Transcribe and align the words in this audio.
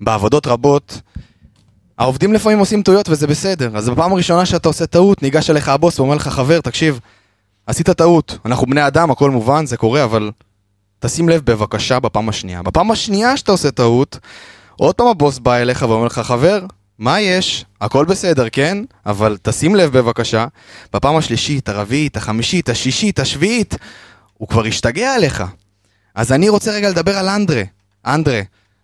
בעבודות 0.00 0.46
רבות, 0.46 1.00
העובדים 1.98 2.32
לפעמים 2.32 2.58
עושים 2.58 2.82
טעויות 2.82 3.08
וזה 3.08 3.26
בסדר. 3.26 3.76
אז 3.76 3.88
בפעם 3.88 4.12
הראשונה 4.12 4.46
שאתה 4.46 4.68
עושה 4.68 4.86
טעות, 4.86 5.22
ניגש 5.22 5.50
אליך 5.50 5.68
הבוס 5.68 6.00
ואומר 6.00 6.14
לך, 6.14 6.28
חבר, 6.28 6.60
תקשיב, 6.60 7.00
עשית 7.66 7.90
טעות. 7.90 8.38
אנחנו 8.44 8.66
בני 8.66 8.86
אדם, 8.86 9.10
הכל 9.10 9.30
מובן, 9.30 9.66
זה 9.66 9.76
קורה, 9.76 10.04
אבל 10.04 10.30
תשים 10.98 11.28
לב 11.28 11.42
בבקשה 11.44 12.00
בפעם 12.00 12.28
השנייה. 12.28 12.62
בפעם 12.62 12.90
השנייה 12.90 13.36
שאתה 13.36 13.52
עושה 13.52 13.70
טעות, 13.70 14.18
עוד 14.76 14.94
פעם 14.94 15.06
הבוס 15.06 15.38
בא 15.38 15.56
אליך 15.56 15.82
ואומר 15.88 16.06
לך, 16.06 16.18
חבר, 16.18 16.66
מה 16.98 17.20
יש? 17.20 17.64
הכל 17.80 18.04
בסדר, 18.04 18.48
כן? 18.52 18.78
אבל 19.06 19.36
תשים 19.42 19.74
לב 19.74 19.98
בבקשה, 19.98 20.46
בפעם 20.92 21.16
השלישית, 21.16 21.68
הרביעית, 21.68 22.16
החמישית, 22.16 22.68
השישית, 22.68 23.18
השביעית, 23.18 23.74
הוא 24.38 24.48
כבר 24.48 24.64
השתגע 24.64 25.14
עליך. 25.14 25.44
אז 26.14 26.32
אני 26.32 26.48
רוצה 26.48 26.70
רגע 26.70 26.90
לדבר 26.90 27.18
על 27.18 27.28
אנדרה. 27.28 27.62
אנדרה, 28.06 28.40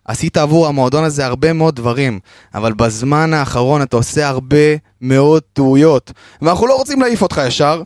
עשית 0.07 0.37
עבור 0.37 0.67
המועדון 0.67 1.03
הזה 1.03 1.25
הרבה 1.25 1.53
מאוד 1.53 1.75
דברים, 1.75 2.19
אבל 2.55 2.73
בזמן 2.73 3.33
האחרון 3.33 3.81
אתה 3.81 3.97
עושה 3.97 4.27
הרבה 4.27 4.75
מאוד 5.01 5.43
טעויות. 5.53 6.11
ואנחנו 6.41 6.67
לא 6.67 6.75
רוצים 6.75 7.01
להעיף 7.01 7.21
אותך 7.21 7.41
ישר, 7.47 7.83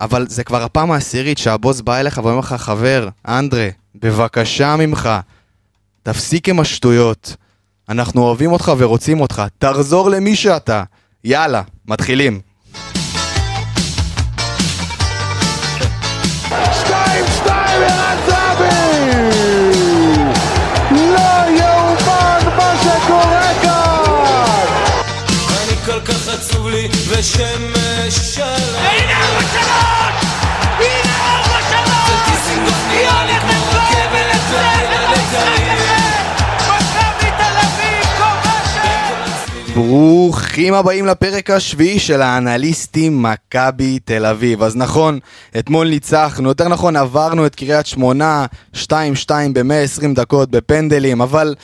אבל 0.00 0.26
זה 0.28 0.44
כבר 0.44 0.62
הפעם 0.62 0.90
העשירית 0.90 1.38
שהבוס 1.38 1.80
בא 1.80 2.00
אליך 2.00 2.20
ואומר 2.24 2.38
לך, 2.38 2.52
חבר, 2.52 3.08
אנדרה, 3.28 3.68
בבקשה 3.94 4.76
ממך, 4.76 5.08
תפסיק 6.02 6.48
עם 6.48 6.60
השטויות. 6.60 7.36
אנחנו 7.88 8.22
אוהבים 8.22 8.52
אותך 8.52 8.72
ורוצים 8.78 9.20
אותך, 9.20 9.42
תחזור 9.58 10.10
למי 10.10 10.36
שאתה. 10.36 10.82
יאללה, 11.24 11.62
מתחילים. 11.88 12.47
ושמש 27.18 28.14
שלום 28.34 28.48
הנה 28.78 29.12
ארבע 29.20 29.40
שלוש! 29.52 30.24
הנה 30.78 31.12
ארבע 31.34 31.58
הולכת 33.10 33.40
כמו 33.40 33.78
רכבת 33.78 34.12
לנצח 34.12 34.68
ללילה 34.78 35.04
את 35.04 35.18
המשחק 35.18 35.62
הזה! 35.72 36.08
מכבי 36.68 37.30
תל 37.38 37.56
אביב 37.66 38.04
כובשת! 38.18 39.74
ברוכים 39.74 40.74
הבאים 40.74 41.06
לפרק 41.06 41.50
השביעי 41.50 41.98
של 41.98 42.22
האנליסטים 42.22 43.22
מכבי 43.22 43.98
תל 44.04 44.26
אביב. 44.26 44.62
אז 44.62 44.76
נכון, 44.76 45.18
אתמול 45.58 45.88
ניצחנו, 45.88 46.48
יותר 46.48 46.68
נכון 46.68 46.96
עברנו 46.96 47.46
את 47.46 47.54
קריית 47.54 47.86
שמונה, 47.86 48.46
2-2 48.74 48.80
ב-120 49.52 50.14
דקות 50.14 50.50
בפנדלים, 50.50 51.20
אבל 51.20 51.54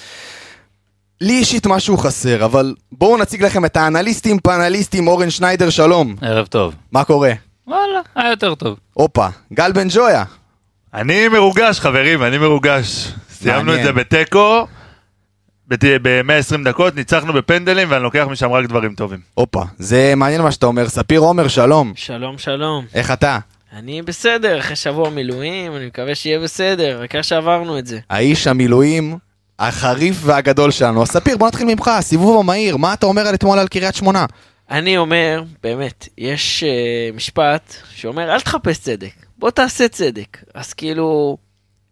לי 1.25 1.39
אישית 1.39 1.67
משהו 1.67 1.97
חסר, 1.97 2.44
אבל 2.44 2.75
בואו 2.92 3.17
נציג 3.19 3.42
לכם 3.42 3.64
את 3.64 3.77
האנליסטים 3.77 4.39
פאנליסטים 4.39 5.08
אורן 5.08 5.30
שניידר, 5.30 5.70
שלום. 5.70 6.17
ערב 6.22 6.47
טוב. 6.47 6.75
מה 6.92 7.05
קורה? 7.05 7.33
וואלה, 7.67 8.00
היה 8.14 8.30
יותר 8.30 8.55
טוב. 8.55 8.77
הופה, 8.92 9.28
גל 9.52 9.72
בן 9.72 9.86
ג'ויה. 9.91 10.25
אני 10.95 11.28
מרוגש, 11.28 11.80
חברים, 11.80 12.22
אני 12.22 12.39
מרוגש. 12.39 13.12
סיימנו 13.30 13.75
את. 13.75 13.83
זה 13.83 13.92
בתיקו, 13.92 14.67
ב-120 15.69 16.64
דקות, 16.64 16.97
ניצחנו 16.97 17.33
בפנדלים, 17.33 17.91
ואני 17.91 18.02
לוקח 18.02 18.27
משם 18.30 18.52
רק 18.52 18.67
דברים 18.67 18.95
טובים. 18.95 19.19
הופה, 19.34 19.62
זה 19.78 20.12
מעניין 20.17 20.42
מה 20.42 20.52
שאתה 20.52 20.67
אומר. 20.67 20.89
ספיר 20.89 21.20
עומר, 21.20 21.48
שלום. 21.48 21.92
שלום 21.97 22.39
שלום, 22.39 22.84
איך 22.95 23.11
אתה? 23.12 23.39
אני 23.77 24.02
בסדר, 24.02 24.58
אחרי 24.58 24.77
שבוע 24.77 25.11
מילואים, 25.11 25.77
אני 25.77 25.86
מקווה 25.86 26.14
שיהיה 26.14 26.41
בסדר, 26.41 26.98
העיקר 26.98 27.22
שעברנו 27.22 27.78
את 27.78 27.86
זה. 27.86 27.98
האיש 28.11 28.47
המילואים 28.47 29.19
החריף 29.58 30.16
והגדול 30.20 30.70
שלנו. 30.70 31.06
ספיר, 31.06 31.36
בוא 31.36 31.48
נתחיל 31.48 31.66
ממך, 31.66 31.88
הסיבוב 31.88 32.41
המהיר, 32.41 32.77
מה 32.77 32.94
אתה 32.94 33.06
אומר 33.06 33.27
על 33.27 33.34
אתמול 33.34 33.58
על 33.58 33.69
קריית 33.69 33.94
שמונה? 33.94 34.27
אני 34.70 34.98
אומר, 34.98 35.42
באמת, 35.62 36.08
יש 36.19 36.64
uh, 36.64 37.16
משפט 37.16 37.74
שאומר, 37.90 38.34
אל 38.34 38.40
תחפש 38.40 38.78
צדק, 38.78 39.12
בוא 39.39 39.51
תעשה 39.51 39.89
צדק. 39.89 40.39
אז 40.55 40.73
כאילו, 40.73 41.36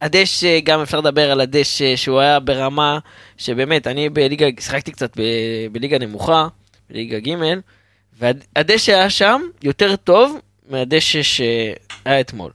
הדשא, 0.01 0.61
גם 0.61 0.81
אפשר 0.81 1.01
לדבר 1.01 1.31
על 1.31 1.41
הדשא, 1.41 1.97
שהוא 1.97 2.21
היה 2.21 2.41
ברמה 2.41 2.99
שבאמת, 3.37 3.87
אני 3.87 4.09
בליגה, 4.09 4.47
שיחקתי 4.61 4.93
קצת 4.93 5.17
ב, 5.17 5.23
בליגה 5.73 5.99
נמוכה, 5.99 6.49
בליגה 6.91 7.19
ג', 7.19 7.35
והדשא 8.19 8.93
היה 8.93 9.11
שם 9.11 9.41
יותר 9.63 9.97
טוב 9.97 10.39
מהדשא 10.69 11.23
שהיה 11.23 12.21
אתמול. 12.21 12.51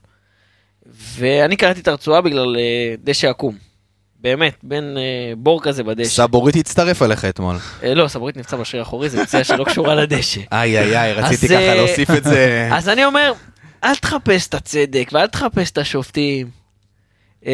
ואני 0.86 1.56
קראתי 1.56 1.80
את 1.80 1.88
הרצועה 1.88 2.20
בגלל 2.20 2.56
אה, 2.56 2.94
דשא 3.04 3.28
עקום. 3.28 3.67
באמת, 4.20 4.54
בין 4.62 4.96
אה, 4.98 5.02
בור 5.36 5.62
כזה 5.62 5.82
בדשא. 5.84 6.08
סבורית 6.10 6.56
הצטרף 6.56 7.02
אליך 7.02 7.24
אתמול. 7.24 7.56
אה, 7.82 7.94
לא, 7.94 8.08
סבורית 8.08 8.36
נפצע 8.36 8.56
בשריר 8.56 8.82
האחורי, 8.82 9.08
זה 9.08 9.26
פציעה 9.26 9.44
שלא 9.44 9.64
קשורה 9.64 9.94
לדשא. 9.94 10.40
איי 10.52 10.78
איי 10.78 10.98
איי, 10.98 11.12
רציתי 11.12 11.46
אז, 11.46 11.52
ככה 11.52 11.60
אה, 11.60 11.74
להוסיף 11.74 12.10
את 12.10 12.24
זה. 12.24 12.68
אז 12.76 12.88
אני 12.88 13.04
אומר, 13.04 13.32
אל 13.84 13.94
תחפש 13.96 14.46
את 14.46 14.54
הצדק 14.54 15.08
ואל 15.12 15.26
תחפש 15.26 15.70
את 15.70 15.78
השופטים. 15.78 16.50
אה, 17.46 17.52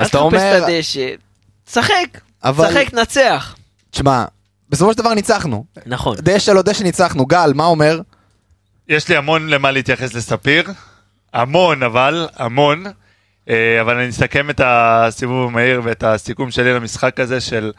אל 0.00 0.04
תחפש 0.04 0.16
אומר- 0.16 0.58
את 0.58 0.62
הדשא. 0.62 1.08
תשחק, 1.64 2.20
אבל, 2.44 2.68
תשחק, 2.68 2.88
תנצח. 2.90 3.56
תשמע, 3.90 4.24
בסופו 4.70 4.92
של 4.92 4.98
דבר 4.98 5.14
ניצחנו. 5.14 5.64
נכון. 5.86 6.16
דשא 6.20 6.50
לא 6.50 6.62
דשא 6.62 6.82
ניצחנו. 6.82 7.26
גל, 7.26 7.52
מה 7.54 7.64
אומר? 7.64 8.00
יש 8.88 9.08
לי 9.08 9.16
המון 9.16 9.48
למה 9.48 9.70
להתייחס 9.70 10.14
לספיר, 10.14 10.64
המון 11.32 11.82
אבל, 11.82 12.28
המון. 12.36 12.84
אה, 13.50 13.80
אבל 13.80 13.96
אני 13.98 14.08
אסכם 14.08 14.50
את 14.50 14.60
הסיבוב 14.64 15.48
המהיר 15.48 15.80
ואת 15.84 16.02
הסיכום 16.02 16.50
שלי 16.50 16.74
למשחק 16.74 17.20
הזה 17.20 17.40
של 17.40 17.72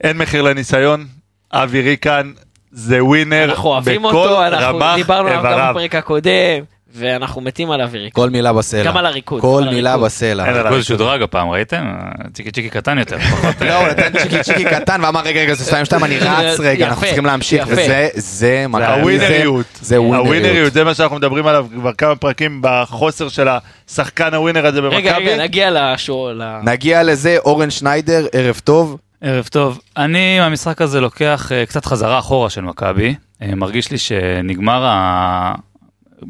אין 0.00 0.18
מחיר 0.18 0.42
לניסיון, 0.42 1.06
אבי 1.52 1.80
ריקן 1.80 2.32
זה 2.70 3.04
ווינר 3.04 3.44
אנחנו 3.44 3.68
אוהבים 3.68 4.02
בכל 4.02 4.16
אותו, 4.16 4.46
אנחנו 4.46 4.76
רמ"ח 4.76 4.94
דיברנו 4.96 5.28
עליו 5.28 5.42
גם 5.42 5.48
איבריו. 5.48 5.74
בפרק 5.74 5.94
הקודם, 5.94 6.64
ואנחנו 6.94 7.40
מתים 7.40 7.70
על 7.70 7.80
אוויריק. 7.80 8.14
כל 8.14 8.30
מילה 8.30 8.52
בסלע. 8.52 8.84
גם 8.84 8.96
על 8.96 9.06
הריקוד, 9.06 9.40
כל 9.40 9.64
מילה. 9.70 9.96
בסלע. 9.96 10.46
אין 10.46 10.54
הריקוד 10.56 10.82
שודרג 10.82 11.22
הפעם, 11.22 11.50
ראיתם? 11.50 11.92
צ'יקי 12.32 12.50
צ'יקי 12.50 12.70
קטן 12.70 12.98
יותר, 12.98 13.18
פחות... 13.30 13.60
לא, 13.60 13.74
הוא 13.74 13.88
נתן 13.88 14.18
צ'יקי 14.18 14.42
צ'יקי 14.42 14.64
קטן 14.64 15.04
ואמר 15.04 15.20
רגע 15.20 15.40
רגע 15.40 15.54
זה 15.54 15.82
2-2 15.82 16.04
אני 16.04 16.18
רץ 16.18 16.60
רגע 16.60 16.86
אנחנו 16.86 17.02
צריכים 17.02 17.26
להמשיך. 17.26 17.64
וזה 17.68 18.08
זה 18.14 18.66
הווינריות. 18.72 19.66
זה 19.80 20.00
ווינריות. 20.00 20.26
הווינריות, 20.26 20.72
זה 20.72 20.84
מה 20.84 20.94
שאנחנו 20.94 21.16
מדברים 21.16 21.46
עליו 21.46 21.66
כבר 21.74 21.92
כמה 21.92 22.16
פרקים 22.16 22.58
בחוסר 22.62 23.28
של 23.28 23.48
השחקן 23.88 24.34
הווינר 24.34 24.66
הזה 24.66 24.80
במכבי. 24.80 24.96
רגע, 24.96 25.16
רגע, 25.16 25.42
נגיע 25.42 25.70
לשור... 25.70 26.30
נגיע 26.62 27.02
לזה 27.02 27.36
אורן 27.44 27.70
שניידר 27.70 28.26
ערב 28.32 28.60
טוב 28.64 28.98
ערב 29.22 29.48
טוב. 29.50 29.80
אני 29.96 30.40
מהמשחק 30.40 30.82
הזה 30.82 31.00
לוקח 31.00 31.52
אה, 31.52 31.66
קצת 31.66 31.84
חזרה 31.84 32.18
אחורה 32.18 32.50
של 32.50 32.60
מכבי. 32.60 33.14
אה, 33.42 33.54
מרגיש 33.54 33.90
לי 33.90 33.98
שנגמר 33.98 34.84
ה... 34.86 35.54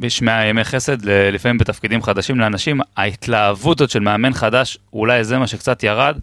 יש 0.03 0.23
מאה 0.23 0.45
ימי 0.45 0.65
חסד, 0.65 1.05
לפעמים 1.09 1.59
בתפקידים 1.59 2.03
חדשים 2.03 2.41
לאנשים, 2.41 2.81
ההתלהבות 2.97 3.81
הזאת 3.81 3.91
של 3.91 4.01
מאמן 4.01 4.33
חדש, 4.33 4.79
אולי 4.93 5.25
זה 5.25 5.39
מה 5.39 5.47
שקצת 5.47 5.83
ירד. 5.83 6.19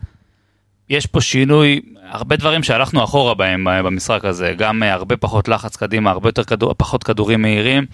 יש 0.90 1.06
פה 1.06 1.22
שינוי, 1.22 1.82
הרבה 2.10 2.36
דברים 2.36 2.64
שהלכנו 2.64 3.04
אחורה 3.04 3.34
בהם 3.34 3.68
אה, 3.68 3.84
במשחק 3.84 4.26
הזה, 4.26 4.54
גם 4.58 4.84
אה, 4.84 4.94
הרבה 4.94 5.18
פחות 5.18 5.48
לחץ 5.48 5.76
קדימה, 5.76 6.12
הרבה 6.12 6.30
יותר 6.30 6.44
כדור, 6.44 6.74
פחות 6.78 7.04
כדורים 7.04 7.42
מהירים. 7.42 7.86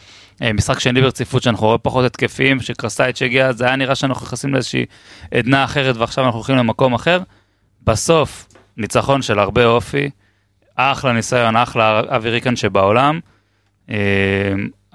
אה, 0.41 0.53
משחק 0.53 0.80
שני 0.80 1.02
ברציפות 1.02 1.44
שאנחנו 1.44 1.66
רואים 1.66 1.80
פחות 1.84 2.06
התקפים, 2.06 2.62
שקרסטייץ' 2.62 3.22
הגיע, 3.22 3.52
זה 3.52 3.66
היה 3.66 3.75
נראה 3.75 3.96
שאנחנו 3.96 4.25
נכנסים 4.25 4.53
לאיזושהי 4.53 4.86
עדנה 5.31 5.63
אחרת 5.63 5.97
ועכשיו 5.97 6.25
אנחנו 6.25 6.38
הולכים 6.38 6.56
למקום 6.56 6.94
אחר. 6.94 7.19
בסוף, 7.84 8.47
ניצחון 8.78 9.22
של 9.22 9.40
הרבה 9.40 9.66
אופי, 9.66 10.09
אחלה 10.75 11.12
ניסיון, 11.12 11.56
אחלה 11.56 12.02
אבי 12.07 12.30
ריקן 12.30 12.56
שבעולם, 12.56 13.19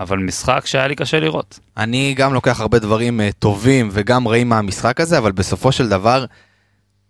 אבל 0.01 0.19
משחק 0.19 0.67
שהיה 0.67 0.89
לי 0.89 0.95
קשה 0.95 1.21
לראות. 1.21 1.59
אני 1.77 2.15
גם 2.17 2.35
לוקח 2.35 2.61
הרבה 2.61 2.79
דברים 2.79 3.21
אה, 3.21 3.31
טובים 3.39 3.89
וגם 3.93 4.29
רעים 4.29 4.49
מהמשחק 4.49 5.01
הזה, 5.01 5.19
אבל 5.19 5.33
בסופו 5.33 5.73
של 5.73 5.89
דבר, 5.89 6.25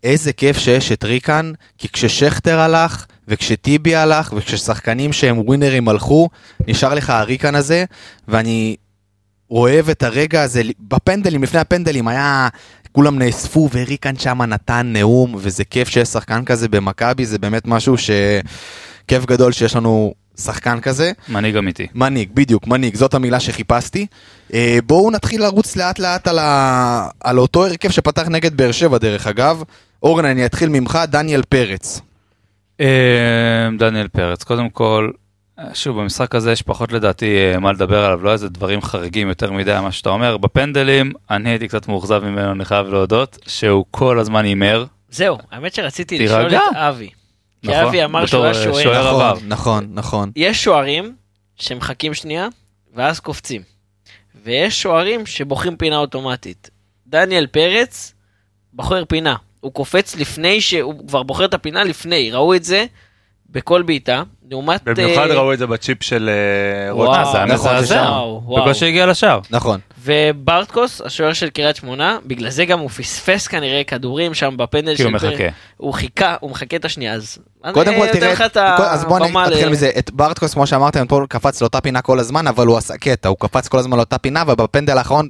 איזה 0.04 0.32
כיף 0.32 0.58
שיש 0.58 0.92
את 0.92 1.04
ריקן, 1.04 1.52
כי 1.78 1.88
כששכטר 1.88 2.60
הלך, 2.60 3.06
וכשטיבי 3.28 3.94
הלך, 3.94 4.32
וכששחקנים 4.36 5.12
שהם 5.12 5.38
ווינרים 5.38 5.88
הלכו, 5.88 6.28
נשאר 6.66 6.94
לך 6.94 7.10
הריקן 7.10 7.54
הזה, 7.54 7.84
ואני 8.28 8.76
אוהב 9.50 9.88
את 9.88 10.02
הרגע 10.02 10.42
הזה, 10.42 10.62
בפנדלים, 10.80 11.42
לפני 11.42 11.60
הפנדלים, 11.60 12.08
היה... 12.08 12.48
כולם 12.92 13.18
נאספו 13.18 13.68
וריקן 13.72 14.16
שמה 14.16 14.46
נתן 14.46 14.90
נאום, 14.92 15.34
וזה 15.38 15.64
כיף 15.64 15.88
שיש 15.88 16.08
שחקן 16.08 16.44
כזה 16.44 16.68
במכבי, 16.68 17.26
זה 17.26 17.38
באמת 17.38 17.66
משהו 17.66 17.98
ש... 17.98 18.10
כיף 19.10 19.26
גדול 19.26 19.52
שיש 19.52 19.76
לנו 19.76 20.14
שחקן 20.36 20.80
כזה. 20.80 21.12
מנהיג 21.28 21.56
אמיתי. 21.56 21.86
מנהיג, 21.94 22.28
בדיוק, 22.34 22.66
מנהיג, 22.66 22.96
זאת 22.96 23.14
המילה 23.14 23.40
שחיפשתי. 23.40 24.06
אה, 24.54 24.78
בואו 24.86 25.10
נתחיל 25.10 25.42
לרוץ 25.42 25.76
לאט 25.76 25.98
לאט 25.98 26.28
על, 26.28 26.38
ה... 26.38 27.08
על 27.20 27.38
אותו 27.38 27.66
הרכב 27.66 27.90
שפתח 27.90 28.28
נגד 28.28 28.56
באר 28.56 28.72
שבע 28.72 28.98
דרך 28.98 29.26
אגב. 29.26 29.62
אורן, 30.02 30.24
אני 30.24 30.46
אתחיל 30.46 30.68
ממך, 30.68 30.98
דניאל 31.08 31.42
פרץ. 31.48 32.00
אה, 32.80 33.68
דניאל 33.78 34.08
פרץ, 34.08 34.42
קודם 34.44 34.70
כל, 34.70 35.10
אה, 35.58 35.64
שוב, 35.74 36.00
במשחק 36.00 36.34
הזה 36.34 36.52
יש 36.52 36.62
פחות 36.62 36.92
לדעתי 36.92 37.36
מה 37.60 37.72
לדבר 37.72 38.04
עליו, 38.04 38.22
לא 38.22 38.32
איזה 38.32 38.48
דברים 38.48 38.82
חריגים 38.82 39.28
יותר 39.28 39.52
מדי, 39.52 39.78
מה 39.82 39.92
שאתה 39.92 40.10
אומר. 40.10 40.36
בפנדלים, 40.36 41.12
אני 41.30 41.50
הייתי 41.50 41.68
קצת 41.68 41.88
מאוכזב 41.88 42.24
ממנו, 42.24 42.52
אני 42.52 42.64
חייב 42.64 42.86
להודות, 42.86 43.38
שהוא 43.46 43.84
כל 43.90 44.18
הזמן 44.18 44.44
הימר, 44.44 44.84
זהו, 45.10 45.38
האמת 45.50 45.74
שרציתי 45.74 46.18
תירגע. 46.18 46.46
לשאול 46.46 46.54
את 46.54 46.76
אבי. 46.76 47.10
כי 47.62 47.68
נכון, 47.68 47.86
אבי 47.86 48.04
אמר 48.04 48.26
שהוא 48.26 48.44
היה 48.44 48.54
שוער. 48.54 48.82
שוער 48.82 49.08
נכון, 49.08 49.20
עבר. 49.20 49.38
נכון, 49.46 49.88
נכון. 49.90 50.32
יש 50.36 50.64
שוערים 50.64 51.14
שמחכים 51.56 52.14
שנייה, 52.14 52.48
ואז 52.94 53.20
קופצים. 53.20 53.62
ויש 54.44 54.82
שוערים 54.82 55.26
שבוחרים 55.26 55.76
פינה 55.76 55.98
אוטומטית. 55.98 56.70
דניאל 57.06 57.46
פרץ 57.46 58.14
בוחר 58.72 59.04
פינה. 59.04 59.36
הוא 59.60 59.72
קופץ 59.72 60.16
לפני 60.16 60.60
שהוא 60.60 61.08
כבר 61.08 61.22
בוחר 61.22 61.44
את 61.44 61.54
הפינה 61.54 61.84
לפני, 61.84 62.30
ראו 62.30 62.54
את 62.54 62.64
זה 62.64 62.84
בכל 63.50 63.82
בעיטה, 63.82 64.22
לעומת... 64.50 64.82
במיוחד 64.84 65.30
אה, 65.30 65.34
ראו 65.34 65.52
את 65.52 65.58
זה 65.58 65.66
בצ'יפ 65.66 66.02
של 66.02 66.30
אה, 66.32 66.92
רוטמן. 66.92 67.24
זה 67.32 67.36
היה 67.36 67.46
נכון, 67.46 67.76
מזעזע. 67.76 67.94
וואו, 67.94 68.42
וואו. 68.44 68.64
בקושי 68.64 68.86
הגיע 68.86 69.06
לשער. 69.06 69.40
נכון. 69.50 69.80
וברטקוס, 70.04 71.00
השוער 71.00 71.32
של 71.32 71.50
קריית 71.50 71.76
שמונה, 71.76 72.18
בגלל 72.26 72.50
זה 72.50 72.64
גם 72.64 72.78
הוא 72.78 72.90
פספס 72.90 73.46
כנראה 73.46 73.84
כדורים 73.84 74.34
שם 74.34 74.54
בפנדל 74.56 74.96
כי 74.96 75.02
הוא 75.02 75.18
של. 75.18 75.28
מחכה. 75.28 75.44
הוא 75.76 75.94
חיכה, 75.94 76.36
הוא 76.40 76.50
מחכה 76.50 76.76
את 76.76 76.84
השנייה, 76.84 77.14
אז... 77.14 77.38
קודם 77.72 77.94
כל 77.94 78.06
תראה, 78.12 78.34
אז 78.92 79.04
בוא 79.04 79.18
נתחיל 79.18 79.68
מזה, 79.68 79.90
את 79.98 80.10
ברטקוס 80.10 80.54
כמו 80.54 80.66
שאמרתם, 80.66 81.02
אתמול 81.02 81.26
קפץ 81.28 81.60
לאותה 81.60 81.80
פינה 81.80 82.02
כל 82.02 82.18
הזמן, 82.18 82.46
אבל 82.46 82.66
הוא 82.66 82.76
עשה 82.76 82.96
קטע, 82.96 83.28
הוא 83.28 83.36
קפץ 83.40 83.68
כל 83.68 83.78
הזמן 83.78 83.96
לאותה 83.96 84.18
פינה, 84.18 84.42
ובפנדל 84.46 84.98
האחרון 84.98 85.28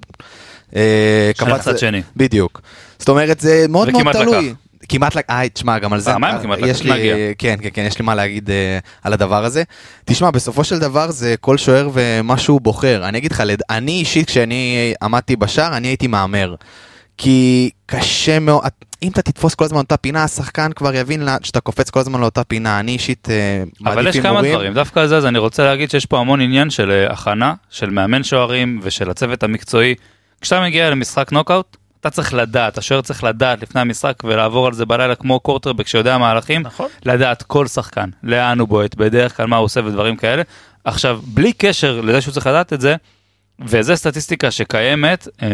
אה, 0.77 1.31
קפץ... 1.37 1.81
שני. 1.81 2.03
בדיוק. 2.17 2.61
זאת 2.99 3.09
אומרת, 3.09 3.41
זה 3.41 3.67
מאוד 3.69 3.91
מאוד 3.91 4.01
וכמעט 4.01 4.17
תלוי. 4.17 4.55
כמעט, 4.89 5.17
אה, 5.31 5.49
תשמע, 5.49 5.79
גם 5.79 5.93
על 5.93 6.01
זה, 6.01 6.11
פעמיים 6.11 6.39
כמעט 6.43 6.59
יש 6.67 6.83
לי. 6.83 6.91
כן, 7.39 7.57
כן, 7.63 7.69
כן, 7.73 7.83
יש 7.87 7.99
לי 7.99 8.05
מה 8.05 8.15
להגיד 8.15 8.51
אה, 8.51 8.79
על 9.03 9.13
הדבר 9.13 9.45
הזה. 9.45 9.63
תשמע, 10.05 10.31
בסופו 10.31 10.65
של 10.65 10.79
דבר 10.79 11.11
זה 11.11 11.35
כל 11.41 11.59
שוער 11.59 11.91
ומה 11.93 12.39
שהוא 12.39 12.61
בוחר. 12.61 13.09
אני 13.09 13.19
אגיד 13.19 13.33
לך, 13.33 13.43
אני 13.71 13.93
אישית, 13.93 14.27
כשאני 14.27 14.95
עמדתי 15.03 15.37
בשער, 15.37 15.77
אני 15.77 15.89
הייתי 15.89 16.07
מהמר. 16.07 16.55
כי 17.19 17.71
קשה 17.87 18.39
מאוד, 18.39 18.63
אם 19.03 19.11
אתה 19.11 19.23
תתפוס 19.23 19.55
כל 19.55 19.65
הזמן 19.65 19.79
אותה 19.79 19.97
פינה, 19.97 20.25
השחקן 20.25 20.73
כבר 20.73 20.95
יבין 20.95 21.29
שאתה 21.43 21.61
קופץ 21.61 21.91
כל 21.91 22.01
הזמן 22.01 22.21
לאותה 22.21 22.45
פינה. 22.45 22.81
אני 22.81 22.93
אישית 22.93 23.29
אה, 23.31 23.63
מעדיף 23.81 23.99
אבל 23.99 24.07
יש 24.07 24.17
כמה 24.17 24.29
הימורים. 24.31 24.53
דברים, 24.53 24.75
דווקא 24.75 25.01
על 25.01 25.07
זה, 25.07 25.17
אז 25.17 25.27
אני 25.27 25.39
רוצה 25.39 25.65
להגיד 25.65 25.91
שיש 25.91 26.07
פה 26.07 26.19
המון 26.19 26.41
עניין 26.41 26.71
של 26.71 26.91
אה, 26.91 27.13
הכנה, 27.13 27.55
של 27.71 27.91
מאמן 27.91 28.23
שוערים 28.23 28.81
ושל 28.83 29.11
הצוות 29.11 29.43
המקצועי. 29.43 29.95
כשאתה 30.41 30.63
מגיע 30.63 30.91
למשחק 30.91 31.33
נוקאוט, 31.33 31.77
אתה 32.01 32.11
צריך 32.11 32.35
לדעת, 32.35 32.79
השוער 32.79 33.01
צריך 33.01 33.25
לדעת 33.25 33.63
לפני 33.63 33.81
המשחק 33.81 34.15
ולעבור 34.25 34.67
על 34.67 34.73
זה 34.73 34.87
בלילה 34.87 35.15
כמו 35.15 35.41
קורטרבק 35.41 35.87
שיודע 35.87 36.19
מהלכים, 36.19 36.63
נכון. 36.63 36.89
לדעת 37.05 37.43
כל 37.43 37.67
שחקן, 37.67 38.11
לאן 38.23 38.61
הוא 38.61 38.69
בועט, 38.69 38.95
בדרך 38.95 39.37
כלל 39.37 39.47
מה 39.47 39.57
הוא 39.57 39.65
עושה 39.65 39.81
ודברים 39.85 40.17
כאלה. 40.17 40.43
עכשיו, 40.85 41.21
בלי 41.25 41.53
קשר 41.53 42.01
לזה 42.01 42.21
שהוא 42.21 42.33
צריך 42.33 42.47
לדעת 42.47 42.73
את 42.73 42.81
זה, 42.81 42.97
וזו 43.61 43.97
סטטיסטיקה 43.97 44.51
שקיימת, 44.51 45.29
אה, 45.43 45.49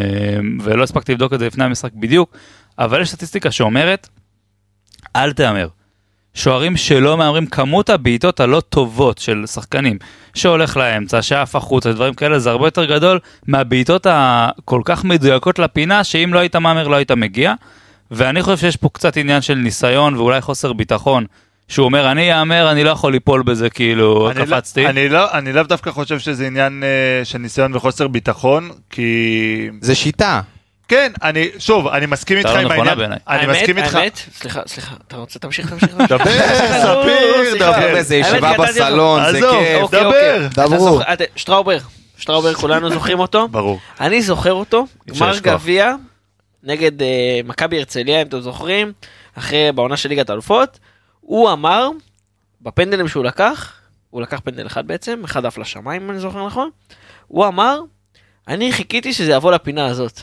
ולא 0.62 0.82
הספקתי 0.82 1.12
לבדוק 1.12 1.32
את 1.32 1.38
זה 1.38 1.46
לפני 1.46 1.64
המשחק 1.64 1.93
בדיוק, 1.93 2.37
אבל 2.78 3.02
יש 3.02 3.08
סטטיסטיקה 3.08 3.50
שאומרת, 3.50 4.08
אל 5.16 5.32
תהמר. 5.32 5.69
שוערים 6.34 6.76
שלא 6.76 7.16
מהמרים 7.16 7.46
כמות 7.46 7.90
הבעיטות 7.90 8.40
הלא 8.40 8.60
טובות 8.60 9.19
של 9.19 9.46
שחקנים 9.46 9.98
שהולך 10.37 10.77
לאמצע, 10.77 11.23
שעף 11.23 11.56
החוצה, 11.56 11.93
דברים 11.93 12.15
כאלה, 12.15 12.38
זה 12.38 12.50
הרבה 12.50 12.67
יותר 12.67 12.85
גדול 12.85 13.19
מהבעיטות 13.47 14.06
הכל 14.11 14.81
כך 14.85 15.05
מדויקות 15.05 15.59
לפינה, 15.59 16.05
שאם 16.05 16.31
לא 16.35 16.38
היית 16.38 16.56
מהמר 16.56 16.88
לא 16.88 16.97
היית 16.97 17.11
מגיע. 17.11 17.55
ואני 18.11 18.43
חושב 18.43 18.56
שיש 18.56 18.77
פה 18.77 18.88
קצת 18.93 19.17
עניין 19.17 19.41
של 19.43 19.55
ניסיון 19.55 20.17
ואולי 20.17 20.41
חוסר 20.41 20.73
ביטחון, 20.73 21.25
שהוא 21.69 21.85
אומר, 21.85 22.11
אני 22.11 22.33
אהמר, 22.33 22.71
אני 22.73 22.85
לא 22.85 22.91
יכול 22.91 23.12
ליפול 23.12 23.43
בזה, 23.43 23.71
כאילו, 23.71 24.31
אני 24.31 24.38
לא- 24.38 24.44
קפצתי. 24.44 24.87
אני 24.87 25.09
לא- 25.09 25.33
אני 25.33 25.53
לאו 25.53 25.62
דווקא 25.62 25.91
חושב 25.91 26.19
שזה 26.19 26.47
עניין 26.47 26.82
אה, 26.85 27.25
של 27.25 27.39
ניסיון 27.39 27.75
וחוסר 27.77 28.09
ביטחון, 28.09 28.71
כי... 28.91 29.69
זה 29.81 29.94
שיטה. 29.94 30.41
כן, 30.88 31.12
אני, 31.23 31.49
שוב, 31.59 31.87
אני 31.87 32.06
מסכים 32.06 32.38
איתך 32.38 32.49
לא 32.49 32.55
עם 32.59 32.65
נכונה 32.67 32.79
העניין. 32.79 32.99
בעיניי. 32.99 33.19
אני 33.29 33.38
האמת, 33.41 33.56
מסכים 33.56 33.79
איתך. 33.79 33.94
האמת, 33.94 34.21
סליחה, 34.35 34.61
סליחה, 34.67 34.94
אתה 35.09 35.17
רוצה, 35.17 35.38
תמשיך, 35.38 35.71
תמשיך. 35.71 35.91
דבר, 36.09 36.25
ספיר, 36.25 37.50
סליחה. 37.50 37.56
דבר. 37.59 37.73
חבר'ה, 37.73 38.03
זה 38.03 38.15
האמת, 38.17 38.27
ישיבה. 38.27 38.53
בסלון, 38.59 39.23
זה 39.33 39.41
כיף. 39.41 39.83
אוקיי, 39.83 40.00
דבר. 40.00 40.06
אוקיי. 40.06 40.47
אתה 40.47 40.67
דברו. 40.67 41.00
אתה- 41.12 41.25
שטראובר, 41.37 41.79
שטראובר, 42.17 42.55
כולנו 42.55 42.91
זוכרים 42.91 43.19
אותו. 43.19 43.49
ברור. 43.49 43.79
אני 44.00 44.23
זוכר 44.23 44.53
אותו, 44.53 44.87
גמר. 45.09 45.38
גביע 45.43 45.94
נגד 46.62 47.03
אה, 47.03 47.06
מכבי 47.44 47.79
הרצליה, 47.79 48.23
אם 48.23 48.27
אתם 48.27 48.41
זוכרים, 48.41 48.93
אחרי, 49.39 49.73
בעונה 49.75 49.97
של 49.97 50.09
ליגת 50.09 50.31
האלופות, 50.31 50.79
הוא 51.21 51.53
אמר, 51.53 51.89
בפנדלים 52.62 53.09
שהוא 53.09 53.25
לקח, 53.25 53.73
הוא 54.11 54.23
לקח 54.23 54.41
פנדל 54.44 54.67
אחד 54.67 54.87
בעצם, 54.87 55.21
אחד 55.25 55.47
עף 55.47 55.59
לשמיים 55.59 56.03
אם 56.03 56.11
אני 56.11 56.19
זוכר 56.19 56.47
נכון, 56.47 56.71
הוא 57.27 57.47
אמר, 57.47 57.81
אני 58.49 58.73
חיכיתי 58.73 59.12
שזה 59.12 59.32
יבוא 59.32 59.53
לפינה 59.53 59.87
הזאת. 59.87 60.23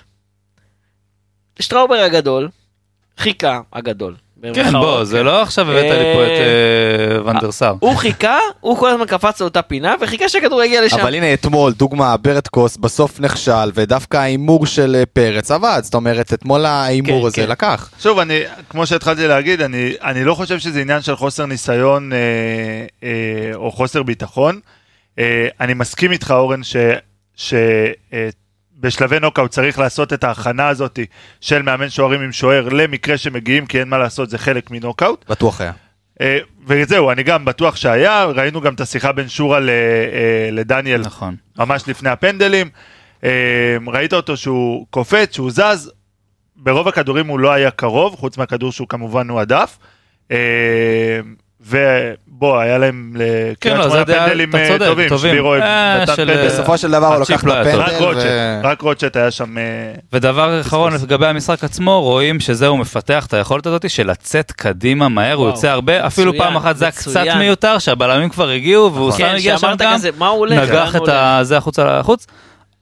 שטראובר 1.60 1.96
הגדול, 1.96 2.50
חיכה 3.18 3.60
הגדול. 3.74 4.16
כן, 4.44 4.64
במרכאות, 4.64 4.86
בוא, 4.86 5.04
זה 5.04 5.24
לא 5.24 5.42
עכשיו 5.42 5.72
הבאת 5.72 5.84
לי 5.84 6.14
פה 6.16 6.26
את 6.26 6.30
אה, 6.30 7.26
ונדרסאר. 7.26 7.76
הוא 7.80 7.96
חיכה, 7.96 8.38
הוא 8.60 8.78
כל 8.78 8.90
הזמן 8.90 9.06
קפץ 9.06 9.42
לאותה 9.42 9.62
פינה, 9.62 9.96
וחיכה 10.02 10.30
שהכדור 10.30 10.64
יגיע 10.64 10.86
לשם. 10.86 11.00
אבל 11.00 11.16
הנה 11.16 11.34
אתמול, 11.34 11.74
דוגמה, 11.74 12.18
ברטקוס 12.18 12.78
בסוף 12.78 13.20
נכשל, 13.20 13.72
ודווקא 13.74 14.18
ההימור 14.18 14.66
של 14.66 14.96
אה, 15.00 15.06
פרץ 15.06 15.52
עבד, 15.52 15.80
זאת 15.84 15.94
אומרת, 15.94 16.34
אתמול 16.34 16.66
ההימור 16.66 17.22
כן, 17.22 17.28
הזה 17.28 17.36
כן. 17.36 17.50
לקח. 17.50 17.90
שוב, 18.00 18.20
אני, 18.20 18.40
כמו 18.70 18.86
שהתחלתי 18.86 19.28
להגיד, 19.28 19.62
אני, 19.62 19.94
אני 20.02 20.24
לא 20.24 20.36
חושב 20.36 20.60
שזה 20.60 20.82
עניין 20.82 21.02
של 21.02 21.16
חוסר 21.16 21.46
ניסיון 21.46 22.14
אה, 22.14 22.18
אה, 23.04 23.56
או 23.56 23.72
חוסר 23.72 24.04
ביטחון. 24.04 24.60
אה, 25.20 25.48
אני 25.62 25.74
מסכים 25.74 26.12
איתך, 26.12 26.32
אורן, 26.32 26.64
ש, 26.64 26.76
ש, 27.36 27.54
אה, 28.14 28.30
בשלבי 28.84 29.20
נוקאוט 29.20 29.52
צריך 29.52 29.80
לעשות 29.80 30.14
את 30.14 30.24
ההכנה 30.24 30.68
הזאת 30.68 31.00
של 31.42 31.62
מאמן 31.62 31.90
שוערים 31.90 32.22
עם 32.22 32.32
שוער 32.32 32.70
למקרה 32.70 33.18
שמגיעים, 33.18 33.66
כי 33.66 33.80
אין 33.80 33.90
מה 33.90 33.98
לעשות, 33.98 34.30
זה 34.30 34.38
חלק 34.38 34.72
מנוקאוט. 34.72 35.26
בטוח 35.30 35.62
היה. 35.62 35.72
אה, 36.22 36.38
וזהו, 36.68 37.12
אני 37.12 37.24
גם 37.24 37.46
בטוח 37.46 37.76
שהיה, 37.76 38.26
ראינו 38.26 38.62
גם 38.62 38.74
את 38.74 38.82
השיחה 38.82 39.12
בין 39.12 39.30
שורה 39.30 39.60
ל, 39.60 39.70
אה, 39.70 40.50
לדניאל 40.52 41.02
נכון. 41.02 41.36
ממש 41.58 41.88
לפני 41.88 42.10
הפנדלים. 42.10 42.70
אה, 43.24 43.78
ראית 43.88 44.14
אותו 44.14 44.38
שהוא 44.38 44.86
קופץ, 44.90 45.36
שהוא 45.36 45.52
זז, 45.52 45.92
ברוב 46.56 46.88
הכדורים 46.88 47.28
הוא 47.28 47.40
לא 47.40 47.52
היה 47.52 47.72
קרוב, 47.72 48.16
חוץ 48.16 48.38
מהכדור 48.38 48.72
שהוא 48.72 48.88
כמובן 48.88 49.30
הועדף. 49.30 49.78
אה, 50.32 51.20
ובוא, 52.44 52.60
היה 52.60 52.78
להם 52.78 53.14
כן, 53.14 53.20
לקריית 53.20 53.78
לא, 53.78 53.84
שמונה 53.84 54.06
פנדלים 54.06 54.56
אה, 54.56 54.78
טובים. 54.80 55.10
שבירו 55.18 55.54
אה, 55.56 56.00
נתן 56.02 56.16
פנדל. 56.16 56.46
בסופו 56.46 56.78
של 56.78 56.92
דבר 56.92 57.08
הוא 57.08 57.22
לקח 57.22 57.44
את 57.44 57.48
הפנדל. 57.50 57.82
רק 58.64 58.82
רוטשט 58.82 59.16
היה 59.16 59.32
שם... 59.32 59.58
אה, 59.58 59.64
ודבר 60.14 60.62
אחרון 60.62 60.94
לגבי 60.94 61.28
המשחק 61.28 61.64
עצמו, 61.64 62.02
רואים 62.02 62.40
שזה 62.40 62.68
הוא 62.68 62.80
מפתח 62.80 63.26
את 63.26 63.34
היכולת 63.34 63.66
הזאת 63.66 63.90
של 63.90 64.12
לצאת 64.12 64.52
קדימה 64.52 65.10
מהר, 65.10 65.34
הוא 65.34 65.48
יוצא 65.48 65.70
הרבה, 65.70 66.08
אפילו 66.08 66.34
פעם 66.38 66.56
אחת 66.56 66.78
זה 66.78 66.86
היה 66.86 66.92
קצת. 66.92 67.26
מיותר, 67.38 67.80
שהבלמים 67.80 68.30
כבר 68.30 68.50
הגיעו, 68.50 68.94
והוא 68.94 69.12
סתם 69.12 69.24
כן, 69.24 69.36
הגיע 69.36 69.58
שם 69.58 69.68
שאמרת 69.68 69.82
גם? 69.82 70.00
נגח 70.50 70.96
את 70.96 71.02
זה 71.46 71.58
החוצה 71.58 72.00
לחוץ, 72.00 72.28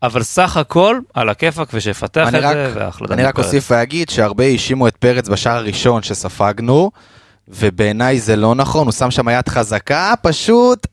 אבל 0.03 0.23
סך 0.23 0.57
הכל, 0.57 0.99
על 1.13 1.29
הכיפאק 1.29 1.67
ושיפתח 1.73 2.29
את 2.29 2.33
רק- 2.33 2.53
זה, 2.53 2.71
והחלטה 2.75 3.13
אני 3.13 3.23
רק. 3.23 3.37
אוסיף 3.39 3.71
ואגיד 3.71 4.09
שהרבה 4.09 4.43
האשימו 4.43 4.87
את 4.87 4.95
פרץ 4.95 5.29
בשער 5.29 5.57
הראשון 5.57 6.03
שספגנו, 6.03 6.91
ובעיניי 7.55 8.19
זה 8.19 8.35
לא 8.35 8.55
נכון, 8.55 8.85
הוא 8.87 8.91
שם 8.91 9.11
שם 9.11 9.29
יד 9.29 9.49
חזקה, 9.49 10.13
פשוט, 10.21 10.87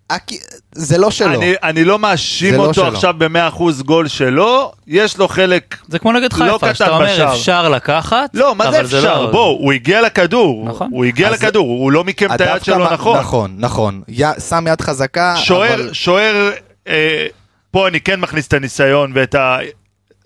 זה 0.72 0.98
לא 0.98 1.10
שלו. 1.10 1.34
אני, 1.34 1.52
אני 1.62 1.84
לא 1.84 1.98
מאשים 1.98 2.54
לא 2.54 2.60
אותו 2.62 2.74
שלו. 2.74 2.86
עכשיו 2.88 3.14
ב-100% 3.18 3.62
גול 3.84 4.08
שלו, 4.08 4.72
יש 4.86 5.18
לו 5.18 5.28
חלק... 5.28 5.76
זה 5.88 5.98
כמו 5.98 6.12
נגד 6.12 6.32
לא 6.32 6.36
חיפה, 6.38 6.58
קטן 6.58 6.74
שאתה 6.74 6.90
אומר 6.90 7.04
בשער. 7.14 7.32
אפשר 7.34 7.68
לקחת, 7.68 8.30
לא, 8.34 8.54
מה 8.54 8.70
זה 8.70 8.80
אפשר? 8.80 9.22
לא- 9.22 9.30
בוא, 9.32 9.46
הוא 9.58 9.72
הגיע 9.72 10.00
לכדור. 10.02 10.64
נכון. 10.68 10.88
הוא 10.92 11.04
הגיע 11.04 11.28
אז- 11.28 11.34
לכדור, 11.34 11.66
הוא 11.68 11.92
לא 11.92 12.04
מיקם 12.04 12.32
את 12.34 12.40
היד 12.40 12.64
שלו 12.64 12.78
מה- 12.78 12.90
נכון. 12.92 13.18
נכון, 13.18 13.54
נכון. 13.58 14.02
י- 14.08 14.40
שם 14.48 14.64
יד 14.68 14.80
חזקה, 14.80 15.36
שוער, 15.36 15.74
אבל... 15.74 15.92
שוער, 15.92 16.50
אה, 16.88 17.26
פה 17.70 17.88
אני 17.88 18.00
כן 18.00 18.20
מכניס 18.20 18.46
את 18.46 18.52
הניסיון 18.52 19.12
ואת 19.14 19.34
ה... 19.34 19.56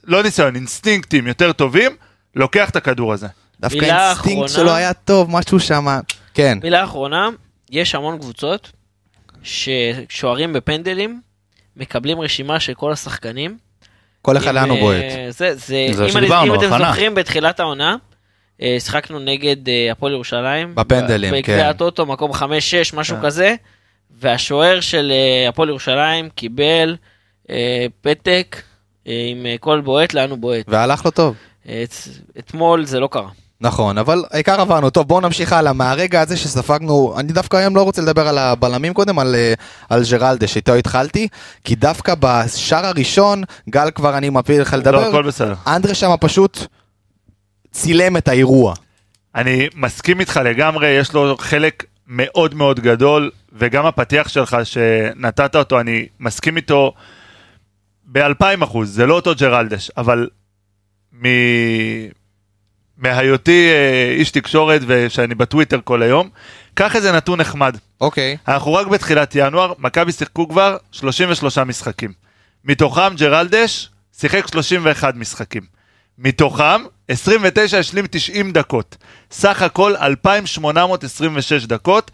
לא 0.05 0.23
ניסיון, 0.23 0.55
אינסטינקטים 0.55 1.27
יותר 1.27 1.53
טובים, 1.53 1.91
לוקח 2.37 2.71
את 2.71 2.77
הכדור 2.77 3.13
הזה. 3.13 3.27
דווקא 3.61 3.85
האינסטינקט. 3.85 4.49
שלו 4.49 4.71
היה 4.75 4.93
טוב, 4.93 5.31
משהו 5.31 5.61
שם... 5.61 5.87
כן. 6.35 6.59
מילה 6.63 6.85
אחרונה, 6.85 7.29
יש 7.71 7.95
המון 7.95 8.19
קבוצות 8.19 8.73
ששוערים 9.43 10.53
בפנדלים 10.53 11.21
מקבלים 11.77 12.21
רשימה 12.21 12.61
של 12.61 12.75
כל 12.75 12.93
השחקנים. 12.93 13.59
כל 14.23 14.37
אחד 14.37 14.55
לאן 14.55 14.71
הוא 14.71 14.77
אה, 14.77 14.83
בועט. 14.83 15.05
זה, 15.31 15.55
זה, 15.55 15.57
זה 15.93 16.07
אם, 16.07 16.17
אני, 16.17 16.27
אם 16.49 16.55
אתם. 16.55 16.69
זוכרים 16.79 17.15
בתחילת 17.15 17.61
העונה, 17.61 17.97
אה, 18.63 18.77
שיחקנו 18.81 19.19
נגד 19.19 19.69
אה, 19.69 19.93
הפועל 19.93 20.13
ירושלים. 20.13 20.75
בפנדלים, 20.75 21.35
בקביעת 21.39 21.79
כן. 21.79 21.85
אוטו, 21.85 22.07
מקום 22.07 22.31
5-6, 22.33 22.43
משהו 22.95 23.17
כן. 23.17 23.23
כזה, 23.23 23.55
והשוער 24.11 24.81
של 24.81 25.13
הפועל 25.49 25.69
ירושלים 25.69 26.29
קיבל 26.35 26.97
אה, 27.51 27.87
פתק 28.01 28.57
אה, 29.07 29.27
עם 29.31 29.47
כל 29.61 29.81
בועט 29.81 30.15
לאן 30.15 30.31
הוא 30.31 30.39
בועט. 30.39 30.65
והלך 30.69 31.05
לו 31.05 31.11
טוב. 31.11 31.37
את- 31.65 31.95
אתמול 32.39 32.85
זה 32.85 33.01
לא 33.01 33.09
קרה. 33.13 33.29
נכון, 33.63 33.99
אבל 33.99 34.25
העיקר 34.31 34.61
עברנו. 34.61 34.91
טוב, 34.91 35.09
בואו 35.09 35.21
נמשיך 35.21 35.53
הלאה. 35.53 35.73
מהרגע 35.73 36.21
הזה 36.21 36.37
שספגנו, 36.37 37.15
אני 37.19 37.33
דווקא 37.33 37.57
היום 37.57 37.77
לא 37.77 37.83
רוצה 37.83 38.03
לדבר 38.03 38.29
על 38.29 38.39
הבלמים 38.39 38.95
קודם, 38.95 39.19
על, 39.19 39.35
אה, 39.35 39.55
על 39.91 40.03
ג'רלדה, 40.11 40.47
שאיתו 40.47 40.75
התחלתי, 40.75 41.29
כי 41.65 41.75
דווקא 41.75 42.15
בשער 42.21 42.87
הראשון, 42.87 43.43
גל 43.71 43.91
כבר 43.91 44.17
אני 44.17 44.31
מפיל 44.31 44.61
לך 44.61 44.75
לדבר, 44.79 45.01
לא, 45.01 45.09
הכל 45.09 45.23
בסדר. 45.23 45.55
אנדרה 45.67 45.95
שם 45.95 46.15
פשוט 46.21 46.67
צילם 47.73 48.17
את 48.17 48.29
האירוע. 48.29 48.75
אני 49.35 49.69
מסכים 49.75 50.21
איתך 50.21 50.41
לגמרי, 50.45 50.89
יש 50.89 51.13
לו 51.13 51.37
חלק 51.39 51.85
מאוד 52.07 52.55
מאוד 52.55 52.81
גדול, 52.81 53.31
וגם 53.53 53.87
הפתיח 53.87 54.29
שלך 54.29 54.57
שנתת 54.65 55.57
אותו, 55.57 55.81
אני 55.81 56.07
מסכים 56.21 56.57
איתו 56.57 56.93
באלפיים 58.05 58.63
אחוז, 58.63 58.95
זה 58.95 59.07
לא 59.07 59.15
אותו 59.15 59.35
ג'רלדש, 59.35 59.91
אבל 59.97 60.29
מ... 61.23 61.27
מהיותי 62.99 63.69
אה, 63.71 64.15
איש 64.19 64.31
תקשורת 64.31 64.81
ושאני 64.87 65.35
בטוויטר 65.35 65.81
כל 65.85 66.03
היום, 66.03 66.29
קח 66.75 66.97
איזה 66.97 67.13
נתון 67.13 67.41
נחמד. 67.41 67.77
אוקיי. 68.01 68.37
אנחנו 68.49 68.75
רק 68.75 68.87
בתחילת 68.87 69.33
ינואר, 69.35 69.73
מכבי 69.79 70.13
שיחקו 70.13 70.49
כבר 70.49 70.77
33 70.93 71.59
משחקים. 71.59 72.13
מתוכם 72.65 73.15
ג'רלדש 73.17 73.91
שיחק 74.19 74.49
31 74.49 75.15
משחקים. 75.15 75.63
מתוכם 76.19 76.83
29 77.09 77.79
השלים 77.79 78.07
90 78.11 78.53
דקות. 78.53 78.97
סך 79.31 79.63
הכל 79.63 79.97
2,826 79.97 81.67
דקות. 81.67 82.11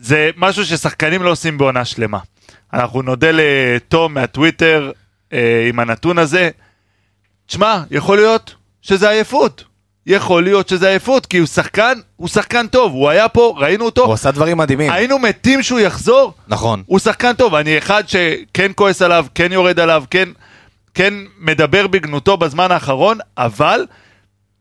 זה 0.00 0.30
משהו 0.36 0.64
ששחקנים 0.64 1.22
לא 1.22 1.30
עושים 1.30 1.58
בעונה 1.58 1.84
שלמה. 1.84 2.18
אנחנו 2.72 3.02
נודה 3.02 3.28
לתום 3.32 4.14
מהטוויטר 4.14 4.90
אה, 5.32 5.66
עם 5.68 5.80
הנתון 5.80 6.18
הזה. 6.18 6.50
תשמע, 7.46 7.82
יכול 7.90 8.16
להיות 8.16 8.54
שזה 8.88 9.10
עייפות. 9.10 9.64
יכול 10.06 10.44
להיות 10.44 10.68
שזה 10.68 10.88
עייפות, 10.88 11.26
כי 11.26 11.38
הוא 11.38 11.46
שחקן, 11.46 11.98
הוא 12.16 12.28
שחקן 12.28 12.66
טוב, 12.66 12.92
הוא 12.92 13.08
היה 13.08 13.28
פה, 13.28 13.54
ראינו 13.58 13.84
אותו, 13.84 14.04
הוא 14.04 14.14
עשה 14.14 14.30
דברים 14.30 14.56
מדהימים. 14.56 14.90
היינו 14.90 15.18
מתים 15.18 15.62
שהוא 15.62 15.80
יחזור, 15.80 16.32
נכון. 16.48 16.82
הוא 16.86 16.98
שחקן 16.98 17.32
טוב, 17.32 17.54
אני 17.54 17.78
אחד 17.78 18.02
שכן 18.06 18.72
כועס 18.74 19.02
עליו, 19.02 19.26
כן 19.34 19.52
יורד 19.52 19.80
עליו, 19.80 20.04
כן, 20.10 20.28
כן 20.94 21.14
מדבר 21.38 21.86
בגנותו 21.86 22.36
בזמן 22.36 22.70
האחרון, 22.72 23.18
אבל 23.38 23.86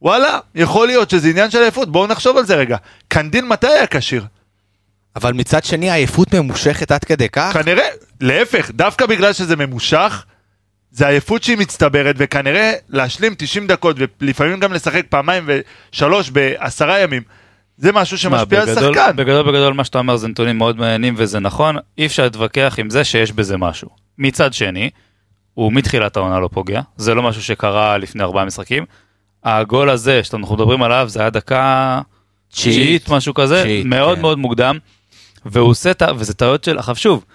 וואלה, 0.02 0.40
יכול 0.56 0.88
להיות 0.88 1.10
שזה 1.10 1.30
עניין 1.30 1.50
של 1.50 1.62
עייפות, 1.62 1.92
בואו 1.92 2.08
נחשוב 2.08 2.38
על 2.38 2.46
זה 2.46 2.56
רגע. 2.56 2.78
קנדין 3.08 3.48
מתי 3.48 3.68
היה 3.68 3.88
כשיר? 3.88 4.26
אבל 5.16 5.34
מצד 5.34 5.64
שני 5.64 5.90
העייפות 5.90 6.34
ממושכת 6.34 6.92
עד 6.92 7.04
כדי 7.04 7.30
כך? 7.30 7.54
כנראה, 7.54 7.88
להפך, 8.22 8.72
דווקא 8.72 9.06
בגלל 9.06 9.34
שזה 9.34 9.56
ממושך, 9.56 10.26
זה 10.92 11.08
עייפות 11.08 11.44
שהיא 11.44 11.58
מצטברת, 11.58 12.16
וכנראה 12.18 12.74
להשלים 12.90 13.34
90 13.38 13.68
דקות, 13.68 13.96
ולפעמים 14.22 14.60
גם 14.60 14.74
לשחק 14.74 15.04
פעמיים 15.10 15.50
ושלוש 15.92 16.30
בעשרה 16.30 17.00
ימים, 17.00 17.22
זה 17.78 17.92
משהו 17.92 18.18
שמשפיע 18.18 18.62
על 18.62 18.66
בגדול- 18.76 18.94
שחקן. 18.96 19.16
בגדול 19.16 19.44
בגדול 19.48 19.74
מה 19.74 19.84
שאתה 19.84 20.00
אומר 20.00 20.16
זה 20.16 20.28
נתונים 20.28 20.58
מאוד 20.58 20.78
מעניינים 20.78 21.14
וזה 21.18 21.40
נכון, 21.40 21.76
אי 21.98 22.06
אפשר 22.06 22.24
להתווכח 22.24 22.76
עם 22.78 22.90
זה 22.90 23.04
שיש 23.04 23.32
בזה 23.32 23.58
משהו. 23.58 23.90
מצד 24.18 24.54
שני, 24.54 24.90
הוא 25.54 25.74
מתחילת 25.74 26.18
העונה 26.18 26.40
לא 26.40 26.50
פוגע, 26.54 26.82
זה 26.98 27.16
לא 27.16 27.24
משהו 27.24 27.44
שקרה 27.44 27.98
לפני 27.98 28.24
ארבעה 28.24 28.46
משחקים. 28.46 28.86
הגול 29.44 29.90
הזה 29.90 30.24
שאנחנו 30.24 30.56
מדברים 30.56 30.84
עליו 30.84 31.06
זה 31.10 31.20
היה 31.20 31.30
דקה 31.30 32.02
תשיעית, 32.52 33.10
משהו 33.10 33.34
כזה, 33.34 33.62
תשיעית, 33.64 33.86
מאוד 33.86 34.16
כן. 34.16 34.22
מאוד 34.22 34.38
מוקדם, 34.38 34.78
והוא 35.46 35.70
עושה 35.70 35.92
את 35.92 36.02
ה... 36.02 36.08
וזה 36.18 36.34
טעויות 36.34 36.64
של... 36.64 36.78
עכשיו 36.78 36.96
שוב, 36.96 37.26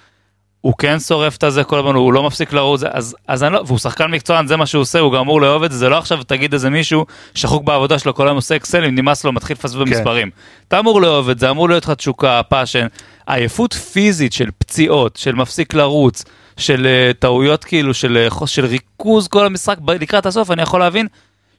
הוא 0.62 0.74
כן 0.78 1.00
שורף 1.00 1.36
את 1.36 1.44
הזה 1.44 1.64
כל 1.64 1.78
הזמן, 1.78 1.94
הוא 1.94 2.12
לא 2.12 2.22
מפסיק 2.22 2.52
לרוץ, 2.52 2.82
אז, 2.90 3.16
אז 3.28 3.42
אני 3.42 3.52
לא, 3.52 3.62
והוא 3.66 3.78
שחקן 3.78 4.10
מקצוען, 4.10 4.46
זה 4.46 4.56
מה 4.56 4.66
שהוא 4.66 4.82
עושה, 4.82 4.98
הוא 4.98 5.12
גם 5.12 5.20
אמור 5.20 5.40
לאהוב 5.40 5.62
את 5.62 5.72
זה, 5.72 5.78
זה 5.78 5.88
לא 5.88 5.98
עכשיו 5.98 6.22
תגיד 6.24 6.52
איזה 6.52 6.70
מישהו 6.70 7.06
שחוק 7.34 7.64
בעבודה 7.64 7.98
שלו, 7.98 8.14
כל 8.14 8.26
היום 8.28 8.36
עושה 8.36 8.56
אקסלים, 8.56 8.94
נמאס 8.94 9.24
לו, 9.24 9.32
מתחיל 9.32 9.54
לפספס 9.54 9.74
במספרים. 9.74 10.30
אתה 10.68 10.78
אמור 10.78 11.00
לאהוב 11.00 11.28
את 11.28 11.38
זה, 11.38 11.50
אמור 11.50 11.68
להיות 11.68 11.84
לך 11.84 11.90
תשוקה, 11.90 12.42
passion, 12.48 12.86
עייפות 13.26 13.74
פיזית 13.74 14.32
של 14.32 14.48
פציעות, 14.58 15.16
של 15.16 15.34
מפסיק 15.34 15.74
לרוץ, 15.74 16.24
של 16.56 16.86
uh, 16.86 17.14
טעויות 17.18 17.64
כאילו, 17.64 17.94
של, 17.94 18.28
uh, 18.30 18.46
של 18.46 18.64
ריכוז 18.64 19.28
כל 19.28 19.46
המשחק 19.46 19.76
לקראת 20.00 20.26
הסוף, 20.26 20.50
אני 20.50 20.62
יכול 20.62 20.80
להבין 20.80 21.06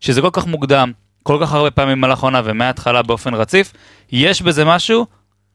שזה 0.01 0.22
כל 0.22 0.29
כך 0.33 0.48
מוקדם, 0.48 0.91
כל 1.24 1.38
כך 1.41 1.53
הרבה 1.53 1.72
פעמים 1.72 1.98
במהלך 1.98 2.24
העונה 2.24 2.41
ומההתחלה 2.43 3.01
באופן 3.01 3.33
רציף, 3.33 3.74
יש 4.12 4.41
בזה 4.41 4.65
משהו, 4.65 5.05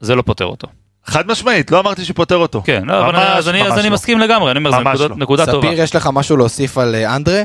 זה 0.00 0.14
לא 0.14 0.22
פותר 0.22 0.44
אותו. 0.44 0.68
חד 1.08 1.26
משמעית, 1.26 1.70
לא 1.70 1.80
אמרתי 1.80 2.04
שפותר 2.04 2.36
אותו. 2.36 2.62
כן, 2.64 2.82
לא, 2.84 3.00
אבל 3.00 3.12
ממש, 3.12 3.22
אז 3.22 3.48
אני, 3.48 3.62
אז 3.62 3.68
ממש 3.68 3.78
אני 3.78 3.88
לא. 3.88 3.94
מסכים 3.94 4.18
לגמרי, 4.18 4.50
אני 4.50 4.58
אומר, 4.58 4.70
זו 4.70 4.78
נקודה, 4.80 5.06
לא. 5.08 5.16
נקודה 5.16 5.46
טובה. 5.46 5.68
ספיר, 5.68 5.80
יש 5.82 5.94
לך 5.96 6.08
משהו 6.12 6.36
להוסיף 6.36 6.78
על 6.78 6.94
אה, 6.94 7.16
אנדרה? 7.16 7.42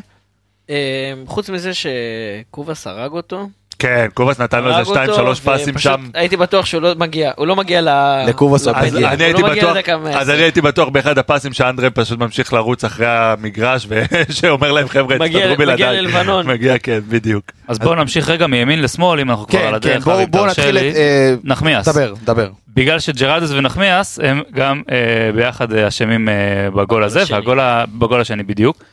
אה, 0.70 1.14
חוץ 1.26 1.50
מזה 1.50 1.72
שקובאס 1.74 2.88
הרג 2.88 3.12
אותו. 3.12 3.48
כן, 3.80 4.08
קובס 4.14 4.40
נתן 4.40 4.64
לו 4.64 4.70
איזה 4.70 4.86
שתיים 4.86 5.10
אותו, 5.10 5.22
שלוש 5.22 5.40
פסים 5.40 5.76
ופשוט 5.76 5.82
שם. 5.94 6.10
הייתי 6.14 6.38
בטוח 6.38 6.66
שהוא 6.66 6.82
לא 6.82 6.94
מגיע, 6.98 7.32
הוא 7.36 7.48
לא 7.48 7.56
מגיע 7.56 7.82
ל... 7.82 7.90
לקובאס 8.28 8.68
הוא. 8.68 8.76
מגיע. 8.78 9.00
לא 9.00 9.08
הייתי 9.24 9.44
מגיע 9.44 9.64
בטוח, 9.64 9.76
לדקה 9.78 9.98
אז. 10.14 10.30
אני 10.30 10.42
הייתי 10.42 10.62
בטוח 10.62 10.90
באחד 10.90 11.18
הפסים 11.18 11.54
שאנדרה 11.54 11.90
פשוט 11.90 12.20
ממשיך 12.20 12.54
לרוץ 12.54 12.84
אחרי 12.84 13.06
המגרש 13.10 13.88
ושאומר 13.90 14.72
להם 14.76 14.88
חבר'ה 14.88 15.18
מגיע- 15.18 15.28
תסתדרו 15.28 15.44
מגיע 15.54 15.58
בלעדיי. 15.66 16.02
ללבנון. 16.02 16.48
מגיע 16.54 16.78
כן 16.78 17.00
בדיוק. 17.10 17.46
אז 17.68 17.80
בואו 17.80 17.96
נמשיך 17.96 18.30
רגע 18.30 18.48
מימין 18.48 18.82
לשמאל, 18.82 19.20
אם 19.20 19.30
אנחנו 19.30 19.48
כבר 19.48 19.60
על 19.60 19.66
כן, 19.66 19.80
כן, 19.82 19.90
הדרך, 19.90 20.04
בואו 20.06 20.16
אבי, 20.18 20.26
בואו 20.26 20.46
נתחיל. 20.46 20.78
את... 20.78 20.84
אה, 20.96 21.34
נחמיאס. 21.44 21.88
דבר, 21.88 22.14
דבר. 22.24 22.50
בגלל 22.76 23.00
שג'רלדס 23.00 23.52
ונחמיאס 23.52 24.20
הם 24.24 24.42
גם 24.54 24.82
אה, 24.92 24.98
ביחד 25.36 25.74
אה, 25.74 25.88
אשמים 25.88 26.30
בגול 26.76 27.04
הזה. 27.04 27.24
והגול 27.30 27.60
בגול 27.98 28.22
השני 28.22 28.44
בדיוק. 28.44 28.84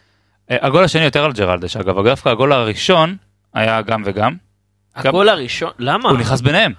הגול 0.50 0.84
השני 0.84 1.04
יותר 1.04 1.24
על 1.24 1.32
ג'רלדש, 1.32 1.76
אגב, 1.76 2.04
דווקא 2.08 2.28
הגול 2.28 2.52
הראשון 2.52 3.16
היה 3.54 3.82
גם 3.82 4.02
וגם, 4.04 4.34
הגול 4.96 5.28
הראשון, 5.28 5.70
למה? 5.78 6.08
הוא 6.08 6.18
נכנס 6.18 6.40
ביניהם. 6.40 6.72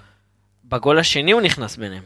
בגול 0.64 0.98
השני 0.98 1.32
הוא 1.32 1.40
נכנס 1.40 1.76
ביניהם. 1.76 2.02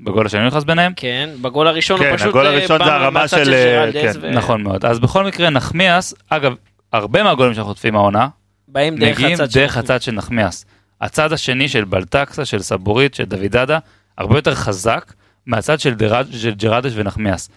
בגול 0.00 0.26
השני 0.26 0.40
הוא 0.40 0.48
נכנס 0.48 0.64
ביניהם? 0.64 0.92
כן, 0.96 1.30
בגול 1.42 1.68
הראשון 1.68 1.98
כן, 1.98 2.08
הוא 2.08 2.16
פשוט 2.16 2.28
הגול 2.28 2.46
אה, 2.46 2.52
הראשון 2.52 2.84
זה 2.84 2.94
הרמה 2.94 3.10
מהצד 3.20 3.44
של, 3.44 3.52
אה, 3.52 3.92
כן, 3.92 4.12
ו- 4.20 4.30
נכון 4.30 4.62
מאוד. 4.62 4.84
אז 4.84 4.98
בכל 4.98 5.24
מקרה 5.24 5.50
נחמיאס, 5.50 6.14
אגב, 6.30 6.52
הרבה 6.92 7.22
מהגולים 7.22 7.54
שאנחנו 7.54 7.72
חוטפים 7.72 7.96
העונה, 7.96 8.28
באים 8.68 8.96
דרך 8.96 9.18
מגיעים 9.18 9.34
הצד 9.34 9.50
של 9.50 9.60
דרך 9.60 9.76
הצד 9.76 10.02
של 10.02 10.12
נחמיאס. 10.12 10.66
הצד 11.00 11.32
השני 11.32 11.68
של 11.68 11.84
בלטקסה, 11.84 12.44
של 12.44 12.62
סבורית, 12.62 13.14
של 13.14 13.24
דוידדה, 13.24 13.78
הרבה 14.18 14.38
יותר 14.38 14.54
חזק 14.54 15.12
מהצד 15.46 15.80
של, 15.80 15.94
דרד, 15.94 16.26
של 16.32 16.54
ג'רדש 16.54 16.92
ונחמיאס. 16.94 17.50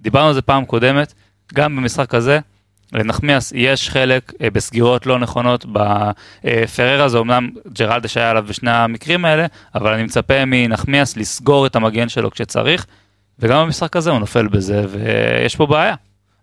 דיברנו 0.00 0.28
על 0.28 0.34
זה 0.34 0.42
פעם 0.42 0.64
קודמת, 0.64 1.14
גם 1.54 1.76
במשחק 1.76 2.14
הזה, 2.14 2.40
לנחמיאס 2.94 3.52
יש 3.56 3.90
חלק 3.90 4.32
אה, 4.42 4.50
בסגירות 4.50 5.06
לא 5.06 5.18
נכונות. 5.18 5.66
בפררה 5.72 7.08
זה 7.08 7.18
אמנם 7.18 7.50
ג'רלדש 7.72 8.16
היה 8.16 8.30
עליו 8.30 8.44
בשני 8.48 8.70
המקרים 8.70 9.24
האלה, 9.24 9.46
אבל 9.74 9.92
אני 9.92 10.02
מצפה 10.02 10.44
מנחמיאס 10.46 11.16
לסגור 11.16 11.66
את 11.66 11.76
המגן 11.76 12.08
שלו 12.08 12.30
כשצריך, 12.30 12.86
וגם 13.38 13.66
במשחק 13.66 13.96
הזה 13.96 14.10
הוא 14.10 14.18
נופל 14.18 14.46
בזה, 14.46 14.84
ויש 14.90 15.56
פה 15.56 15.66
בעיה. 15.66 15.94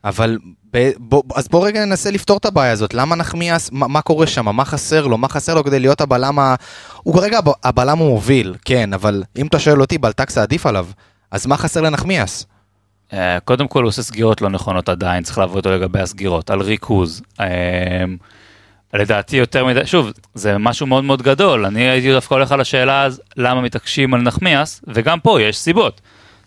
אבל 0.03 0.37
ב, 0.73 0.89
בוא, 0.97 1.23
אז 1.35 1.47
בוא 1.47 1.67
רגע 1.67 1.85
ננסה 1.85 2.11
לפתור 2.11 2.37
את 2.37 2.45
הבעיה 2.45 2.71
הזאת. 2.71 2.93
למה 2.93 3.15
נחמיאס, 3.15 3.71
מה, 3.71 3.87
מה 3.87 4.01
קורה 4.01 4.27
שם? 4.27 4.55
מה 4.55 4.65
חסר 4.65 5.07
לו? 5.07 5.17
מה 5.17 5.27
חסר 5.27 5.55
לו 5.55 5.63
כדי 5.63 5.79
להיות 5.79 6.01
הבלם 6.01 6.39
ה... 6.39 6.55
הוא 7.03 7.15
כרגע 7.15 7.37
הב- 7.37 7.51
הבלם 7.63 7.89
המוביל, 8.01 8.55
כן, 8.65 8.93
אבל 8.93 9.23
אם 9.37 9.47
אתה 9.47 9.59
שואל 9.59 9.81
אותי, 9.81 9.97
בלטקסה 9.97 10.41
עדיף 10.41 10.65
עליו. 10.65 10.87
אז 11.31 11.45
מה 11.45 11.57
חסר 11.57 11.81
לנחמיאס? 11.81 12.45
אה, 13.13 13.39
קודם 13.39 13.67
כל 13.67 13.83
הוא 13.83 13.87
עושה 13.87 14.03
סגירות 14.03 14.41
לא 14.41 14.49
נכונות 14.49 14.89
עדיין, 14.89 15.23
צריך 15.23 15.37
לעבוד 15.37 15.57
אותו 15.57 15.71
לגבי 15.71 15.99
הסגירות, 15.99 16.49
על 16.49 16.61
ריכוז. 16.61 17.21
אה, 17.39 18.03
לדעתי 18.93 19.37
יותר 19.37 19.65
מדי, 19.65 19.85
שוב, 19.85 20.11
זה 20.33 20.57
משהו 20.57 20.87
מאוד 20.87 21.03
מאוד 21.03 21.21
גדול, 21.21 21.65
אני 21.65 21.89
הייתי 21.89 22.11
דווקא 22.11 22.33
הולך 22.33 22.51
על 22.51 22.61
השאלה 22.61 23.03
אז 23.03 23.21
למה 23.37 23.61
מתעקשים 23.61 24.13
על 24.13 24.21
נחמיאס, 24.21 24.81
וגם 24.87 25.19
פה 25.19 25.41
יש 25.41 25.57
סיבות. 25.57 26.01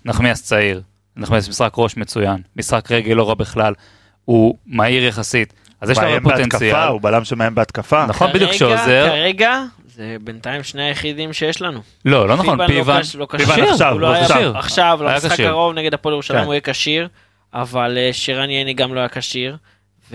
נחמיאס 0.04 0.42
צעיר, 0.42 0.82
נחמיאס 1.16 1.48
משחק 1.48 1.72
ראש 1.76 1.96
מצוין, 1.96 2.42
משחק 2.56 2.90
רגל 2.90 3.14
לא 3.14 3.28
רע 3.28 3.34
בכלל, 3.34 3.74
הוא 4.24 4.58
מהיר 4.66 5.04
יחסית, 5.04 5.52
אז 5.80 5.90
יש 5.90 5.98
לו 5.98 6.04
הרבה 6.04 6.30
פוטנציאל. 6.30 6.88
הוא 6.88 7.00
בלם 7.00 7.24
שמאיים 7.24 7.54
בהתקפה. 7.54 8.06
נכון, 8.06 8.32
בדיוק 8.32 8.52
שעוזר. 8.52 9.06
כרגע, 9.08 9.62
זה 9.94 10.16
בינתיים 10.20 10.62
שני 10.62 10.82
היחידים 10.82 11.32
שיש 11.32 11.62
לנו. 11.62 11.80
לא, 12.04 12.28
לא 12.28 12.36
נכון, 12.36 12.66
פיבן 12.66 13.00
לא 13.18 13.26
פיבן 13.38 13.52
כשיר, 13.52 13.64
עכשיו, 13.72 13.98
לא 13.98 14.06
הוא 14.06 14.14
היה- 14.14 14.24
כשיר. 14.28 14.52
עכשיו, 14.56 14.98
היה 15.02 15.12
למשחק 15.14 15.32
כשיר. 15.32 15.46
הקרוב 15.48 15.74
נגד 15.74 15.94
הפועל 15.94 16.12
ירושלים 16.12 16.40
כן. 16.40 16.46
הוא 16.46 16.54
יהיה 16.54 16.60
כשיר, 16.60 17.08
אבל 17.54 17.98
אה, 17.98 18.10
שרן 18.12 18.50
ייני 18.50 18.74
גם 18.74 18.94
לא 18.94 19.00
היה 19.00 19.08
כשיר, 19.08 19.56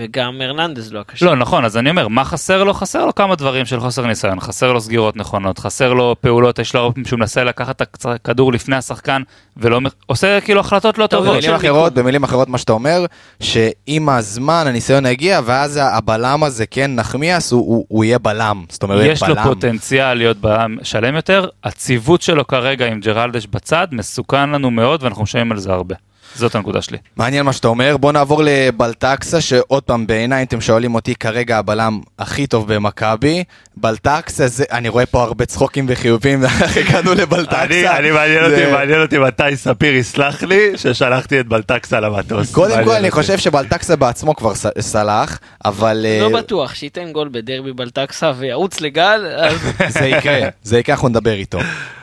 וגם 0.00 0.40
הרננדז 0.40 0.92
לא 0.92 1.02
כשיר. 1.08 1.28
לא, 1.28 1.36
נכון, 1.36 1.64
אז 1.64 1.76
אני 1.76 1.90
אומר, 1.90 2.08
מה 2.08 2.24
חסר 2.24 2.64
לו? 2.64 2.74
חסר 2.74 3.04
לו 3.06 3.14
כמה 3.14 3.36
דברים 3.36 3.66
של 3.66 3.80
חוסר 3.80 4.06
ניסיון, 4.06 4.40
חסר 4.40 4.72
לו 4.72 4.80
סגירות 4.80 5.16
נכונות, 5.16 5.58
חסר 5.58 5.92
לו 5.92 6.16
פעולות, 6.20 6.58
יש 6.58 6.74
לו 6.74 6.80
הרבה 6.80 6.92
פעמים 6.92 7.06
שהוא 7.06 7.18
מנסה 7.18 7.44
לקחת 7.44 7.82
את 7.82 8.06
הכדור 8.06 8.52
לפני 8.52 8.76
השחקן, 8.76 9.22
ולא, 9.56 9.80
עושה 10.06 10.40
כאילו 10.40 10.60
החלטות 10.60 10.98
לא 10.98 11.06
טוב, 11.06 11.20
טובות. 11.20 11.34
במילים 11.34 11.54
אחרות, 11.54 11.94
במילים 11.94 12.24
אחרות 12.24 12.48
מה 12.48 12.58
שאתה 12.58 12.72
אומר, 12.72 13.04
שעם 13.40 14.08
הזמן 14.08 14.64
הניסיון 14.66 15.06
יגיע, 15.06 15.40
ואז 15.44 15.80
הבלם 15.82 16.44
הזה, 16.44 16.66
כן, 16.66 16.94
נחמיאס, 16.94 17.52
הוא, 17.52 17.60
הוא, 17.60 17.84
הוא 17.88 18.04
יהיה 18.04 18.18
בלם. 18.18 18.64
זאת 18.68 18.82
אומרת, 18.82 19.06
יש 19.06 19.22
לו 19.22 19.34
בלם. 19.34 19.44
פוטנציאל 19.44 20.14
להיות 20.14 20.36
בלם 20.36 20.76
שלם 20.82 21.14
יותר, 21.14 21.48
הציוות 21.64 22.22
שלו 22.22 22.46
כרגע 22.46 22.86
עם 22.86 23.00
ג'רלדש 23.00 23.46
בצד 23.46 23.86
מסוכן 23.92 24.50
לנו 24.50 24.70
מאוד 24.70 25.02
ואנחנו 25.02 25.22
משלמים 25.22 25.52
על 25.52 25.58
זה 25.58 25.72
הרבה. 25.72 25.94
זאת 26.34 26.54
הנקודה 26.54 26.82
שלי. 26.82 26.98
מעניין 27.16 27.44
מה 27.44 27.52
שאתה 27.52 27.68
אומר, 27.68 27.96
בוא 27.96 28.12
נעבור 28.12 28.42
לבלטקסה, 28.44 29.40
שעוד 29.40 29.82
פעם 29.82 30.06
בעיניי, 30.06 30.40
אם 30.42 30.46
אתם 30.46 30.60
שואלים 30.60 30.94
אותי, 30.94 31.14
כרגע 31.14 31.58
הבלם 31.58 32.00
הכי 32.18 32.46
טוב 32.46 32.74
במכבי. 32.74 33.44
בלטקסה, 33.76 34.46
זה, 34.48 34.64
אני 34.72 34.88
רואה 34.88 35.06
פה 35.06 35.22
הרבה 35.22 35.46
צחוקים 35.46 35.86
וחיובים, 35.88 36.42
הגענו 36.80 37.14
לבלטקסה. 37.14 37.62
אני, 37.64 37.88
אני 37.88 38.10
מעניין 38.10 38.44
אותי, 38.44 38.56
זה- 38.56 38.72
מעניין 38.72 39.00
אותי 39.02 39.18
מתי 39.18 39.56
ספיר 39.56 39.94
יסלח 39.94 40.42
לי 40.42 40.70
ששלחתי 40.76 41.40
את 41.40 41.46
בלטקסה 41.46 42.00
למטוס. 42.00 42.52
קודם 42.54 42.84
כל, 42.84 42.90
אני 42.90 42.98
אותי. 42.98 43.10
חושב 43.10 43.38
שבלטקסה 43.38 43.96
בעצמו 43.96 44.36
כבר 44.36 44.52
סלח, 44.80 45.38
אבל 45.64 46.06
אה, 46.08 46.18
לא 46.30 46.38
בטוח, 46.38 46.74
שייתן 46.74 47.12
גול 47.12 47.28
בדרבי 47.32 47.72
בלטקסה 47.72 48.32
וירוץ 48.38 48.80
לגל, 48.80 49.26
אז 49.36 49.54
זה 49.98 50.06
יקרה, 50.06 50.38
זה 50.62 50.78
יקרה, 50.78 50.94
אנחנו 50.94 51.08
נדבר 51.08 51.32
איתו. 51.34 51.58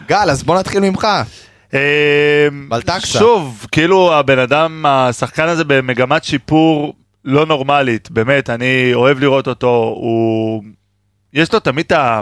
גל, 0.08 0.30
אז 0.30 0.44
בוא 0.44 0.60
נתחיל 0.60 0.80
ממך. 0.80 1.08
אמ, 1.74 1.80
בלטקסה. 2.70 3.20
שוב, 3.20 3.68
כאילו 3.72 4.14
הבן 4.14 4.40
אדם, 4.40 4.86
השחקן 4.88 5.48
הזה 5.48 5.64
במגמת 5.64 6.24
שיפור 6.24 6.94
לא 7.26 7.46
נורמלית, 7.46 8.12
באמת, 8.12 8.50
אני 8.50 8.94
אוהב 8.94 9.20
לראות 9.20 9.48
אותו, 9.48 9.94
הוא... 9.98 10.64
יש 11.34 11.54
לו 11.54 11.60
תמיד 11.60 11.86
את 11.86 11.92
ה... 11.92 12.22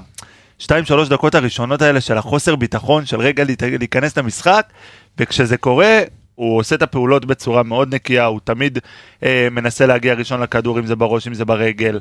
שתיים 0.60 0.86
שלוש 0.86 1.10
דקות 1.10 1.36
הראשונות 1.36 1.82
האלה 1.82 2.02
של 2.02 2.18
החוסר 2.18 2.56
ביטחון, 2.56 3.06
של 3.06 3.20
רגע 3.20 3.44
להיכנס 3.80 4.18
למשחק, 4.18 4.66
וכשזה 5.18 5.58
קורה, 5.58 6.02
הוא 6.36 6.60
עושה 6.60 6.76
את 6.76 6.82
הפעולות 6.82 7.26
בצורה 7.26 7.64
מאוד 7.64 7.96
נקייה, 7.96 8.26
הוא 8.26 8.40
תמיד 8.44 8.80
אה, 9.24 9.48
מנסה 9.52 9.86
להגיע 9.86 10.14
ראשון 10.14 10.42
לכדור, 10.42 10.80
אם 10.80 10.86
זה 10.86 10.96
בראש, 10.96 11.28
אם 11.28 11.34
זה 11.34 11.46
ברגל, 11.46 12.00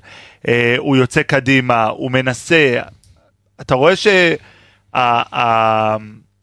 אה, 0.48 0.74
הוא 0.78 0.96
יוצא 0.96 1.22
קדימה, 1.22 1.84
הוא 1.84 2.10
מנסה, 2.10 2.80
אתה 3.60 3.74
רואה 3.74 3.94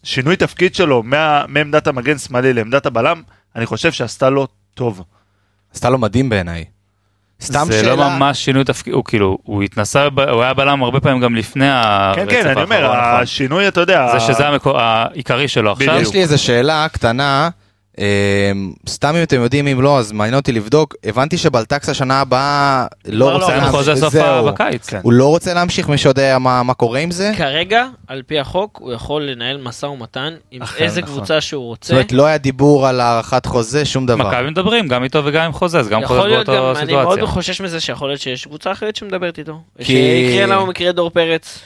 שהשינוי 0.04 0.36
תפקיד 0.36 0.76
שלו 0.76 1.04
מה, 1.04 1.46
מעמדת 1.48 1.88
המגן 1.88 2.18
שמאלי 2.18 2.54
לעמדת 2.54 2.86
הבלם, 2.86 3.22
אני 3.56 3.66
חושב 3.66 3.92
שעשתה 3.92 4.30
לו 4.30 4.48
טוב. 4.74 5.04
עשתה 5.74 5.90
לו 5.90 5.98
מדהים 5.98 6.30
בעיניי. 6.30 6.66
סתם 7.42 7.68
זה 7.68 7.82
שאלה. 7.82 7.96
לא 7.96 8.10
ממש 8.10 8.46
שינוי 8.46 8.64
תפקיד, 8.64 8.94
הוא 8.94 9.04
כאילו, 9.06 9.38
הוא 9.44 9.64
התנסה, 9.64 10.08
הוא 10.32 10.44
היה 10.44 10.54
בלם 10.54 10.84
הרבה 10.84 11.00
פעמים 11.00 11.22
גם 11.22 11.36
לפני 11.36 11.70
הרצף 11.70 12.20
כן, 12.20 12.44
כן, 12.44 12.48
אני 12.48 12.64
אומר, 12.64 12.86
האחרון, 12.86 13.08
נכון. 13.08 13.22
השינוי, 13.22 13.68
אתה 13.68 13.82
יודע... 13.82 14.08
זה 14.12 14.20
שזה 14.20 14.48
המקור 14.48 14.80
העיקרי 14.80 15.48
שלו 15.48 15.72
עכשיו. 15.72 16.02
יש 16.02 16.14
לי 16.14 16.22
איזה 16.22 16.38
שאלה 16.38 16.88
קטנה, 16.92 17.50
סתם 18.90 19.16
אם 19.16 19.24
אתם 19.24 19.42
יודעים, 19.42 19.68
אם 19.68 19.82
לא, 19.82 20.00
אז 20.00 20.12
מעניין 20.12 20.36
אותי 20.36 20.52
לבדוק. 20.52 20.96
הבנתי 21.04 21.38
שבלטקסה 21.38 21.94
שנה 21.94 22.22
הבאה 22.22 22.86
לא 23.06 23.26
כבר 23.26 23.58
לא, 23.58 23.78
רוצה 23.78 23.96
סוף 23.96 24.14
זהו. 24.14 24.46
בקיץ. 24.46 24.90
כן. 24.90 25.00
הוא 25.04 25.14
לא 25.14 25.28
רוצה 25.28 25.54
להמשיך, 25.54 25.90
מי 25.90 25.98
שיודע 25.98 26.38
מה 26.38 26.64
מה 26.64 26.74
קורה 26.74 27.00
עם 27.00 27.12
זה? 27.12 27.32
כרגע, 27.38 27.86
על 28.08 28.22
פי 28.28 28.40
החוק, 28.40 28.78
הוא 28.82 28.94
יכול 28.94 29.24
לנהל 29.24 29.58
משא 29.58 29.86
ומתן 29.86 30.34
עם 30.52 30.62
איזה 30.78 31.02
נכון. 31.02 31.14
קבוצה 31.16 31.42
שהוא 31.42 31.62
זאת 31.64 31.70
רוצה. 31.70 31.94
אומרת, 31.94 32.12
לא 32.12 32.26
היה 32.26 32.38
דיבור 32.38 32.88
על 32.88 33.00
הארכת 33.02 33.46
חוזה, 33.46 33.86
שום 33.86 34.06
דבר. 34.06 34.28
מכבי 34.30 34.50
מדברים 34.50 34.88
גם 34.88 35.04
איתו 35.04 35.22
וגם 35.26 35.44
עם 35.46 35.52
חוזה, 35.54 35.80
אז 35.80 35.90
גם 35.90 36.06
חוזה 36.06 36.20
גם, 36.22 36.30
באותו 36.30 36.52
אני 36.80 36.94
מאוד 36.94 37.04
סיטואציה. 37.14 37.28
חושש 37.28 37.62
מזה 37.62 37.80
שיכול 37.80 38.10
להיות 38.10 38.22
שיש 38.22 38.46
קבוצה 38.46 38.72
אחרת 38.72 38.96
שמדברת 38.96 39.40
איתו. 39.40 39.62
כי- 39.78 39.84
שיקרה 39.86 40.46
לנו 40.46 40.66
מקרה 40.66 40.92
דור 40.92 41.10
פרץ, 41.10 41.60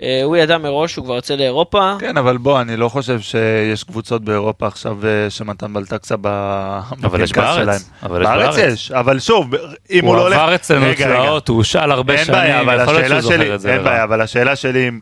שהוא 0.00 0.36
ידע 0.36 0.58
מראש 0.58 0.92
שהוא 0.92 1.04
כבר 1.04 1.14
יוצא 1.14 1.34
לאירופה. 1.34 1.94
כן, 2.00 2.16
אבל 2.16 2.36
בוא, 2.36 2.60
אני 2.60 2.76
לא 2.76 2.88
חושב 2.88 3.20
שיש 3.20 3.84
קבוצות 3.84 4.24
באירופה 4.24 4.66
עכשיו 4.66 5.06
אה, 5.06 5.30
שמתן 5.30 5.72
בלטקסה 5.74 6.14
ב- 6.20 6.80
אבל 7.04 7.20
יש 7.22 7.32
בפנקס 7.32 7.38
בארץ, 7.38 7.62
שלהם. 7.64 7.80
אבל 8.02 8.20
יש 8.22 8.26
בארץ 8.28 8.56
בארץ. 8.56 8.72
יש, 8.72 8.92
אבל 8.92 9.18
שוב, 9.18 9.50
אם 9.90 10.04
הוא 10.04 10.10
הוא 10.10 10.16
לא 10.16 10.22
הולך... 10.22 10.38
עבר 10.38 10.54
אצלנו. 10.54 10.86
תלאות, 10.96 11.48
הוא 11.48 11.56
הושאל 11.56 11.90
הרבה 11.90 12.24
שנים, 12.24 12.38
יכול 12.82 12.94
להיות 12.94 13.08
שהוא 13.08 13.20
זוכר 13.20 13.54
את 13.54 13.60
זה. 13.60 13.68
אין 13.72 13.80
לרע. 13.80 13.90
בעיה, 13.90 14.04
אבל 14.04 14.20
השאלה 14.20 14.56
שלי 14.56 14.88
אם, 14.88 14.98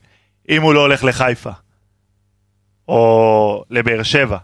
אם 0.48 0.62
הוא 0.62 0.74
לא 0.74 0.80
הולך 0.80 1.04
לחיפה, 1.04 1.50
או 2.88 3.64
לבאר 3.70 4.02
שבע, 4.02 4.36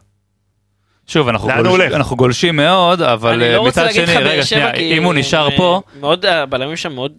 שוב, 1.09 1.29
אנחנו 1.29 1.51
הולך? 1.69 1.93
אנחנו 1.93 2.17
גולשים 2.17 2.57
מאוד, 2.57 3.03
אבל 3.03 3.37
לא 3.37 3.45
אה, 3.65 3.69
מצד 3.69 3.93
שני, 3.93 4.17
רגע, 4.17 4.45
שנייה, 4.45 4.73
כי 4.73 4.99
אם 4.99 5.05
הוא 5.05 5.15
נשאר 5.15 5.57
פה, 5.57 5.81
אה, 5.95 6.01
מאוד, 6.01 6.27
הבלמים 6.27 6.77
שם 6.77 6.93
מאוד 6.93 7.13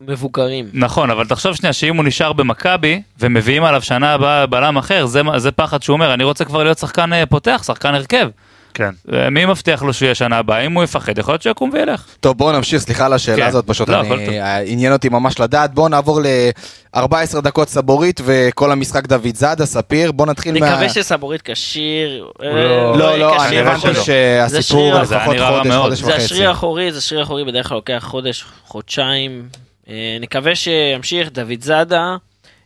מבוגרים. 0.00 0.68
נכון, 0.72 1.10
אבל 1.10 1.26
תחשוב 1.26 1.54
שנייה 1.54 1.72
שאם 1.72 1.96
הוא 1.96 2.04
נשאר 2.04 2.32
במכבי 2.32 3.02
ומביאים 3.20 3.64
עליו 3.64 3.82
שנה 3.82 4.14
הבאה 4.14 4.46
בלם 4.46 4.76
אחר, 4.76 5.06
זה, 5.06 5.22
זה 5.36 5.52
פחד 5.52 5.82
שהוא 5.82 5.94
אומר, 5.94 6.14
אני 6.14 6.24
רוצה 6.24 6.44
כבר 6.44 6.62
להיות 6.64 6.78
שחקן 6.78 7.12
אה, 7.12 7.26
פותח, 7.26 7.62
שחקן 7.66 7.94
הרכב. 7.94 8.28
כן. 8.74 8.90
מי 9.30 9.44
מבטיח 9.46 9.82
לו 9.82 9.92
שהוא 9.92 10.06
יהיה 10.06 10.14
שנה 10.14 10.38
הבאה? 10.38 10.60
אם 10.60 10.72
הוא 10.72 10.84
יפחד, 10.84 11.18
יכול 11.18 11.32
להיות 11.32 11.42
שיקום 11.42 11.70
וילך. 11.72 12.04
טוב, 12.20 12.38
בואו 12.38 12.52
נמשיך, 12.52 12.82
סליחה 12.82 13.06
על 13.06 13.12
השאלה 13.12 13.36
כן. 13.36 13.46
הזאת, 13.48 13.66
פשוט 13.66 13.88
לא, 13.88 14.00
אני- 14.00 14.38
עניין 14.66 14.92
אותי 14.92 15.08
ממש 15.08 15.40
לדעת. 15.40 15.74
בואו 15.74 15.88
נעבור 15.88 16.20
ל-14 16.22 17.04
דקות 17.42 17.68
סבורית 17.68 18.20
וכל 18.24 18.72
המשחק 18.72 19.06
דוד 19.06 19.34
זאדה, 19.36 19.66
ספיר. 19.66 20.12
בואו 20.12 20.28
נתחיל 20.30 20.60
מה... 20.60 20.70
נקווה 20.70 20.88
שסבורית 20.88 21.42
כשיר. 21.44 22.26
אה, 22.42 22.48
לא, 22.52 22.98
לא, 22.98 23.18
לא, 23.18 23.44
אני 23.46 23.58
הבנתי. 23.58 23.94
זה 23.94 24.02
שהסיפור 24.04 25.04
זה 25.04 25.16
לפחות 25.16 25.36
חודש. 25.38 25.74
חודש 25.76 25.98
זה 25.98 26.06
וחצי. 26.06 26.22
השריר 26.24 26.48
האחורי, 26.48 26.92
זה 26.92 26.98
השריר 26.98 27.20
האחורי 27.20 27.44
בדרך 27.44 27.68
כלל 27.68 27.76
לוקח 27.76 28.04
חודש, 28.08 28.44
חודשיים. 28.66 29.48
אה, 29.88 30.16
נקווה 30.20 30.54
שימשיך, 30.54 31.28
דוד 31.32 31.60
זאדה. 31.62 32.16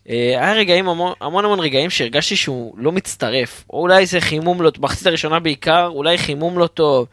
אה, 0.09 0.15
היה 0.29 0.53
רגעים, 0.53 0.89
המון 0.89 1.13
המון 1.21 1.45
המון 1.45 1.61
רגעים 1.61 1.91
שהרגשתי 1.91 2.37
שהוא 2.37 2.75
לא 2.79 2.93
מצטרף. 2.93 3.65
או 3.71 3.81
אולי 3.81 4.07
זה 4.07 4.21
חימום 4.21 4.63
לא, 4.63 4.71
במחצית 4.79 5.07
הראשונה 5.07 5.41
בעיקר, 5.41 5.87
אולי 5.87 6.19
חימום 6.19 6.59
לא 6.59 6.67
טוב. 6.67 7.07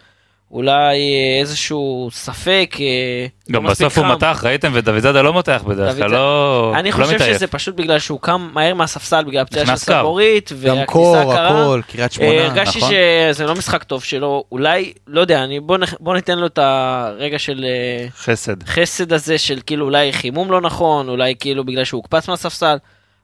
אולי 0.54 0.74
אה, 0.98 1.40
איזשהו 1.42 2.10
ספק. 2.12 2.76
אה, 2.80 3.26
לא 3.50 3.60
גם 3.60 3.66
בסוף 3.68 3.98
הוא 3.98 4.06
חם. 4.06 4.12
מתח, 4.12 4.42
ראיתם? 4.46 4.72
ודוד 4.74 5.00
זאדה 5.00 5.22
לא 5.22 5.34
מותח 5.34 5.64
בדרך 5.68 5.96
כלל, 5.96 6.10
זאדה- 6.10 6.16
לא 6.18 6.74
אני 6.76 6.92
לא 6.92 6.96
חושב 6.96 7.16
מתעייף. 7.16 7.36
שזה 7.36 7.48
פשוט 7.48 7.76
בגלל 7.76 8.00
שהוא 8.00 8.20
קם 8.22 8.50
מהר 8.54 8.74
מהספסל 8.74 9.24
בגלל 9.24 9.42
הפציעה 9.42 9.66
של. 9.66 9.76
סבורית, 9.76 10.52
גם 10.66 10.78
קור. 10.86 11.18
הכל, 11.18 11.82
קריית 11.92 12.12
אה, 12.12 12.16
שמונה. 12.16 12.46
הרגשתי 12.46 12.78
נכון. 12.80 12.92
שזה 13.32 13.46
לא 13.46 13.56
משחק 13.56 13.84
טוב 13.84 14.04
שלו, 14.04 14.44
אולי, 14.52 14.94
לא 15.08 15.22
יודע, 15.22 15.44
אני, 15.44 15.60
בוא, 16.00 16.14
ניתן 16.16 16.40
לו 16.40 16.46
את 16.48 16.58
הרגע 16.62 17.40
של 17.40 17.66
אה, 17.68 18.08
חסד. 18.18 18.64
חסד 18.64 19.14
הזה 19.14 19.38
של 19.38 19.60
כאילו 19.66 19.86
אולי 19.86 20.14
חימום 20.14 20.52
לא 20.52 20.62
נכון, 20.62 21.10
אולי 21.10 21.36
כאילו 21.40 21.64
בגלל 21.64 21.84
שהוא 21.84 21.98
הוקפץ 22.00 22.28
מהספסל, 22.28 22.76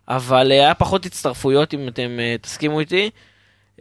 אבל 0.10 0.52
אה, 0.52 0.58
היה 0.58 0.74
פחות 0.74 1.06
הצטרפויות 1.06 1.74
אם 1.74 1.88
אתם 1.88 2.18
אה, 2.20 2.36
תסכימו 2.42 2.80
איתי. 2.80 3.10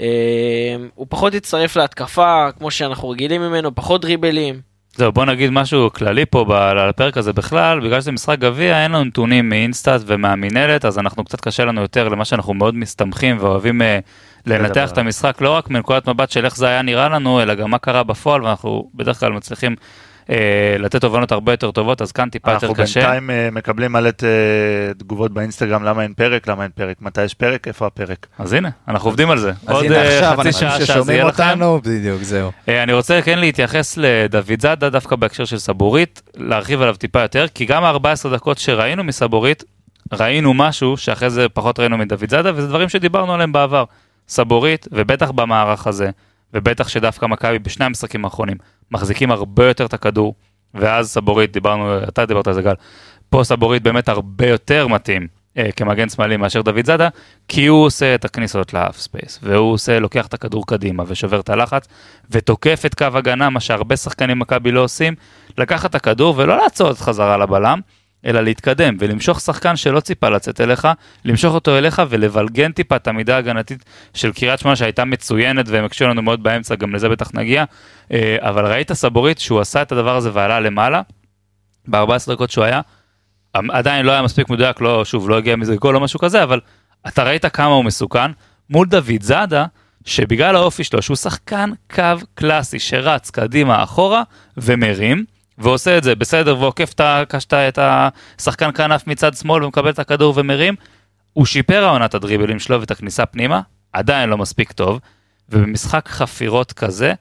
אה, 0.01 0.77
הוא 0.95 1.07
פחות 1.09 1.35
הצטרף 1.35 1.77
להתקפה, 1.77 2.47
כמו 2.59 2.71
שאנחנו 2.71 3.09
רגילים 3.09 3.43
ממנו, 3.43 3.75
פחות 3.75 4.01
דריבלים. 4.01 4.61
זהו, 4.97 5.13
בוא 5.13 5.25
נגיד 5.25 5.51
משהו 5.51 5.93
כללי 5.93 6.27
פה 6.27 6.45
ב- 6.45 6.53
על 6.53 6.89
הפרק 6.89 7.17
הזה 7.17 7.33
בכלל, 7.33 7.81
בגלל 7.81 8.01
שזה 8.01 8.13
משחק 8.13 8.39
גביע, 8.39 8.83
אין 8.83 8.93
לנו 8.93 9.05
נתונים 9.05 9.49
מאינסטאט 9.49 10.01
ומהמינהלת, 10.07 10.85
אז 10.85 10.99
אנחנו 10.99 11.25
קצת 11.25 11.41
קשה 11.41 11.65
לנו 11.65 11.81
יותר 11.81 12.09
למה 12.09 12.25
שאנחנו 12.25 12.55
מאוד 12.55 12.75
מסתמכים 12.75 13.37
ואוהבים 13.41 13.83
אה, 13.83 13.99
לנתח. 14.47 14.91
את 14.93 14.99
המשחק, 14.99 15.41
לא 15.41 15.51
רק 15.51 15.71
מנקודת 15.71 16.09
מבט 16.09 16.31
של 16.31 16.45
איך 16.45 16.57
זה 16.57 16.67
היה 16.67 16.83
נראה 16.83 17.09
לנו, 17.09 17.43
אלא 17.43 17.55
גם 17.55 17.71
מה 17.71 17.79
קרה 17.79 18.03
בפועל, 18.03 18.45
ואנחנו 18.45 18.91
בדרך 18.95 19.21
כלל 19.21 19.33
מצליחים 19.33 19.77
לתת 20.79 21.01
תובנות 21.01 21.33
הרבה 21.33 21.53
יותר 21.53 21.71
טובות, 21.71 22.03
אז 22.03 22.13
כאן 22.13 22.29
טיפה 22.31 22.53
יותר 22.53 22.67
אנחנו 22.67 22.85
קשה. 22.85 23.01
בינתיים 23.01 23.31
אה, 23.31 23.49
מקבלים 23.53 23.93
מלא 23.93 24.09
אה, 24.09 24.95
תגובות 24.99 25.33
באינסטגרם, 25.33 25.85
למה 25.85 26.03
אין 26.03 26.15
פרק, 26.15 26.49
למה 26.49 26.63
אין 26.63 26.71
פרק, 26.75 26.97
מתי 27.01 27.25
יש 27.25 27.35
פרק, 27.35 27.69
איפה 27.69 27.87
הפרק. 27.87 28.27
אז 28.39 28.53
הנה, 28.53 28.71
אנחנו 28.89 29.09
עובדים 29.09 29.31
על 29.31 29.39
זה. 29.39 29.53
עוד 29.69 29.85
אה, 29.85 30.37
חצי 30.37 30.53
שעה 30.53 30.87
שאז 30.87 31.09
יהיה 31.09 31.25
לכם. 31.25 31.43
אותנו, 31.43 31.81
בדיוק, 31.85 32.23
זהו. 32.23 32.51
אה, 32.69 32.83
אני 32.83 32.93
רוצה 32.93 33.23
כן 33.23 33.39
להתייחס 33.39 33.97
לדוד 33.97 34.61
זאדה 34.61 34.91
דווקא 34.91 35.17
בהקשר 35.17 35.45
של 35.45 35.59
סבורית, 35.59 36.23
להרחיב 36.37 36.83
עליו 36.83 36.97
טיפה 36.97 37.21
יותר, 37.21 37.47
כי 37.55 37.65
גם 37.65 37.85
ה-14 37.85 38.29
דקות 38.33 38.59
שראינו 38.59 39.05
מסבורית, 39.05 39.65
ראינו 40.13 40.55
משהו 40.55 40.97
שאחרי 40.97 41.31
זה 41.31 41.49
פחות 41.49 41.79
ראינו 41.79 41.99
מדוידזאדה, 41.99 42.53
וזה 42.55 42.69
דברים 42.69 42.89
שדיברנו 42.89 43.35
עליהם 43.35 43.53
בעבר. 43.53 43.85
סבוריט, 44.29 44.89
ובטח 44.93 45.31
במערך 45.31 45.87
הזה, 45.87 46.11
ובטח 46.55 46.89
שדווקא 46.89 47.27
מכבי 47.27 47.59
בשני 47.59 47.87
המשחקים 47.87 48.25
האחרונים, 48.25 48.57
מחזיקים 48.91 49.31
הרבה 49.31 49.69
יותר 49.69 49.87
את 49.87 49.95
הכדור, 49.95 50.35
ואז 50.75 51.11
סבוריט, 51.11 51.53
דיברנו, 51.53 51.99
אתה 52.09 52.27
דיברת 52.27 52.47
על 52.47 52.55
זה 52.55 52.63
גל, 52.63 52.75
פה 53.31 53.45
סבוריט 53.45 53.83
באמת 53.83 54.09
הרבה 54.09 54.47
יותר 54.47 54.89
מתאים 54.89 55.27
אה, 55.59 55.73
כמגן 55.73 56.09
שמאלי 56.09 56.37
מאשר 56.37 56.63
דוידזאדה, 56.63 57.09
כי 57.49 57.67
הוא 57.67 57.85
עושה 57.85 58.15
את 58.15 58.25
הכניסות 58.25 58.75
ל 58.75 58.80
half 58.80 58.99
space, 58.99 59.39
והוא 59.43 59.73
עושה, 59.73 59.99
לוקח 59.99 60.27
את 60.27 60.35
הכדור 60.35 60.67
קדימה 60.67 61.05
ושובר 61.07 61.41
את 61.41 61.51
הלחץ, 61.51 61.89
ותוקף 62.31 62.83
את 62.87 62.95
קו 62.95 63.07
הגנה, 63.15 63.51
מה 63.51 63.61
שהרבה 63.61 63.97
שחקנים 63.97 64.39
מכבי 64.39 64.71
לא 64.71 64.81
עושים, 64.81 65.15
לקחת 65.59 65.91
את 65.91 65.95
הכדור 65.95 66.35
ולא 66.37 66.57
לעצור 66.57 66.91
את 66.91 66.99
חזרה 66.99 67.37
לבלם, 67.37 67.81
אלא 68.27 68.41
להתקדם 68.41 68.97
ולמשוך 68.99 69.41
שחקן 69.41 69.77
שלא 69.77 70.01
ציפה 70.01 70.29
לצאת 70.29 70.61
אליך, 70.61 70.89
למשוך 71.25 71.55
אותו 71.55 71.79
אליך 71.79 72.03
ולבלגן 72.09 72.73
טיפה 72.73 72.97
את 72.97 73.09
המידה 73.09 73.35
ההגנתית 73.35 73.85
של 74.15 74.33
קריית 74.33 74.61
שמונה 74.61 74.77
שהייתה 74.77 75.05
מצוינת 75.05 75.69
והם 75.69 75.85
הקשו 75.85 76.09
לנו 76.09 76.23
מאוד 76.23 76.43
באמצע, 76.43 76.75
גם 76.75 76.95
לזה 76.95 77.09
בטח 77.09 77.31
נגיע, 77.35 77.65
אה, 78.13 78.37
אבל 78.41 78.67
ראית 78.67 78.93
סבורית 78.93 79.39
שהוא 79.39 79.61
עשה 79.61 79.83
את 79.83 79.93
הדבר 79.93 80.17
הזה 80.17 80.31
ועלה 80.33 80.61
למעלה, 80.61 81.03
ב-14 81.89 82.33
דקות 82.33 82.51
שהוא 82.51 82.65
היה, 82.65 82.81
עדיין 83.53 84.07
לא 84.07 84.13
היה 84.13 84.23
מספיק 84.23 84.51
מדויק, 84.51 84.81
לא, 84.81 85.05
שוב, 85.05 85.31
לא 85.31 85.39
הגיע 85.39 85.57
מזה 85.57 85.77
גול 85.77 85.97
או 85.97 86.01
משהו 86.01 86.21
כזה, 86.21 86.43
אבל 86.43 86.61
אתה 87.09 87.23
ראית 87.23 87.47
כמה 87.47 87.75
הוא 87.75 87.85
מסוכן 87.85 88.31
מול 88.71 88.87
דוד 88.87 89.23
זאדה, 89.23 89.65
שבגלל 90.05 90.57
האופי 90.57 90.85
שלו, 90.85 91.03
שהוא 91.03 91.17
שחקן 91.17 91.71
קו 91.95 92.03
קלאסי 92.35 92.79
שרץ 92.79 93.31
קדימה 93.31 93.83
אחורה 93.83 94.23
ומרים, 94.57 95.25
ועושה 95.59 95.99
את 95.99 96.05
זה 96.05 96.15
בסדר 96.15 96.59
ועוקף 96.61 96.93
את 96.93 97.01
את 97.53 97.79
השחקן 97.83 98.71
כנף 98.73 99.07
מצד 99.07 99.35
שמאל 99.35 99.65
ומקבל 99.65 99.91
את 99.91 99.99
הכדור 99.99 100.35
ומרים, 100.37 100.75
הוא 101.33 101.47
שיפר 101.47 101.85
העונת 101.85 102.15
הדריבלים 102.15 102.59
שלו 102.59 102.81
ואת 102.81 102.91
הכניסה 102.91 103.27
פנימה, 103.27 103.61
עדיין 103.93 104.29
לא 104.29 104.39
מספיק 104.39 104.73
טוב, 104.73 105.01
ובמשחק 105.49 106.09
חפירות 106.09 106.73
כזה, 106.73 107.13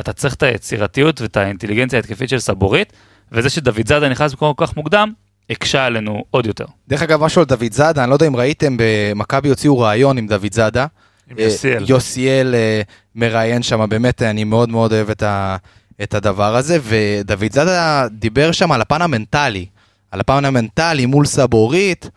אתה 0.00 0.12
צריך 0.12 0.34
את 0.34 0.42
היצירתיות 0.42 1.20
ואת 1.20 1.36
האינטליגנציה 1.36 1.98
ההתקפית 1.98 2.28
של 2.28 2.38
סבורית, 2.38 2.92
וזה 3.32 3.50
שדוד 3.50 3.88
זאדה 3.88 4.08
נכנס 4.08 4.32
במקום 4.32 4.54
כל 4.54 4.66
כך 4.66 4.76
מוקדם, 4.76 5.12
הקשה 5.50 5.84
עלינו 5.86 6.24
עוד 6.30 6.46
יותר. 6.46 6.64
דרך 6.88 7.02
אגב, 7.02 7.24
משהו 7.24 7.40
על 7.40 7.46
דוד 7.46 7.72
זאדה, 7.72 8.02
אני 8.02 8.10
לא 8.10 8.14
יודע 8.14 8.26
אם 8.26 8.36
ראיתם, 8.36 8.76
במכבי 8.78 9.48
הוציאו 9.48 9.78
ראיון 9.78 10.18
עם 10.18 10.26
דוד 10.26 10.52
זאדה. 10.52 10.86
עם 11.30 11.38
אה, 11.38 11.44
יוסיאל. 11.44 11.84
יוסיאל 11.88 12.54
אה, 12.54 12.82
מראיין 13.14 13.62
שם, 13.62 13.88
באמת, 13.88 14.22
אני 14.22 14.44
מאוד 14.44 14.68
מאוד 14.68 14.92
אוהב 14.92 15.10
את, 15.10 15.22
ה, 15.22 15.56
את 16.02 16.14
הדבר 16.14 16.56
הזה, 16.56 16.78
ודוד 16.82 17.52
זאדה 17.52 18.06
דיבר 18.10 18.52
שם 18.52 18.72
על 18.72 18.80
הפן 18.80 19.02
המנטלי. 19.02 19.66
על 20.10 20.20
הפן 20.20 20.44
המנטלי 20.44 21.06
מול 21.06 21.26
סבורית, 21.26 22.10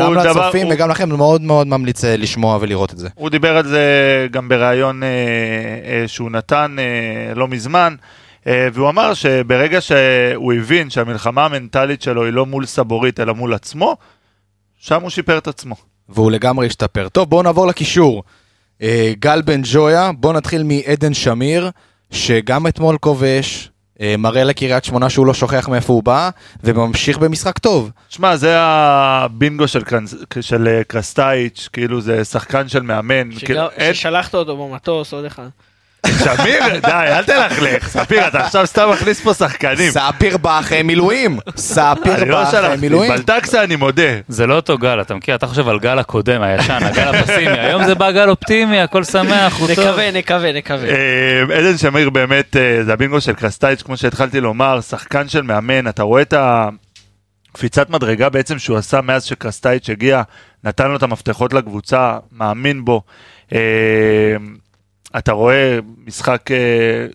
גם 0.00 0.14
לצופים 0.14 0.66
הוא- 0.66 0.74
וגם 0.74 0.90
לכם, 0.90 1.08
מאוד 1.08 1.40
מאוד 1.42 1.66
ממליץ 1.66 2.04
אה, 2.04 2.16
לשמוע 2.16 2.58
ולראות 2.60 2.92
את 2.92 2.98
זה. 2.98 3.08
הוא 3.14 3.30
דיבר 3.30 3.56
על 3.56 3.66
זה 3.68 3.86
גם 4.30 4.48
בריאיון 4.48 5.02
אה, 5.02 5.08
אה, 5.08 6.08
שהוא 6.08 6.30
נתן 6.30 6.76
אה, 6.78 7.34
לא 7.34 7.48
מזמן, 7.48 7.94
אה, 8.46 8.68
והוא 8.72 8.88
אמר 8.88 9.14
שברגע 9.14 9.80
שהוא 9.80 10.52
הבין 10.52 10.90
שהמלחמה 10.90 11.44
המנטלית 11.44 12.02
שלו 12.02 12.24
היא 12.24 12.32
לא 12.32 12.46
מול 12.46 12.66
סבורית 12.66 13.20
אלא 13.20 13.34
מול 13.34 13.54
עצמו, 13.54 13.96
שם 14.78 15.02
הוא 15.02 15.10
שיפר 15.10 15.38
את 15.38 15.48
עצמו. 15.48 15.74
והוא 16.08 16.30
לגמרי 16.32 16.66
השתפר. 16.66 17.08
טוב, 17.08 17.30
בואו 17.30 17.42
נעבור 17.42 17.66
לקישור. 17.66 18.22
אה, 18.82 19.12
גל 19.18 19.42
בן 19.42 19.60
ג'ויה, 19.64 20.10
בואו 20.18 20.32
נתחיל 20.32 20.62
מעדן 20.62 21.14
שמיר, 21.14 21.70
שגם 22.12 22.66
אתמול 22.66 22.98
כובש, 23.00 23.68
אה, 24.00 24.14
מראה 24.18 24.44
לקריית 24.44 24.84
שמונה 24.84 25.10
שהוא 25.10 25.26
לא 25.26 25.34
שוכח 25.34 25.68
מאיפה 25.68 25.92
הוא 25.92 26.02
בא, 26.02 26.30
וממשיך 26.64 27.18
במשחק 27.18 27.58
טוב. 27.58 27.90
שמע, 28.08 28.36
זה 28.36 28.54
הבינגו 28.60 29.68
של, 29.68 29.82
קרנס, 29.84 30.14
של 30.40 30.68
אה, 30.68 30.84
קרסטייץ', 30.84 31.68
כאילו 31.72 32.00
זה 32.00 32.24
שחקן 32.24 32.68
של 32.68 32.82
מאמן. 32.82 33.32
שגר- 33.32 33.46
כאילו, 33.46 33.70
אין- 33.70 33.94
ששלחת 33.94 34.34
אותו 34.34 34.56
במטוס, 34.68 35.12
עוד 35.12 35.24
אחד. 35.24 35.48
שמיר, 36.06 36.78
די, 36.82 36.90
אל 36.92 37.22
תלכלך. 37.24 37.88
ספיר, 37.88 38.28
אתה 38.28 38.44
עכשיו 38.44 38.66
סתם 38.66 38.90
מכניס 38.92 39.20
פה 39.20 39.34
שחקנים. 39.34 39.90
ספיר 39.90 40.36
בא 40.36 40.58
אחרי 40.58 40.82
מילואים. 40.82 41.38
ספיר 41.56 42.24
לא 42.24 42.34
בא 42.34 42.42
אחרי 42.42 42.76
מילואים. 42.80 43.12
בלטקסה 43.12 43.64
אני 43.64 43.76
מודה. 43.76 44.02
זה 44.28 44.46
לא 44.46 44.54
אותו 44.56 44.78
גל, 44.78 45.00
אתה 45.00 45.14
מכיר? 45.14 45.34
אתה 45.34 45.46
חושב 45.46 45.68
על 45.68 45.78
גל 45.78 45.98
הקודם, 45.98 46.42
הישן, 46.42 46.78
הגל 46.82 47.14
הפסימי, 47.14 47.58
היום 47.58 47.84
זה 47.84 47.94
בא 47.94 48.10
גל 48.10 48.30
אופטימי, 48.30 48.80
הכל 48.80 49.04
שמח, 49.04 49.58
הוא 49.58 49.68
טוב. 49.74 49.78
נקווה, 49.86 50.10
נקווה, 50.10 50.52
נקווה. 50.52 50.88
אה, 50.88 51.42
עדן 51.58 51.78
שמיר 51.78 52.10
באמת, 52.10 52.56
אה, 52.56 52.84
זה 52.84 52.92
הבינגו 52.92 53.20
של 53.20 53.32
קרסטייץ', 53.32 53.82
כמו 53.82 53.96
שהתחלתי 53.96 54.40
לומר, 54.40 54.80
שחקן 54.80 55.28
של 55.28 55.42
מאמן, 55.42 55.88
אתה 55.88 56.02
רואה 56.02 56.22
את 56.22 56.34
הקפיצת 57.50 57.90
מדרגה 57.90 58.28
בעצם 58.28 58.58
שהוא 58.58 58.76
עשה 58.76 59.00
מאז 59.00 59.24
שקרסטייץ' 59.24 59.90
הגיע, 59.90 60.22
נתן 60.64 60.88
לו 60.88 60.96
את 60.96 61.02
המפתחות 61.02 61.52
לקבוצה, 61.52 62.18
מאמין 62.32 62.84
בו. 62.84 63.02
אתה 65.18 65.32
רואה 65.32 65.78
משחק, 66.06 66.50
אה, 66.50 66.56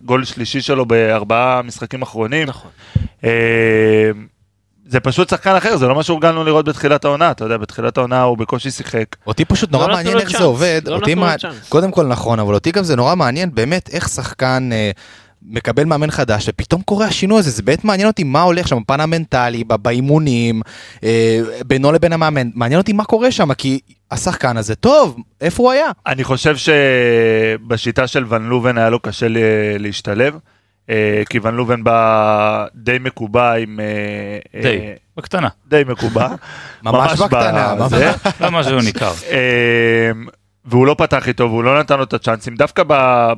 גול 0.06 0.26
שלישי 0.26 0.62
שלו 0.62 0.86
בארבעה 0.86 1.62
משחקים 1.62 2.02
אחרונים. 2.02 2.48
נכון. 2.48 2.72
אה, 3.24 4.12
זה 4.88 5.00
פשוט 5.00 5.30
שחקן 5.30 5.56
אחר, 5.56 5.78
זה 5.78 5.88
לא 5.88 5.96
מה 5.96 6.04
שהורגלנו 6.04 6.44
לראות 6.44 6.66
בתחילת 6.66 7.06
העונה, 7.06 7.32
אתה 7.32 7.46
יודע, 7.46 7.58
בתחילת 7.58 7.98
העונה 7.98 8.22
הוא 8.22 8.38
בקושי 8.38 8.72
שיחק. 8.72 9.16
אותי 9.28 9.46
פשוט 9.46 9.72
נורא 9.72 9.88
לא 9.88 9.94
מעניין 9.94 10.18
איך 10.18 10.30
צ'אנס, 10.30 10.38
זה 10.38 10.44
עובד. 10.44 10.82
לא 10.86 10.96
אותי 10.96 11.16
צ'אנס. 11.40 11.70
קודם 11.70 11.92
כל 11.92 12.08
נכון, 12.08 12.40
אבל 12.40 12.54
אותי 12.54 12.72
גם 12.72 12.84
זה 12.84 12.96
נורא 12.96 13.16
מעניין 13.16 13.50
באמת 13.54 13.90
איך 13.94 14.10
שחקן 14.10 14.70
אה, 14.72 14.92
מקבל 15.42 15.84
מאמן 15.84 16.12
חדש, 16.12 16.50
ופתאום 16.50 16.82
קורה 16.82 17.06
השינוי 17.06 17.40
הזה, 17.40 17.50
זה 17.50 17.64
באמת 17.64 17.86
מעניין 17.86 18.08
אותי 18.08 18.24
מה 18.24 18.42
הולך 18.42 18.68
שם 18.68 18.78
בפן 18.82 19.00
המנטלי, 19.00 19.64
באימונים, 19.64 20.62
אה, 21.04 21.40
בינו 21.66 21.92
לבין 21.92 22.14
המאמן, 22.14 22.50
מעניין 22.54 22.80
אותי 22.82 22.94
מה 22.94 23.04
קורה 23.04 23.32
שם, 23.32 23.54
כי 23.54 23.80
השחקן 24.12 24.58
הזה 24.58 24.76
טוב, 24.76 25.18
איפה 25.42 25.64
הוא 25.64 25.72
היה? 25.72 25.88
אני 26.08 26.24
חושב 26.24 26.56
שבשיטה 26.58 28.08
של 28.08 28.26
ון 28.30 28.50
לובן 28.50 28.78
היה 28.78 28.90
לו 28.90 29.00
קשה 29.00 29.28
להשתלב, 29.80 30.38
אה, 30.90 31.24
כי 31.30 31.40
ון 31.44 31.56
לובן 31.56 31.84
בא 31.84 32.66
די 32.76 32.98
מקובע 33.00 33.54
עם... 33.54 33.80
אה, 33.80 34.62
די, 34.62 34.80
אה, 34.80 34.94
בקטנה, 35.18 35.48
די 35.68 35.84
מקובע. 35.88 36.28
ממש 36.84 37.20
בקטנה, 37.20 37.76
בזה. 37.76 38.12
לא 38.42 38.52
משהו 38.52 38.80
ניכר. 38.80 39.12
והוא 40.66 40.88
לא 40.88 40.96
פתח 40.98 41.28
איתו 41.28 41.44
והוא 41.44 41.64
לא 41.64 41.80
נתן 41.80 41.98
לו 41.98 42.04
את 42.04 42.14
הצ'אנסים. 42.14 42.56
דווקא 42.56 42.84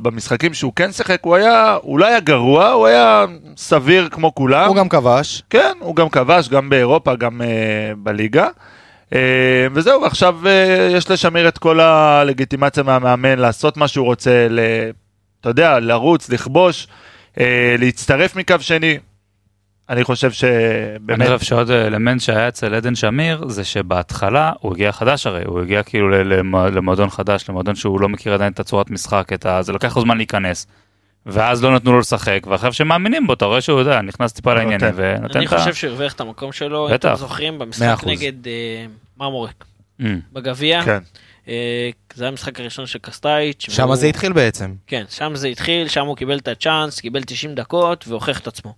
במשחקים 0.01 0.53
שהוא 0.53 0.73
כן 0.75 0.91
שיחק, 0.91 1.19
הוא 1.23 1.35
היה, 1.35 1.77
הוא 1.81 1.99
לא 1.99 2.05
היה 2.05 2.19
גרוע, 2.19 2.69
הוא 2.69 2.87
היה 2.87 3.25
סביר 3.57 4.09
כמו 4.11 4.35
כולם. 4.35 4.67
הוא 4.67 4.75
גם 4.75 4.89
כבש. 4.89 5.43
כן, 5.49 5.73
הוא 5.79 5.95
גם 5.95 6.09
כבש, 6.09 6.49
גם 6.49 6.69
באירופה, 6.69 7.15
גם 7.15 7.41
uh, 7.41 7.43
בליגה. 7.97 8.47
Uh, 9.09 9.13
וזהו, 9.73 10.05
עכשיו 10.05 10.39
uh, 10.43 10.47
יש 10.91 11.09
לשמיר 11.09 11.47
את 11.47 11.57
כל 11.57 11.79
הלגיטימציה 11.79 12.83
מהמאמן 12.83 13.39
לעשות 13.39 13.77
מה 13.77 13.87
שהוא 13.87 14.05
רוצה, 14.05 14.47
ל, 14.49 14.59
אתה 15.41 15.49
יודע, 15.49 15.79
לרוץ, 15.79 16.29
לכבוש, 16.29 16.87
uh, 17.35 17.39
להצטרף 17.79 18.35
מקו 18.35 18.55
שני. 18.59 18.97
אני 19.89 20.03
חושב 20.03 20.27
אני 20.27 20.33
שבאמת, 20.33 21.27
חושב 21.27 21.45
שעוד 21.45 21.71
אלמנט 21.71 22.21
שהיה 22.21 22.47
אצל 22.47 22.75
עדן 22.75 22.95
שמיר, 22.95 23.47
זה 23.47 23.63
שבהתחלה 23.63 24.51
הוא 24.59 24.73
הגיע 24.73 24.91
חדש 24.91 25.27
הרי, 25.27 25.43
הוא 25.45 25.61
הגיע 25.61 25.83
כאילו 25.83 26.09
למועדון 26.69 27.09
חדש, 27.09 27.49
למועדון 27.49 27.75
שהוא 27.75 28.01
לא 28.01 28.09
מכיר 28.09 28.33
עדיין 28.33 28.53
את 28.53 28.59
הצורת 28.59 28.89
משחק, 28.89 29.33
את 29.33 29.45
ה... 29.45 29.61
זה 29.61 29.71
לוקח 29.71 29.95
לו 29.95 30.01
זמן 30.01 30.17
להיכנס. 30.17 30.67
ואז 31.25 31.63
לא 31.63 31.75
נתנו 31.75 31.91
לו 31.91 31.99
לשחק, 31.99 32.39
ואחרי 32.47 32.71
שמאמינים 32.73 33.27
בו, 33.27 33.33
אתה 33.33 33.45
רואה 33.45 33.61
שהוא 33.61 33.79
יודע, 33.79 34.01
נכנס 34.01 34.33
טיפה 34.33 34.53
לעניינים, 34.53 34.87
נותן. 34.87 35.01
ונותן 35.19 35.37
אני 35.37 35.45
את 35.47 35.53
ה... 35.53 35.57
חושב 35.59 35.73
שהוא 35.73 35.89
הרוויח 35.89 36.13
את 36.13 36.21
המקום 36.21 36.51
שלו, 36.51 36.89
אם. 36.89 36.93
אתם 36.95 37.15
זוכרים, 37.15 37.59
במשחק. 37.59 38.03
נגד 38.05 38.47
אה, 38.47 38.85
מרמורק, 39.19 39.65
Mm. 40.01 40.03
בגביע. 40.33 40.81
כן. 40.85 40.99
אה, 41.47 41.89
זה 42.13 42.23
היה 42.23 42.29
המשחק 42.31 42.59
הראשון 42.59 42.85
של 42.85 42.99
קסטייץ'. 42.99 43.65
שם 43.69 43.83
והוא- 43.83 43.95
זה 43.95 44.07
התחיל 44.07 44.33
בעצם. 44.33 44.73
כן, 44.87 45.03
שם 45.09 45.31
זה 45.35 45.47
התחיל, 45.47 45.87
שם 45.87 46.05
הוא 46.05 46.17
קיבל 46.17 46.37
את 46.37 46.47
הצ'אנס, 46.47 46.99
קיבל 46.99 47.23
90 47.23 47.55
דקות 47.55 48.05
והוכיח 48.07 48.39
את 48.39 48.47
עצמו. 48.47 48.73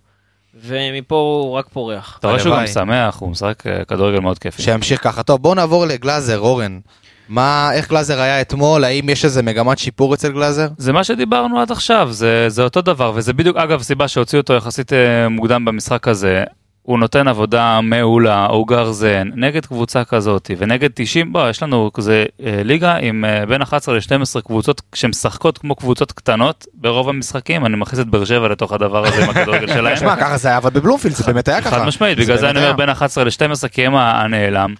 ומפה 0.54 1.14
הוא 1.14 1.52
רק 1.52 1.68
פורח. 1.72 2.16
אתה 2.20 2.28
רואה 2.28 2.38
שהוא 2.40 2.56
גם. 2.56 2.66
שמח, 2.66 3.16
הוא 3.18 3.30
משחק 3.30 3.66
אה, 3.66 3.84
כדורגל 3.84 4.18
מאוד 4.20 4.38
כיפי. 4.38 4.62
שימשיך 4.62 5.04
ככה. 5.04 5.22
טוב, 5.22 5.42
בואו 5.42 5.54
נעבור 5.54 5.86
לגלאזר, 5.86 6.38
אורן. 6.38 6.80
מה, 7.28 7.70
איך 7.72 7.88
גלאזר 7.88 8.20
היה 8.20 8.40
אתמול? 8.40 8.84
האם 8.84 9.08
יש 9.08 9.24
איזה 9.24 9.42
מגמת 9.42 9.78
שיפור 9.78 10.14
אצל 10.14 10.32
גלאזר? 10.32 10.68
זה 10.78 10.92
מה 10.92 11.04
שדיברנו 11.04 11.60
עד 11.60 11.70
עכשיו, 11.70 12.08
זה, 12.12 12.48
זה 12.48 12.62
אותו 12.62 12.82
דבר, 12.82 13.12
וזה 13.14 13.32
בדיוק, 13.32 13.56
אגב, 13.56 13.82
סיבה 13.82 14.08
שהוציאו 14.08 14.40
אותו 14.40 14.54
יחסית 14.54 14.92
אה, 14.92 15.28
מוקדם 15.28 15.64
במשחק 15.64 16.08
הזה. 16.08 16.44
הוא 16.82 16.98
נותן 16.98 17.28
עבודה 17.28 17.80
מעולה, 17.80 18.46
הוא 18.46 18.68
גרזן, 18.68 19.28
נגד 19.34 19.66
קבוצה 19.66 20.04
כזאת, 20.04 20.50
ונגד 20.58 20.90
90, 20.94 21.32
בוא, 21.32 21.48
יש 21.48 21.62
לנו 21.62 21.90
כזה 21.94 22.24
אה, 22.46 22.60
ליגה 22.64 22.96
עם 22.96 23.24
אה, 23.24 23.46
בין 23.46 23.62
11 23.62 23.94
ל-12 23.94 24.40
קבוצות 24.40 24.82
שמשחקות 24.94 25.58
כמו 25.58 25.74
קבוצות 25.74 26.12
קטנות 26.12 26.66
ברוב 26.74 27.08
המשחקים, 27.08 27.66
אני 27.66 27.76
מכניס 27.76 28.00
את 28.00 28.06
באר 28.06 28.24
שבע 28.24 28.48
לתוך 28.48 28.72
הדבר 28.72 29.06
הזה 29.06 29.24
עם 29.24 29.30
הכדורגל 29.30 29.66
שלהם. 29.74 29.96
תשמע, 29.96 30.16
ככה 30.16 30.36
זה 30.36 30.48
היה, 30.48 30.56
אבל 30.56 30.70
בבלומפילד 30.70 31.14
זה 31.14 31.24
באמת 31.24 31.48
היה 31.48 31.60
ככה. 31.60 31.70
חד 31.70 31.86
משמעית, 31.86 32.18
בגלל 32.18 32.38
זה 32.38 32.50
אני 32.50 32.58
אומר. 32.58 32.72
בין 32.72 32.88
11 32.88 33.24
ל-12 33.24 33.68
כי 33.68 33.86
הם 33.86 33.94
הנעלם. 33.96 34.74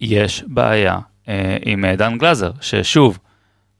יש 0.00 0.44
בעיה 0.46 0.98
עם 1.64 1.84
אה, 1.84 1.96
דן 1.96 2.18
גלאזר, 2.18 2.50
ששוב, 2.60 3.18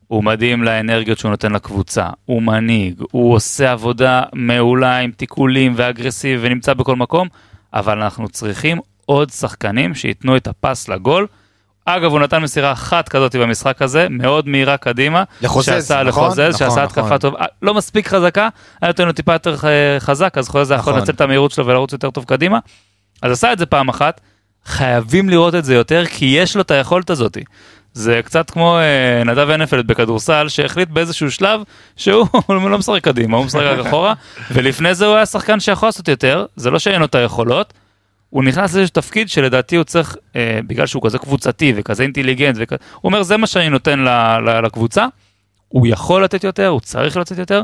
הוא 0.07 0.25
מדהים 0.25 0.63
לאנרגיות 0.63 1.19
שהוא 1.19 1.31
נותן 1.31 1.53
לקבוצה, 1.53 2.07
הוא 2.25 2.43
מנהיג, 2.43 3.03
הוא 3.11 3.35
עושה 3.35 3.73
עבודה 3.73 4.23
מעולה 4.33 4.99
עם 4.99 5.11
תיקולים 5.11 5.73
ואגרסיבי 5.77 6.47
ונמצא 6.47 6.75
בכל 6.75 6.97
מקום, 6.97 7.29
אבל 7.75 8.03
אנחנו 8.03 8.29
צריכים 8.29 8.79
עוד 9.07 9.31
שחקנים 9.31 9.95
שייתנו 9.95 10.37
את 10.37 10.47
הפס 10.47 10.89
לגול. 10.89 11.27
אגב, 11.85 12.11
הוא 12.11 12.21
נתן 12.21 12.43
מסירה 12.43 12.73
אחת 12.73 13.09
כזאת 13.09 13.37
במשחק 13.37 13.83
הזה, 13.83 14.07
מאוד 14.11 14.49
מהירה 14.49 14.77
קדימה. 14.77 15.25
לחוזז, 15.43 15.67
שעשה 15.67 16.03
נכון? 16.03 16.07
לחוזז, 16.07 16.41
נכון, 16.41 16.53
שעשה 16.53 16.85
נכון. 16.85 17.03
התקפה 17.03 17.19
טובה, 17.19 17.45
לא 17.63 17.75
מספיק 17.75 18.09
חזקה, 18.09 18.49
היה 18.83 18.89
נותן 18.89 19.07
לו 19.07 19.13
טיפה 19.13 19.33
יותר 19.33 19.55
אה, 19.65 20.01
חזק, 20.01 20.39
אז 20.39 20.49
חוזז 20.49 20.71
היה 20.71 20.79
יכול 20.79 20.93
נכון. 20.93 21.01
לנצל 21.01 21.13
את 21.13 21.21
המהירות 21.21 21.51
שלו 21.51 21.67
ולרוץ 21.67 21.93
יותר 21.93 22.11
טוב 22.11 22.25
קדימה. 22.25 22.59
אז 23.23 23.33
עשה 23.33 23.53
את 23.53 23.59
זה 23.59 23.67
פעם 23.67 23.89
אחת, 23.89 24.21
חייבים 24.69 25.29
לראות 25.29 25.55
את 25.55 25.65
זה 25.65 25.75
יותר, 25.75 26.07
כי 26.07 26.25
יש 26.25 26.57
לו 26.57 26.63
את 26.63 26.71
היכולת 26.71 27.11
הזאת. 27.11 27.39
זה 27.93 28.21
קצת 28.25 28.51
כמו 28.51 28.79
אה, 28.79 29.25
נדב 29.25 29.51
הנפלד 29.51 29.87
בכדורסל, 29.87 30.49
שהחליט 30.49 30.89
באיזשהו 30.89 31.31
שלב 31.31 31.61
שהוא 31.97 32.27
לא 32.71 32.79
משחק 32.79 33.05
קדימה, 33.05 33.37
הוא 33.37 33.47
משחק 33.47 33.61
רק 33.61 33.87
אחורה, 33.87 34.15
ולפני 34.51 34.95
זה 34.95 35.07
הוא 35.07 35.15
היה 35.17 35.27
שחקן 35.27 35.61
שיכול 35.61 35.89
לעשות 35.89 36.09
יותר, 36.09 36.47
זה 36.57 36.71
לא 36.71 36.79
שאין 36.79 37.01
לו 37.01 37.07
את 37.07 37.15
היכולות, 37.15 37.73
הוא 38.31 38.45
נכנס 38.45 38.75
לאיזשהו 38.75 38.95
תפקיד 38.95 39.29
שלדעתי 39.29 39.77
הוא 39.77 39.85
צריך, 39.85 40.17
אה, 40.37 40.61
בגלל 40.67 40.87
שהוא 40.87 41.03
כזה 41.07 41.19
קבוצתי 41.19 41.73
וכזה 41.77 42.03
אינטליגנט, 42.03 42.57
וכ... 42.59 42.73
הוא 42.73 42.79
אומר 43.05 43.23
זה 43.23 43.37
מה 43.37 43.47
שאני 43.47 43.69
נותן 43.69 43.99
ל, 43.99 44.09
ל, 44.39 44.65
לקבוצה, 44.67 45.07
הוא 45.69 45.87
יכול 45.87 46.25
לתת 46.25 46.45
יותר, 46.45 46.69
הוא 46.69 46.81
צריך 46.81 47.17
לתת 47.17 47.39
יותר, 47.39 47.63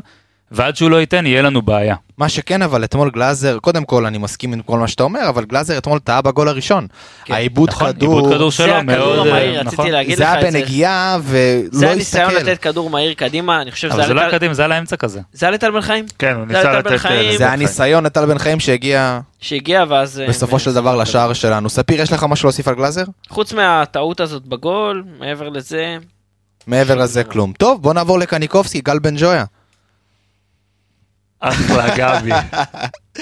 ועד 0.51 0.77
שהוא 0.77 0.91
לא 0.91 1.01
ייתן 1.01 1.27
יהיה 1.27 1.43
לנו 1.43 1.63
בעיה. 1.63 1.97
מה 2.19 2.29
שכן, 2.29 2.63
אבל 2.63 2.85
אתמול 2.85 3.11
גלאזר, 3.11 3.59
קודם 3.59 3.85
כל 3.85 4.07
אני 4.07 4.19
מסכים 4.19 4.53
עם 4.53 4.63
כל 4.63 4.79
מה 4.79 4.89
שאתה 4.89 5.03
אומר, 5.03 5.29
אבל 5.29 5.45
גלאזר 5.45 5.79
אתמול 5.79 5.99
טעה 5.99 6.23
בגול 6.23 6.49
הראשון. 6.49 6.87
כן. 7.25 7.35
העיבוד 7.35 7.69
נכון, 7.69 7.93
כדור, 7.93 8.17
עיבוד 8.17 8.35
כדור 8.35 8.51
זה 8.51 8.57
שלו 8.57 8.73
הכדור 8.73 8.97
מאוד, 8.97 9.27
המהיר, 9.27 9.55
אה, 9.55 9.61
רציתי 9.61 9.75
נכון. 9.77 9.91
להגיד 9.91 10.17
זה 10.17 10.25
לך 10.25 10.31
היה 10.31 10.49
את 10.49 10.53
זה. 10.53 10.59
בנגיעה 10.59 11.19
זה 11.23 11.69
ולא 11.73 11.91
הניסיון 11.91 12.31
הסתכל. 12.31 12.51
לתת 12.51 12.63
כדור 12.63 12.91
מהיר 12.91 13.15
קדימה, 13.15 13.63
אני 13.63 13.71
חושב 13.71 13.89
אבל 13.89 13.99
שזה 13.99 14.07
זה 14.09 14.15
לא 14.15 14.21
היה 14.21 14.29
היה 14.29 14.39
קדימה, 14.39 14.55
זה 14.55 14.63
היה 14.63 14.69
לאמצע 14.69 14.97
כזה. 14.97 15.21
זה 15.33 15.47
היה 15.47 15.51
לטל 15.51 15.71
בן 15.71 15.81
חיים? 15.81 16.05
כן, 16.19 16.35
הוא 16.35 16.47
זה 16.49 16.55
ניסה 16.55 16.71
היה 16.71 16.79
לתת... 16.79 17.07
אה, 17.07 17.35
זה 17.39 17.45
היה 17.45 17.57
ניסיון 17.57 18.05
לטל 18.05 18.27
בן 18.27 18.39
חיים 18.39 18.61
שהגיע 18.61 19.21
שהגיע 19.41 19.85
ואז... 19.89 20.21
אה, 20.21 20.29
בסופו 20.29 20.59
של 20.59 20.75
דבר 20.75 20.97
לשער 20.97 21.33
שלנו. 21.33 21.71
ספיר, 21.71 22.01
יש 22.01 22.13
לך 22.13 22.27
משהו 22.29 22.47
להוסיף 22.47 22.69
על 22.69 22.75
גלאזר? 22.75 23.05
חוץ 23.29 23.53
מהטעות 23.53 24.21
הזאת 24.21 24.47
בגול, 24.47 25.05
מעבר 25.19 25.49
לזה, 25.49 25.97
מעבר 26.67 26.95
לזה 26.95 27.25
כלום. 27.25 27.53
טוב, 27.59 27.83
בוא 27.83 27.95
נעבור 27.95 28.19
לקניקובסקי, 28.19 28.81
גל 28.81 28.99
בן 28.99 29.15
ג'ויה. 29.19 29.45
אחלה 31.49 31.97
גבי. 31.97 32.31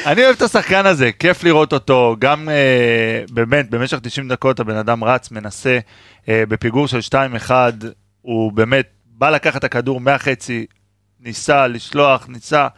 אני 0.07 0.25
אוהב 0.25 0.37
את 0.37 0.43
השחקן 0.43 0.87
הזה, 0.87 1.11
כיף 1.19 1.45
לראות 1.45 1.73
אותו, 1.73 2.17
גם 2.19 2.49
אה, 2.49 3.25
באמת, 3.31 3.71
במשך 3.71 3.99
90 4.03 4.29
דקות 4.29 4.61
הבן 4.61 4.77
אדם 4.77 5.05
רץ, 5.05 5.31
מנסה, 5.31 5.79
אה, 6.29 6.43
בפיגור 6.49 6.89
של 6.89 6.99
2-1, 7.49 7.51
הוא 8.23 8.53
באמת 8.53 8.87
בא 9.07 9.31
לקחת 9.31 9.57
את 9.57 9.65
הכדור 9.65 10.01
מהחצי, 10.01 10.67
ניסה 11.21 11.67
לשלוח, 11.67 12.27
ניסה, 12.29 12.69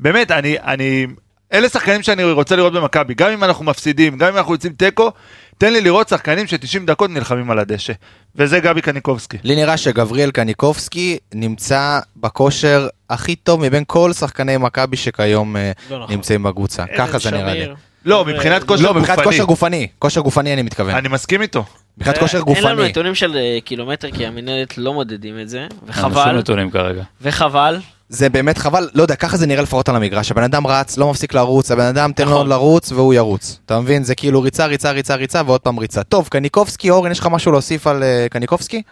באמת, 0.00 0.30
אני, 0.30 0.56
אני, 0.58 1.06
אלה 1.52 1.68
שחקנים 1.68 2.02
שאני 2.02 2.24
רוצה 2.24 2.56
לראות 2.56 2.72
במכבי, 2.72 3.14
גם 3.14 3.30
אם 3.30 3.44
אנחנו 3.44 3.64
מפסידים, 3.64 4.18
גם 4.18 4.28
אם 4.28 4.36
אנחנו 4.36 4.52
יוצאים 4.52 4.72
תיקו, 4.72 5.10
תן 5.58 5.72
לי 5.72 5.80
לראות 5.80 6.08
שחקנים 6.08 6.46
ש-90 6.46 6.86
דקות 6.86 7.10
נלחמים 7.10 7.50
על 7.50 7.58
הדשא, 7.58 7.92
וזה 8.36 8.60
גבי 8.60 8.82
קניקובסקי. 8.82 9.38
לי 9.44 9.56
נראה 9.56 9.76
שגבריאל 9.76 10.30
קניקובסקי 10.30 11.18
נמצא 11.34 12.00
בכושר 12.16 12.88
הכי 13.14 13.36
טוב 13.36 13.60
מבין 13.60 13.84
כל 13.86 14.12
שחקני 14.12 14.56
מכבי 14.56 14.96
שכיום 14.96 15.56
אה, 15.56 15.72
לא 15.90 15.98
נכון. 15.98 16.14
נמצאים 16.14 16.42
בקבוצה. 16.42 16.84
ככה 16.98 17.18
זה 17.18 17.30
נראה 17.30 17.54
לי. 17.54 17.66
לא, 18.04 18.24
מבחינת 18.24 18.64
כושר 18.64 18.82
לא, 18.84 18.94
מבחינת 18.94 19.18
גופני. 19.18 19.32
כושר 19.32 19.44
גופני. 19.44 19.88
כושר 19.98 20.20
גופני 20.20 20.52
אני 20.52 20.62
מתכוון. 20.62 20.94
אני 20.94 21.08
מסכים 21.08 21.42
איתו. 21.42 21.64
מבחינת 21.98 22.16
אה, 22.16 22.20
כושר 22.20 22.38
אין 22.38 22.64
לנו 22.64 22.76
גופני. 22.76 22.88
נתונים 22.88 23.14
של 23.14 23.36
אה, 23.36 23.58
קילומטר, 23.64 24.10
כי 24.10 24.26
המינהלת 24.26 24.78
לא 24.78 24.94
מודדים 24.94 25.40
את 25.40 25.48
זה, 25.48 25.58
אין 25.58 25.68
לנו 25.72 25.86
וחבל, 25.86 26.38
נתונים 26.38 26.70
כרגע. 26.70 27.02
וחבל. 27.20 27.80
זה 28.08 28.28
באמת 28.28 28.58
חבל, 28.58 28.88
לא 28.94 29.02
יודע, 29.02 29.16
ככה 29.16 29.36
זה 29.36 29.46
נראה 29.46 29.62
לפחות 29.62 29.88
על 29.88 29.96
המגרש. 29.96 30.30
הבן 30.30 30.42
אדם 30.42 30.66
רץ, 30.66 30.98
לא 30.98 31.10
מפסיק 31.10 31.34
לרוץ, 31.34 31.70
הבן 31.70 31.84
אדם 31.84 32.12
תן 32.12 32.24
לו 32.24 32.30
נכון. 32.30 32.48
לרוץ 32.48 32.92
והוא 32.92 33.14
ירוץ. 33.14 33.58
אתה 33.66 33.80
מבין? 33.80 34.04
זה 34.04 34.14
כאילו 34.14 34.42
ריצה, 34.42 34.66
ריצה, 34.66 34.90
ריצה, 34.90 35.14
ריצה 35.14 35.42
ועוד 35.46 35.60
פעם 35.60 35.78
ריצה. 35.78 36.02
טוב, 36.02 36.28
קניקובסקי, 36.28 36.90
אורן, 36.90 37.10
יש 37.10 37.18
לך 37.18 37.26
משהו 37.26 37.52
להוסיף 37.52 37.86
על 37.86 38.02
אה, 38.02 38.26
קניקובסקי? 38.30 38.82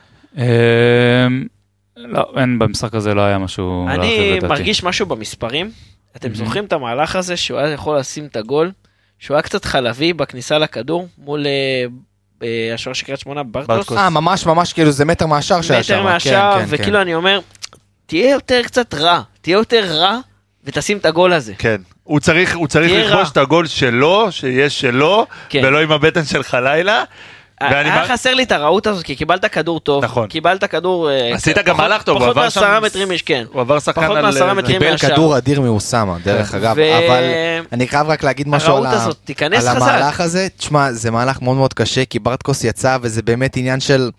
לא, 2.09 2.33
אין, 2.37 2.59
במשחק 2.59 2.95
הזה 2.95 3.15
לא 3.15 3.21
היה 3.21 3.39
משהו... 3.39 3.87
אני 3.89 3.97
להרחיב, 3.97 4.37
לדעתי. 4.37 4.47
מרגיש 4.47 4.85
משהו 4.85 5.07
במספרים. 5.07 5.71
אתם 6.17 6.35
זוכרים 6.35 6.65
את 6.65 6.73
המהלך 6.73 7.17
הזה 7.17 7.37
שהוא 7.37 7.59
היה 7.59 7.69
יכול 7.69 7.99
לשים 7.99 8.27
את 8.27 8.37
הגול, 8.37 8.73
שהוא 9.19 9.35
היה 9.35 9.43
קצת 9.43 9.65
חלבי 9.65 10.13
בכניסה 10.13 10.59
לכדור 10.59 11.09
מול 11.19 11.47
אה, 11.47 11.85
אה, 12.43 12.75
השוער 12.75 12.95
של 12.95 13.07
קריית 13.07 13.21
שמונה, 13.21 13.43
ברטוס. 13.43 13.93
אה, 13.93 14.11
ממש 14.11 14.47
ממש 14.47 14.73
כאילו 14.73 14.91
זה 14.91 15.05
מטר 15.05 15.27
מהשער 15.27 15.63
שהיה 15.63 15.83
שם. 15.83 15.95
מטר 15.95 16.03
כן, 16.03 16.13
מהשער, 16.13 16.59
כן, 16.59 16.65
וכאילו 16.69 17.03
אני 17.03 17.15
אומר, 17.15 17.41
תהיה 18.07 18.31
יותר 18.31 18.61
קצת 18.63 18.95
רע, 18.95 19.21
תהיה 19.41 19.55
יותר 19.55 19.85
רע, 19.89 20.19
ותשים 20.65 20.99
את 20.99 21.07
הגול 21.07 21.33
הזה. 21.33 21.55
כן. 21.59 21.81
הוא 22.03 22.21
צריך, 22.21 22.57
הוא 22.57 22.69
צריך 22.69 22.93
לכבוש 22.93 23.13
רע. 23.15 23.29
את 23.33 23.37
הגול 23.37 23.67
שלו, 23.67 24.33
שיהיה 24.33 24.71
שלו, 24.71 25.27
כן. 25.49 25.61
ולא 25.65 25.81
עם 25.81 25.93
הבטן 25.93 26.25
שלך 26.25 26.57
לילה. 26.63 27.05
ואני 27.71 27.91
היה 27.91 28.05
חסר 28.09 28.35
לי 28.35 28.43
את 28.43 28.53
הרעות 28.53 28.87
הזאת, 28.87 29.05
כי 29.05 29.15
קיבלת 29.17 29.45
כדור 29.45 29.81
טוב, 29.81 30.05
נכון. 30.05 30.27
קיבלת 30.29 30.65
כדור... 30.65 31.11
אה, 31.11 31.35
עשית 31.35 31.59
גם 31.59 31.65
פחות- 31.65 31.77
מהלך 31.77 32.03
טוב, 32.03 32.17
הוא 32.17 32.25
פחות 32.25 32.37
עבר 32.37 32.49
שם- 32.49 32.61
מעשרה 32.61 32.81
מטרים 32.81 33.13
יש, 33.13 33.23
כן. 33.23 33.45
הוא 33.53 33.61
עבר 33.61 33.79
שחקן 33.79 34.01
פחות. 34.07 34.19
מעשרה 34.19 34.53
אה. 34.59 34.63
קיבל. 34.63 34.97
כדור 34.99 35.37
אדיר 35.39 35.61
מאוסמה, 35.61 36.17
דרך 36.25 36.55
אגב, 36.55 36.77
אבל 36.79 37.23
אני 37.73 37.89
חייב 37.89 38.09
רק 38.09 38.23
להגיד 38.25 38.49
משהו 38.49 38.77
על. 38.77 38.87
המהלך 39.67 40.21
הזה. 40.21 40.49
תשמע, 40.57 40.93
זה 40.93 41.11
מהלך 41.11 41.43
מאוד 41.43 41.57
מאוד 41.57 41.75
קשה, 41.75 42.05
כי 42.05 42.19
ברטקוס 42.19 42.65
יצא, 42.65 42.97
וזה 43.03 43.23
באמת 43.23 43.57
עניין 43.57 43.81
של 43.81 44.11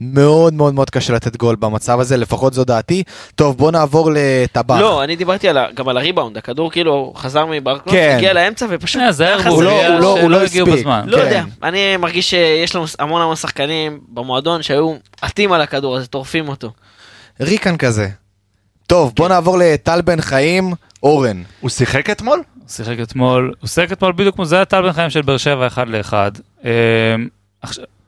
מאוד 0.00 0.54
מאוד 0.54 0.74
מאוד 0.74 0.90
קשה 0.90 1.12
לתת 1.12 1.36
גול 1.36 1.56
במצב 1.56 2.00
הזה, 2.00 2.16
לפחות 2.16 2.54
זו 2.54 2.64
דעתי. 2.64 3.02
טוב, 3.34 3.56
בוא 3.56 3.70
נעבור 3.70 4.10
לטבח. 4.14 4.76
לא, 4.80 5.04
אני 5.04 5.16
דיברתי 5.16 5.46
גם 5.74 5.88
על 5.88 5.96
הריבאונד, 5.96 6.36
הכדור 6.36 6.70
כאילו 6.70 7.12
חזר 7.16 7.46
מברקלוס, 7.50 7.94
כן. 7.94 8.14
הגיע 8.16 8.32
לאמצע 8.32 8.66
ופשוט... 8.70 9.02
אה. 9.20 9.48
הוא 9.48 9.62
לא- 9.62 9.98
לא- 9.98 10.30
לא 10.30 10.42
הספיק. 10.42 10.62
בזמן. 10.62 11.02
לא 11.06 11.16
כן. 11.16 11.24
יודע, 11.24 11.42
אני 11.62 11.96
מרגיש 11.96 12.30
שיש 12.30 12.74
לנו 12.74 12.87
המון 12.98 13.22
המון 13.22 13.36
שחקנים 13.36 14.00
במועדון 14.08 14.62
שהיו 14.62 14.94
עטים 15.20 15.52
על 15.52 15.60
הכדור 15.60 15.96
הזה, 15.96 16.06
טורפים 16.06 16.48
אותו. 16.48 16.72
ריקן 17.40 17.76
כזה. 17.76 18.08
טוב, 18.86 19.12
בוא 19.16 19.28
נעבור 19.28 19.58
לטל 19.58 20.00
בן 20.02 20.20
חיים, 20.20 20.72
אורן. 21.02 21.42
הוא 21.60 21.70
שיחק 21.70 22.10
אתמול? 22.10 22.42
הוא 22.54 22.68
שיחק 22.68 22.96
אתמול, 23.02 23.54
הוא 23.60 23.68
שיחק 23.68 23.92
אתמול 23.92 24.12
בדיוק 24.12 24.34
כמו 24.34 24.44
זה 24.44 24.56
היה 24.56 24.64
טל 24.64 24.82
בן 24.82 24.92
חיים 24.92 25.10
של 25.10 25.22
באר 25.22 25.36
שבע 25.36 25.66
אחד 25.66 25.88
לאחד. 25.88 26.32
אמ, 26.64 26.68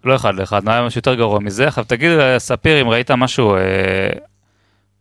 לא 0.05 0.17
אחד 0.17 0.35
לאחד, 0.35 0.69
היה 0.69 0.83
משהו 0.83 0.99
יותר 0.99 1.15
גרוע 1.15 1.41
מזה. 1.41 1.69
עכשיו 1.69 1.85
תגיד 1.85 2.11
אה, 2.11 2.39
ספיר 2.39 2.83
אם 2.83 2.89
ראית 2.89 3.11
משהו, 3.11 3.55
אה, 3.55 3.61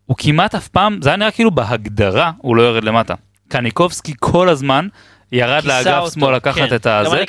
הוא 0.05 0.17
כמעט 0.19 0.55
אף 0.55 0.67
פעם, 0.67 0.99
זה 1.01 1.09
היה 1.09 1.15
נראה 1.17 1.31
כאילו 1.31 1.51
בהגדרה 1.51 2.31
הוא 2.37 2.55
לא 2.55 2.61
יורד 2.61 2.83
למטה. 2.83 3.13
קניקובסקי 3.47 4.13
כל 4.19 4.49
הזמן 4.49 4.87
ירד 5.31 5.63
לאגף 5.65 6.13
שמאל 6.13 6.35
לקחת 6.35 6.55
כן. 6.55 6.75
את 6.75 6.85
הזה, 6.85 7.23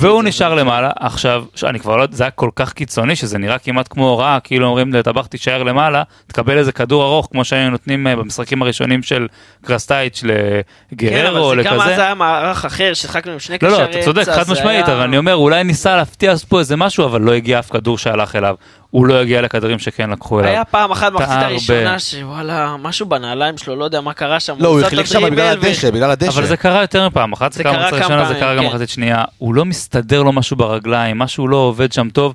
והוא. 0.00 0.22
נשאר 0.22 0.54
למעלה. 0.54 0.90
עכשיו, 1.00 1.44
אני 1.64 1.80
כבר 1.80 1.96
לא 1.96 2.02
יודע, 2.02 2.16
זה 2.16 2.24
היה 2.24 2.30
כל 2.30 2.50
כך 2.56 2.72
קיצוני 2.72 3.16
שזה 3.16 3.38
נראה 3.38 3.58
כמעט 3.58 3.88
כמו 3.90 4.08
הוראה, 4.08 4.38
כאילו 4.44 4.66
אומרים 4.66 4.92
לטבח 4.92 5.26
תישאר 5.26 5.62
למעלה, 5.62 6.02
תקבל 6.26 6.58
איזה 6.58 6.72
כדור 6.72 7.04
ארוך 7.04 7.28
כמו 7.32 7.44
שהיינו 7.44 7.70
נותנים 7.70 8.06
אה, 8.06 8.16
במשחקים 8.16 8.62
הראשונים 8.62 9.02
של 9.02 9.26
קרסטייץ' 9.64 10.20
כן, 10.20 10.60
לגררו 10.92 11.38
או 11.38 11.52
אבל 11.52 11.62
זה 11.62 11.68
גם 11.68 11.74
אז 11.74 11.88
לכזה. 11.88 12.02
היה 12.04 12.14
מערך 12.14 12.64
אחר, 12.64 12.94
שיחקנו 12.94 13.32
עם 13.32 13.38
שני 13.38 13.56
לא, 13.62 13.68
קשרי 13.68 13.78
לא, 13.78 13.84
אמצע. 13.84 13.98
אתה 13.98 14.04
צודק, 14.04 14.24
חד 14.24 14.50
משמעית, 14.52 14.88
אבל 14.88 15.00
אני 15.00 15.18
אומר, 15.18 15.34
אולי 15.34 15.64
ניסה 15.64 15.96
להפתיע 15.96 16.36
פה 16.48 16.58
איזה 16.58 16.76
משהו, 16.76 17.04
אבל 17.04 17.20
לא 17.20 17.32
הגיע 17.32 17.58
אף 17.58 17.70
כדור 17.70 17.98
שהלך 17.98 18.36
אליו. 18.36 18.54
הוא 18.94 19.06
לא 19.06 19.14
הגיע 19.14 19.42
לכדורים 19.42 19.78
שכן 19.78 20.10
לקחו 20.10 20.40
אליו. 20.40 20.50
היה 20.50 20.64
פעם 20.64 20.90
אחת 20.90 21.12
במחצית 21.12 21.42
הראשונה. 21.42 21.98
שוואלה, 21.98 22.76
משהו 22.76 23.06
בנעליים 23.06 23.58
שלו, 23.58 23.76
לא 23.76 23.84
יודע 23.84 24.00
מה 24.00 24.12
קרה 24.12 24.40
שם. 24.40 24.56
לא, 24.58 24.68
הוא 24.68 24.80
החליק 24.80 25.06
שם 25.06 25.30
בגלל 25.30 25.46
הדשא, 25.58 25.90
בגלל 25.90 26.10
הדשא. 26.10 26.30
אבל 26.30 26.46
זה 26.46 26.56
קרה 26.56 26.80
יותר 26.80 27.08
מפעם 27.08 27.32
אחת, 27.32 27.52
זה 27.52 27.62
קרה 27.62 27.72
במחצית 27.72 27.90
כמה 27.90 28.02
ראשונה, 28.02 28.24
זה 28.24 28.34
פעמים, 28.34 28.40
קרה 28.40 28.54
גם 28.54 28.62
כן. 28.62 28.68
במחצית 28.68 28.88
שנייה. 28.88 29.24
הוא 29.38 29.54
לא 29.54 29.64
מסתדר 29.64 30.22
לו 30.22 30.32
משהו 30.32 30.56
ברגליים, 30.56 31.18
משהו 31.18 31.48
לא 31.48 31.56
עובד 31.56 31.92
שם 31.92 32.10
טוב. 32.10 32.34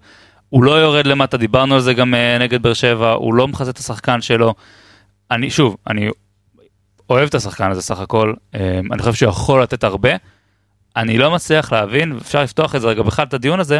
הוא 0.49 0.63
לא 0.63 0.71
יורד 0.71 1.07
למטה, 1.07 1.37
דיברנו 1.37 1.75
על 1.75 1.81
זה 1.81 1.93
גם 1.93 2.15
אה, 2.15 2.37
נגד 2.39 2.61
באר 2.61 2.73
שבע, 2.73 3.11
הוא 3.11 3.33
לא 3.33 3.47
מחזק 3.47 3.73
את 3.73 3.77
השחקן 3.77 4.21
שלו. 4.21 4.53
אני, 5.31 5.49
שוב, 5.49 5.77
אני 5.87 6.09
אוהב 7.09 7.27
את 7.27 7.35
השחקן 7.35 7.71
הזה 7.71 7.81
סך 7.81 7.99
הכל, 7.99 8.33
אה, 8.55 8.79
אני 8.91 8.99
חושב 8.99 9.13
שהוא 9.13 9.29
יכול 9.29 9.61
לתת 9.63 9.83
הרבה. 9.83 10.09
אני 10.95 11.17
לא 11.17 11.31
מצליח 11.31 11.71
להבין, 11.71 12.17
אפשר 12.21 12.43
לפתוח 12.43 12.75
את 12.75 12.81
זה 12.81 12.87
רגע 12.87 13.01
בכלל 13.01 13.25
את 13.25 13.33
הדיון 13.33 13.59
הזה, 13.59 13.79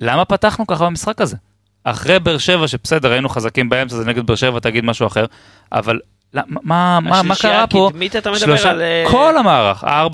למה 0.00 0.24
פתחנו 0.24 0.66
ככה 0.66 0.86
במשחק 0.86 1.20
הזה? 1.20 1.36
אחרי 1.84 2.18
באר 2.18 2.38
שבע, 2.38 2.68
שבסדר, 2.68 3.12
היינו 3.12 3.28
חזקים 3.28 3.68
באמצע, 3.68 3.96
זה 3.96 4.04
נגד 4.04 4.26
באר 4.26 4.36
שבע, 4.36 4.60
תגיד 4.60 4.84
משהו 4.84 5.06
אחר, 5.06 5.24
אבל 5.72 6.00
מה, 6.34 6.42
מה, 6.62 6.98
מה 7.00 7.20
השלישייה 7.20 7.52
קרה 7.52 7.66
פה? 7.66 7.86
הקדמית 7.88 8.16
אתה 8.16 8.30
מדבר 8.30 8.40
שלושה, 8.40 8.70
על... 8.70 8.80
אה, 8.82 9.04
כל 9.10 9.36
המערך, 9.38 9.84
ה-4-3-3 9.84 10.10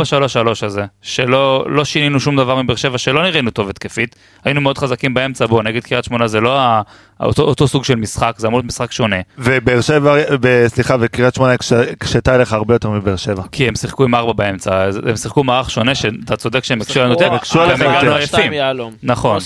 הזה, 0.67 0.85
שלא 1.03 1.65
לא 1.69 1.85
שינינו 1.85 2.21
שום 2.21 2.37
דבר 2.37 2.63
מבאר 2.63 2.77
שבע, 2.77 2.99
שלא 2.99 3.23
נראינו 3.23 3.51
טוב 3.51 3.69
התקפית, 3.69 4.17
היינו 4.45 4.61
מאוד 4.61 4.79
חזקים 4.79 5.15
באמצע, 5.15 5.47
בוא 5.47 5.63
נגיד 5.63 5.85
קריית 5.85 6.05
שמונה 6.05 6.27
זה 6.27 6.41
לא 6.41 6.59
ה- 6.61 6.83
אותו, 7.21 7.43
אותו 7.43 7.69
סוג 7.69 7.85
של 7.85 7.95
משחק, 7.95 8.35
זה 8.39 8.47
אמור 8.47 8.59
להיות 8.59 8.67
משחק 8.67 8.93
שונה, 8.93 9.17
ובאר 9.39 9.81
שבע, 9.81 10.17
סליחה, 10.67 10.97
וקריית 11.01 11.35
שמונה 11.35 11.53
הקש- 11.55 11.73
הקשתה 11.93 12.35
אליך 12.35 12.53
הרבה 12.53 12.75
יותר 12.75 12.91
מבאר 12.91 13.17
שבע. 13.17 13.43
כי 13.53 13.69
הם 13.69 13.75
שיחקו 13.75 14.05
עם 14.05 14.15
ארבע 14.15 14.33
באמצע, 14.33 14.85
הם 15.09 15.17
שיחקו 15.17 15.45
מערך 15.45 15.71
שונה, 15.71 15.95
שאתה 15.95 16.37
צודק 16.37 16.65
שהם 16.65 16.81
הקשו 16.81 17.01
לנו 17.01 17.11
יותר, 17.11 17.29
או 17.29 17.35
הקשו 17.35 17.61
עליך 17.63 17.79
גם 17.81 17.87
יותר. 17.87 17.99
הגענו 17.99 18.15
עייפים. 18.17 18.53
נכון. 19.03 19.37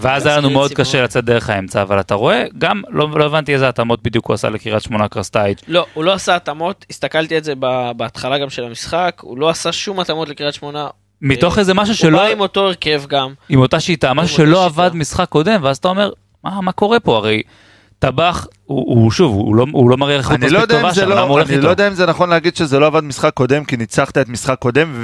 ואז 0.00 0.26
היה 0.26 0.36
לנו 0.38 0.50
מאוד 0.50 0.72
קשה. 0.72 1.02
לצאת 1.02 1.24
דרך 1.24 1.50
האמצע, 1.50 1.82
אבל 1.82 2.00
אתה 2.00 2.14
רואה, 2.14 2.44
גם 2.58 2.82
לא, 2.88 3.08
לא 3.18 3.24
הבנתי 3.24 3.54
איזה 3.54 3.68
התאמות 3.68 4.02
בדיוק 4.02 4.26
הוא 4.26 4.34
עשה 4.34 4.48
לקריית 4.50 4.82
שמונה 4.82 5.08
קרסטייץ'. 5.08 5.60
לא, 5.68 5.86
הוא 5.98 6.04
לא 6.04 6.12
עשה 6.12 6.36
התאמות, 6.36 6.86
הסתכלתי 6.90 7.36
על 7.36 7.42
זה 7.42 7.54
בהתחלה 7.96 8.38
גם 8.38 8.50
של 8.50 8.64
המשחק, 8.64 9.20
הוא 9.20 9.38
לא 9.38 9.48
עשה 9.48 9.72
שום 9.72 10.00
התאמות 10.00 10.28
לקריית 10.28 10.54
שמונה. 10.54 10.88
מתוך 11.22 11.54
אה, 11.54 11.60
איזה 11.60 11.74
משהו 11.74 11.92
הוא 11.92 11.98
שלא, 11.98 12.18
בא 12.18 12.26
עם 12.26 12.40
אותו 12.40 12.66
הרכב 12.66 13.02
גם. 13.08 13.34
עם 13.48 13.60
אותה 13.60 13.80
שיטה, 13.80 14.14
משהו 14.14 14.36
שלא. 14.36 14.64
עבד 14.64 14.90
משחק 14.94 15.28
קודם, 15.28 15.60
ואז 15.62 15.76
אתה 15.76 15.88
אומר, 15.88 16.10
מה 16.44 16.72
קורה 16.72 17.00
פה? 17.00 17.16
הרי 17.16 17.42
טבח, 17.98 18.46
הוא, 18.64 18.94
הוא 19.02 19.10
שוב, 19.10 19.34
הוא 19.34 19.56
לא, 19.56 19.66
הוא 19.72 19.90
לא 19.90 19.96
מראה 19.96 20.16
איכות 20.16 20.34
אני 20.34 20.50
לא 20.50 20.58
מספיק 20.58 20.74
אם 20.74 20.80
טובה 20.80 20.92
זה 20.92 21.00
שם, 21.00 21.08
למה 21.08 21.20
הוא 21.20 21.28
לא, 21.28 21.32
הולך 21.32 21.46
אני 21.48 21.56
לא 21.56 21.60
איתו? 21.60 21.70
יודע 21.70 21.88
אם 21.88 21.94
זה 21.94 22.06
נכון 22.06 22.30
להגיד 22.30 22.56
שזה 22.56 22.78
לא 22.78 22.86
עבד 22.86 23.04
משחק 23.04 23.34
קודם, 23.34 23.64
כי 23.64 23.76
ניצחת 23.76 24.18
את 24.18 24.28
משחק 24.28 24.58
קודם 24.58 25.02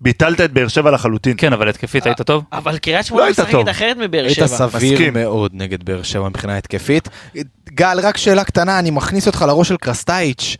וביטלת 0.00 0.40
את 0.40 0.52
באר 0.52 0.68
שבע 0.68 0.90
לחלוטין. 0.90 1.34
כן, 1.36 1.52
אבל 1.52 1.68
התקפית 1.68 2.06
היית 2.06 2.22
טוב? 2.22 2.44
אבל 2.52 2.78
קריית 2.78 3.06
שמונה 3.06 3.24
היית 3.24 3.36
טוב. 3.36 3.46
משחקת 3.46 3.68
אחרת 3.70 3.96
מבאר 3.96 4.24
היית 4.24 4.34
שבע. 4.34 4.46
סביר 4.46 4.92
מסכים. 4.92 5.12
מאוד 5.12 5.50
נגד 5.54 5.82
באר 5.84 6.02
שבע 6.02 6.28
מבחינה 6.28 6.56
התקפית. 6.56 7.08
גל, 7.70 8.00
רק 8.02 8.16
שאלה 8.16 8.44
קטנה, 8.44 8.78
אני 8.78 8.90
מכניס 8.90 9.26
אותך 9.26 9.44
לראש 9.48 9.68
של 9.68 9.76
קרסטייץ', 9.76 10.56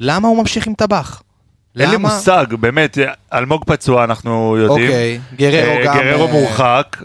למה 0.00 0.28
הוא 0.28 0.38
ממשיך 0.38 0.66
עם 0.66 0.74
טבח? 0.74 1.22
אין 1.80 1.90
לי 1.90 1.94
למה? 1.96 2.08
מושג, 2.14 2.46
באמת, 2.60 2.98
אלמוג 3.32 3.64
פצוע 3.66 4.04
אנחנו 4.04 4.56
יודעים. 4.58 4.88
אוקיי, 4.88 5.20
גררו 5.36 5.78
אה, 5.78 5.84
גם... 5.84 5.94
גררו 5.96 6.26
אה, 6.26 6.32
מורחק. 6.32 6.96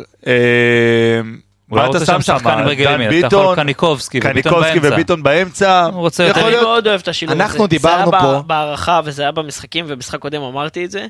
הוא 1.74 1.84
מה 1.84 1.90
אתה 1.90 1.98
רוצה 2.00 2.06
שם 2.06 2.22
שם 2.22 2.38
דן 2.44 2.60
ימין, 2.60 3.10
אתה 3.26 3.28
יכול 3.28 3.40
ביטון, 3.40 3.56
קניקובסקי 3.56 4.18
וביטון 4.24 4.34
קניקובסקי 4.44 4.80
באמצע. 4.80 4.94
וביטון 4.96 5.24
באמצע. 5.24 5.84
הוא 5.86 6.00
רוצה 6.02 6.24
יותר- 6.24 6.48
אני 6.48 6.56
מאוד 6.56 6.88
אוהב 6.88 7.00
את 7.02 7.08
השילוב 7.08 7.36
הזה. 7.36 7.44
אנחנו 7.44 7.68
דיברנו 7.68 8.12
זה 8.12 8.18
היה 8.18 8.26
פה- 8.36 8.42
בהערכה 8.48 9.02
וזה 9.06 9.22
היה 9.22 9.32
במשחקים, 9.32 9.86
ובמשחק 9.88 10.20
קודם 10.20 10.42
אמרתי 10.42 10.86
את 10.86 10.92
זה. 10.92 11.06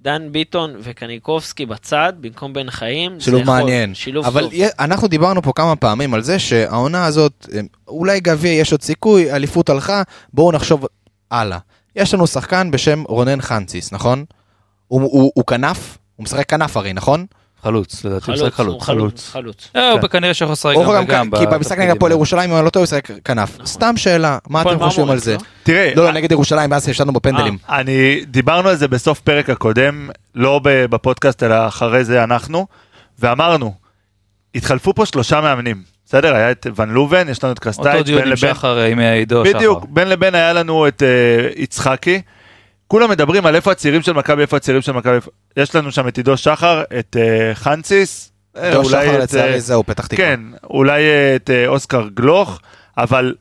דן 0.00 0.22
ביטון 0.32 0.74
וקניקובסקי 0.80 1.66
בצד, 1.66 2.12
במקום 2.20 2.52
בן 2.52 2.70
חיים. 2.70 3.20
שילוב 3.20 3.42
מעניין. 3.46 3.94
שילוב 3.94 4.26
אבל 4.26 4.40
טוב. 4.42 4.52
יה- 4.52 4.68
אנחנו 4.78 5.08
דיברנו 5.08 5.42
פה 5.42 5.52
כמה 5.54 5.76
פעמים 5.76 6.14
על 6.14 6.22
זה 6.22 6.38
שהעונה 6.38 7.04
הזאת, 7.06 7.46
אולי 7.88 8.20
גביע 8.20 8.52
יש 8.52 8.72
עוד 8.72 8.82
סיכוי, 8.82 9.32
אליפות 9.32 9.68
הלכה, 9.70 10.02
בואו 10.32 10.52
נחשוב 10.52 10.84
הלאה. 11.30 11.58
יש 11.96 12.14
לנו 12.14 12.26
שחקן 12.26 12.70
בשם 12.70 13.02
רונן 13.08 13.40
חנציס, 13.40 13.92
נכון? 13.92 14.24
הוא, 14.88 15.02
הוא, 15.02 15.30
הוא 15.34 15.44
כנף? 15.46 15.98
הוא 16.16 16.24
משחק 16.24 16.48
כנף 16.48 16.76
הרי, 16.76 16.92
נכון? 16.92 17.26
חלוץ, 17.62 18.04
לדעתי 18.04 18.24
הוא 18.30 18.34
משחק 18.34 18.52
חלוץ, 18.52 18.82
חלוץ. 18.82 18.84
חלוץ, 18.84 19.30
חלוץ. 19.32 19.70
אה, 19.76 19.90
הוא 19.92 20.00
כנראה 20.00 20.34
שיכול 20.34 20.52
לשחק 20.52 20.74
גם. 21.06 21.30
כי 21.38 21.46
במשחק 21.46 21.78
נגד 21.78 21.90
הפועל 21.90 22.12
ירושלים, 22.12 22.50
אם 22.50 22.56
אני 22.56 22.64
לא 22.64 22.70
טועה, 22.70 22.80
הוא 22.80 22.84
ישחק 22.84 23.08
כנף. 23.24 23.58
סתם 23.66 23.96
שאלה, 23.96 24.38
מה 24.48 24.62
אתם 24.62 24.78
חושבים 24.78 25.10
על 25.10 25.18
זה? 25.18 25.32
לא? 25.32 25.38
תראה, 25.62 25.92
לא, 25.96 26.04
לא, 26.04 26.12
נגד 26.12 26.32
ירושלים, 26.32 26.70
ואז 26.70 26.88
ישבנו 26.88 27.12
בפנדלים. 27.12 27.58
אני, 27.68 28.24
דיברנו 28.26 28.68
על 28.68 28.76
זה 28.76 28.88
בסוף 28.88 29.20
פרק 29.20 29.50
הקודם, 29.50 30.08
לא 30.34 30.60
ב- 30.64 30.84
בפודקאסט, 30.86 31.42
אלא 31.42 31.66
אחרי 31.66 32.04
זה 32.04 32.24
אנחנו, 32.24 32.66
ואמרנו, 33.18 33.74
התחלפו 34.54 34.94
פה 34.94 35.06
שלושה 35.06 35.40
מאמנים, 35.40 35.82
בסדר? 36.06 36.34
היה 36.34 36.50
את 36.50 36.66
ון 36.76 36.90
לובן, 36.90 37.28
יש 37.28 37.44
לנו 37.44 37.52
את 37.52 37.58
אותו 37.58 37.64
קרסטייץ', 37.64 38.06
דיון 38.06 38.18
בין 38.18 38.28
עם 38.28 38.32
לבין, 38.32 38.54
שחר, 38.54 38.78
אה, 38.78 38.86
עם 38.86 38.98
עידו 38.98 39.46
שחר. 39.46 39.58
בדיוק, 39.58 39.84
בין 39.88 40.08
לבין 40.08 40.34
היה 40.34 40.52
לנו 40.52 40.88
את 40.88 41.02
אה, 41.02 41.08
יצחקי. 41.56 42.20
כולם 42.88 43.10
מדברים 43.10 43.46
על 43.46 43.54
איפה 43.54 43.72
הצעירים 43.72 44.02
של 44.02 44.12
מכבי, 44.12 44.42
איפה 44.42 44.56
הצעירים 44.56 44.82
של 44.82 44.92
מכבי, 44.92 45.18
יש 45.56 45.74
לנו 45.74 45.92
שם 45.92 46.08
את 46.08 46.16
עידו 46.16 46.36
שחר, 46.36 46.82
את 46.98 47.16
אה, 47.20 47.54
חנציס, 47.54 48.32
אה, 48.56 48.76
אולי 48.76 48.88
שחר 48.88 49.14
את, 49.16 49.20
לצערי 49.20 49.52
אה, 49.54 49.60
זהו, 49.60 49.84
פתח 49.86 50.06
תקווה. 50.06 50.26
כן, 50.26 50.40
אולי 50.70 51.02
את 51.36 51.50
אה, 51.50 51.66
אוסקר 51.66 52.08
גלוך, 52.14 52.60
אבל 52.98 53.34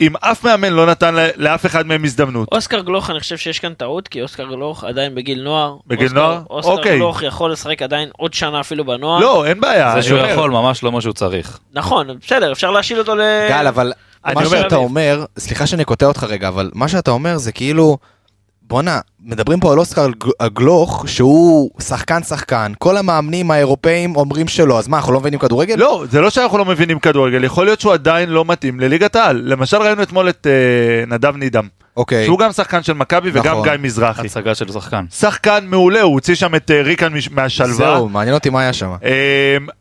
אם 0.00 0.16
אף 0.20 0.44
מאמן 0.44 0.72
לא 0.72 0.86
נתן 0.86 1.14
לאף 1.36 1.66
אחד 1.66 1.86
מהם 1.86 2.04
הזדמנות, 2.04 2.48
אוסקר 2.52 2.80
גלוך, 2.80 3.10
אני 3.10 3.20
חושב 3.20 3.36
שיש 3.36 3.58
כאן 3.58 3.74
טעות, 3.74 4.08
כי 4.08 4.22
אוסקר 4.22 4.44
גלוך 4.44 4.84
עדיין 4.84 5.14
בגיל 5.14 5.42
נוער. 5.42 5.76
בגיל 5.86 6.06
אוסקר- 6.06 6.14
נוער? 6.20 6.42
אוסקר 6.50 6.70
אוקיי. 6.72 6.96
גלוך 6.96 7.22
יכול 7.22 7.52
לשחק 7.52 7.82
עדיין 7.82 8.08
עוד 8.18 8.34
שנה 8.34 8.60
אפילו 8.60 8.84
בנוער. 8.84 9.20
לא, 9.20 9.46
אין 9.46 9.60
בעיה, 9.60 9.92
זה 9.94 10.02
שהוא 10.02 10.18
אומר, 10.18 10.30
יכול, 10.30 10.50
ממש 10.50 10.82
לא 10.82 10.92
מה 10.92 11.00
שהוא 11.00 11.12
צריך. 11.14 11.58
נכון, 11.72 12.06
בסדר, 12.26 12.52
אפשר 12.52 12.70
להשאיל 12.70 12.98
אותו 12.98 13.14
ל... 13.16 13.20
גל, 13.48 13.66
אבל 13.66 13.92
מה 14.34 14.46
שאתה 14.46 14.76
אומר, 14.76 15.24
סליחה 15.38 15.66
שאני 15.66 15.84
קוטע 15.84 16.06
אותך 16.06 16.24
רגע, 16.24 16.48
אבל 16.48 16.70
מה 16.74 16.88
שאתה 16.88 17.10
אומר 17.10 17.36
זה 17.36 17.52
כאילו, 17.52 17.98
בואנה, 18.68 19.00
מדברים 19.20 19.60
פה 19.60 19.72
על 19.72 19.78
אוסקר 19.78 20.06
הגלוך, 20.40 21.04
שהוא 21.08 21.70
שחקן 21.80 22.22
שחקן, 22.22 22.72
כל 22.78 22.96
המאמנים 22.96 23.50
האירופאים 23.50 24.16
אומרים 24.16 24.48
שלא, 24.48 24.78
אז 24.78 24.88
מה, 24.88 24.96
אנחנו 24.96 25.12
לא 25.12 25.20
מבינים 25.20 25.38
כדורגל? 25.38 25.74
לא, 25.78 26.04
זה 26.10 26.20
לא 26.20 26.30
שאנחנו 26.30 26.58
לא 26.58 26.64
מבינים 26.64 26.98
כדורגל, 26.98 27.44
יכול 27.44 27.64
להיות 27.64 27.80
שהוא 27.80 27.92
עדיין 27.92 28.28
לא 28.28 28.44
מתאים 28.44 28.80
לליגת 28.80 29.16
העל. 29.16 29.42
למשל 29.44 29.76
ראינו 29.76 30.02
אתמול 30.02 30.28
את 30.28 30.46
אה, 30.46 31.06
נדב 31.06 31.36
נידם, 31.36 31.68
אוקיי, 31.96 32.24
שהוא 32.24 32.38
גם 32.38 32.52
שחקן 32.52 32.82
של 32.82 32.92
מכבי 32.92 33.30
וגם 33.32 33.52
נכון. 33.52 33.68
גיא 33.68 33.72
מזרחי. 33.80 34.26
הצגה 34.26 34.54
של 34.54 34.72
שחקן. 34.72 35.04
שחקן 35.18 35.64
מעולה, 35.66 36.00
הוא 36.02 36.12
הוציא 36.14 36.34
שם 36.34 36.54
את 36.54 36.70
אה, 36.70 36.82
ריקן 36.82 37.12
מש- 37.12 37.30
מהשלווה. 37.30 37.72
זהו, 37.74 38.08
מעניין 38.08 38.34
אותי 38.34 38.50
מה 38.50 38.60
היה 38.60 38.72
שם. 38.72 38.90
אה, 39.04 39.10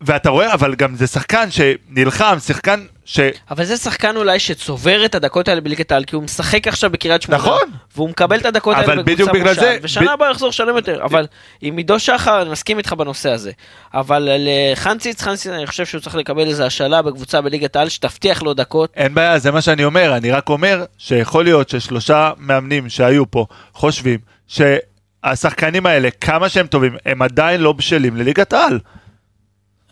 ואתה 0.01 0.29
רואה, 0.29 0.53
אבל 0.53 0.75
גם 0.75 0.95
זה 0.95 1.07
שחקן 1.07 1.47
שנלחם, 1.51 2.37
שחקן 2.45 2.85
ש... 3.07 3.19
אבל 3.51 3.65
זה 3.65 3.77
שחקן 3.77 4.15
אולי 4.17 4.39
שצובר 4.39 5.05
את 5.05 5.15
הדקות 5.15 5.47
האלה 5.47 5.61
בליגת 5.61 5.91
העל, 5.91 6.03
כי 6.03 6.15
הוא 6.15 6.23
משחק 6.23 6.67
עכשיו 6.67 6.89
בקריית 6.89 7.21
שמונה. 7.21 7.37
נכון. 7.43 7.61
והוא 7.95 8.09
מקבל 8.09 8.39
את 8.39 8.45
הדקות 8.45 8.75
אבל 8.77 8.89
האלה 8.89 9.03
בדיוק 9.03 9.19
בקבוצה 9.29 9.33
בגלל 9.33 9.49
מושל, 9.53 9.61
זה- 9.61 9.77
ושנה 9.81 10.05
ב- 10.05 10.09
הבאה 10.09 10.31
יחזור 10.31 10.49
לשלם 10.49 10.75
יותר. 10.75 11.03
אבל 11.03 11.25
עם 11.61 11.77
עידו 11.77 11.99
שחר, 11.99 12.41
אני 12.41 12.49
מסכים 12.49 12.77
איתך 12.77 12.93
בנושא 12.93 13.29
הזה. 13.31 13.51
אבל 13.93 14.29
לחנציץ, 14.39 15.21
חנציץ, 15.21 15.47
אני 15.47 15.67
חושב 15.67 15.85
שהוא 15.85 16.01
צריך 16.01 16.15
לקבל 16.15 16.47
איזו 16.47 16.63
השאלה 16.63 17.01
בקבוצה 17.01 17.41
בליגת 17.41 17.75
העל, 17.75 17.89
שתבטיח 17.89 18.43
לו 18.43 18.53
דקות. 18.53 18.89
אין 18.95 19.13
בעיה, 19.13 19.39
זה 19.39 19.51
מה 19.51 19.61
שאני 19.61 19.83
אומר, 19.85 20.17
אני 20.17 20.31
רק 20.31 20.49
אומר 20.49 20.83
שיכול 20.97 21.43
להיות 21.43 21.69
ששלושה 21.69 22.04
מאמנים 22.37 22.89
שהיו 22.89 23.31
פה 23.31 23.45
חושבים 23.73 24.19
שהשחקנים 24.47 25.85
האלה, 25.85 26.09
כמה 26.21 26.49
שהם 26.49 26.67
טובים, 26.67 26.95
הם 27.05 27.21
עדיין 27.21 27.61
לא 27.61 27.71
בשלים 27.73 28.15
לליגת 28.17 28.53
העל. 28.53 28.79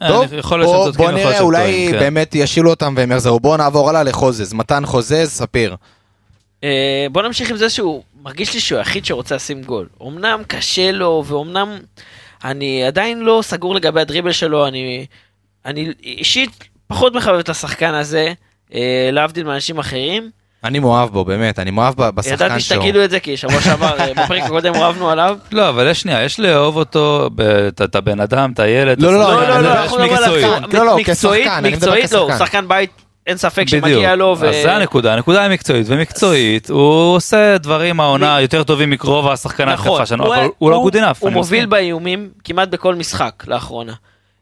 טוב, 0.07 0.33
אה, 0.33 0.57
להיות 0.57 0.65
בוא- 0.65 0.91
בוא 0.91 1.11
נראה, 1.11 1.39
אולי 1.39 1.87
כן. 1.91 1.99
באמת 1.99 2.35
ישילו 2.35 2.69
אותם 2.69 2.93
והם 2.97 3.11
יחזרו. 3.11 3.39
בואו 3.39 3.57
נעבור 3.57 3.89
הלאה 3.89 4.03
לחוזז. 4.03 4.53
מתן 4.53 4.85
חוזז, 4.85 5.29
ספיר. 5.29 5.75
אה, 6.63 7.05
בוא 7.11 7.21
נמשיך 7.21 7.49
עם 7.49 7.57
זה 7.57 7.69
שהוא 7.69 8.03
מרגיש 8.21 8.53
לי 8.53 8.59
שהוא 8.59 8.77
היחיד 8.77 9.05
שרוצה 9.05 9.35
לשים 9.35 9.61
גול. 9.63 9.87
אמנם 10.01 10.41
קשה 10.47 10.91
לו, 10.91 11.23
ואומנם 11.27 11.77
אני 12.43 12.83
עדיין 12.83 13.19
לא 13.19 13.39
סגור 13.43 13.75
לגבי 13.75 14.01
הדריבל 14.01 14.31
שלו, 14.31 14.67
אני, 14.67 15.05
אני 15.65 15.91
אישית 16.03 16.49
פחות 16.87 17.13
מחבב 17.15 17.39
את 17.39 17.49
השחקן 17.49 17.93
הזה, 17.93 18.33
אה, 18.73 19.09
להבדיל 19.11 19.43
מאנשים 19.43 19.77
אחרים. 19.79 20.31
אני 20.63 20.79
מאוהב 20.79 21.09
בו, 21.09 21.25
באמת, 21.25 21.59
אני 21.59 21.71
מאוהב 21.71 21.93
ב- 21.97 22.09
בשחקן 22.09 22.33
ידעתי 22.45 22.59
שלו. 22.61 22.77
שתגידו 22.81 23.03
את 23.03 23.09
זה, 23.09 23.19
כי 23.19 23.37
שבוע 23.37 23.61
שעבר, 23.65 23.99
אה, 23.99 24.13
בפרק 24.13 24.43
הקודם 24.43 24.73
רבנו 24.75 25.09
עליו. 25.09 25.37
לא, 25.51 25.69
אבל 25.69 25.87
יש 25.87 26.01
שנייה, 26.01 26.23
יש 26.23 26.39
לאהוב 26.39 26.77
אותו, 26.77 27.29
את 27.83 27.95
הבן 27.95 28.19
אדם, 28.19 28.51
את 28.53 28.59
הילד. 28.59 29.01
לא, 29.01 29.13
לא, 29.13 29.19
לא, 29.19 29.49
לא, 29.49 29.59
לא, 29.61 29.71
אנחנו 29.73 29.97
מדברים 29.97 30.17
על. 30.17 30.23
השחקן- 30.23 30.77
לא, 30.77 30.85
לא, 30.85 30.97
מקצועית, 30.97 31.43
כשחקן, 31.43 31.57
אני 31.57 31.69
מדבר 31.69 31.91
מקצועית 31.91 32.11
לא, 32.11 32.19
הוא 32.19 32.29
כשחקן. 32.29 32.45
שחקן 32.45 32.67
בית, 32.67 32.89
אין 33.27 33.37
ספק. 33.37 33.67
שמגיע 33.67 34.15
לו. 34.15 34.35
ו- 34.39 34.49
אז 34.49 34.55
זה 34.63 34.75
הנקודה, 34.75 35.13
הנקודה 35.13 35.41
היא 35.43 35.51
מקצועית, 35.51 35.85
ומקצועית, 35.89 36.69
הוא 36.69 37.15
עושה 37.15 37.57
דברים 37.57 37.99
העונה 37.99 38.41
יותר 38.41 38.63
טובים 38.63 38.89
מקרוב 38.89 39.27
השחקן 39.27 39.67
ההתקפה 39.69 39.89
נכון, 39.89 40.05
שלנו, 40.05 40.27
אבל 40.27 40.47
הוא 40.57 40.71
לא 40.71 40.85
good 40.91 40.95
enough. 40.95 41.17
הוא 41.19 41.29
מוביל. 41.29 41.65
באיומים 41.65 42.29
כמעט 42.43 42.69
בכל 42.69 42.95
משחק 42.95 43.43
לאחרונה. 43.47 43.93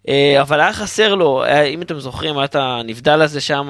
אה, 0.08 0.42
אבל 0.42 0.60
היה 0.60 0.74
חסר 0.74 1.16
לו, 1.16 1.44
היה- 1.44 1.64
אם 1.64 1.82
אתם 1.82 2.00
זוכרים, 2.00 2.38
היה 2.38 2.46
את 2.46 2.56
הנבדל 2.56 3.22
הזה 3.22 3.42
שם, 3.42 3.70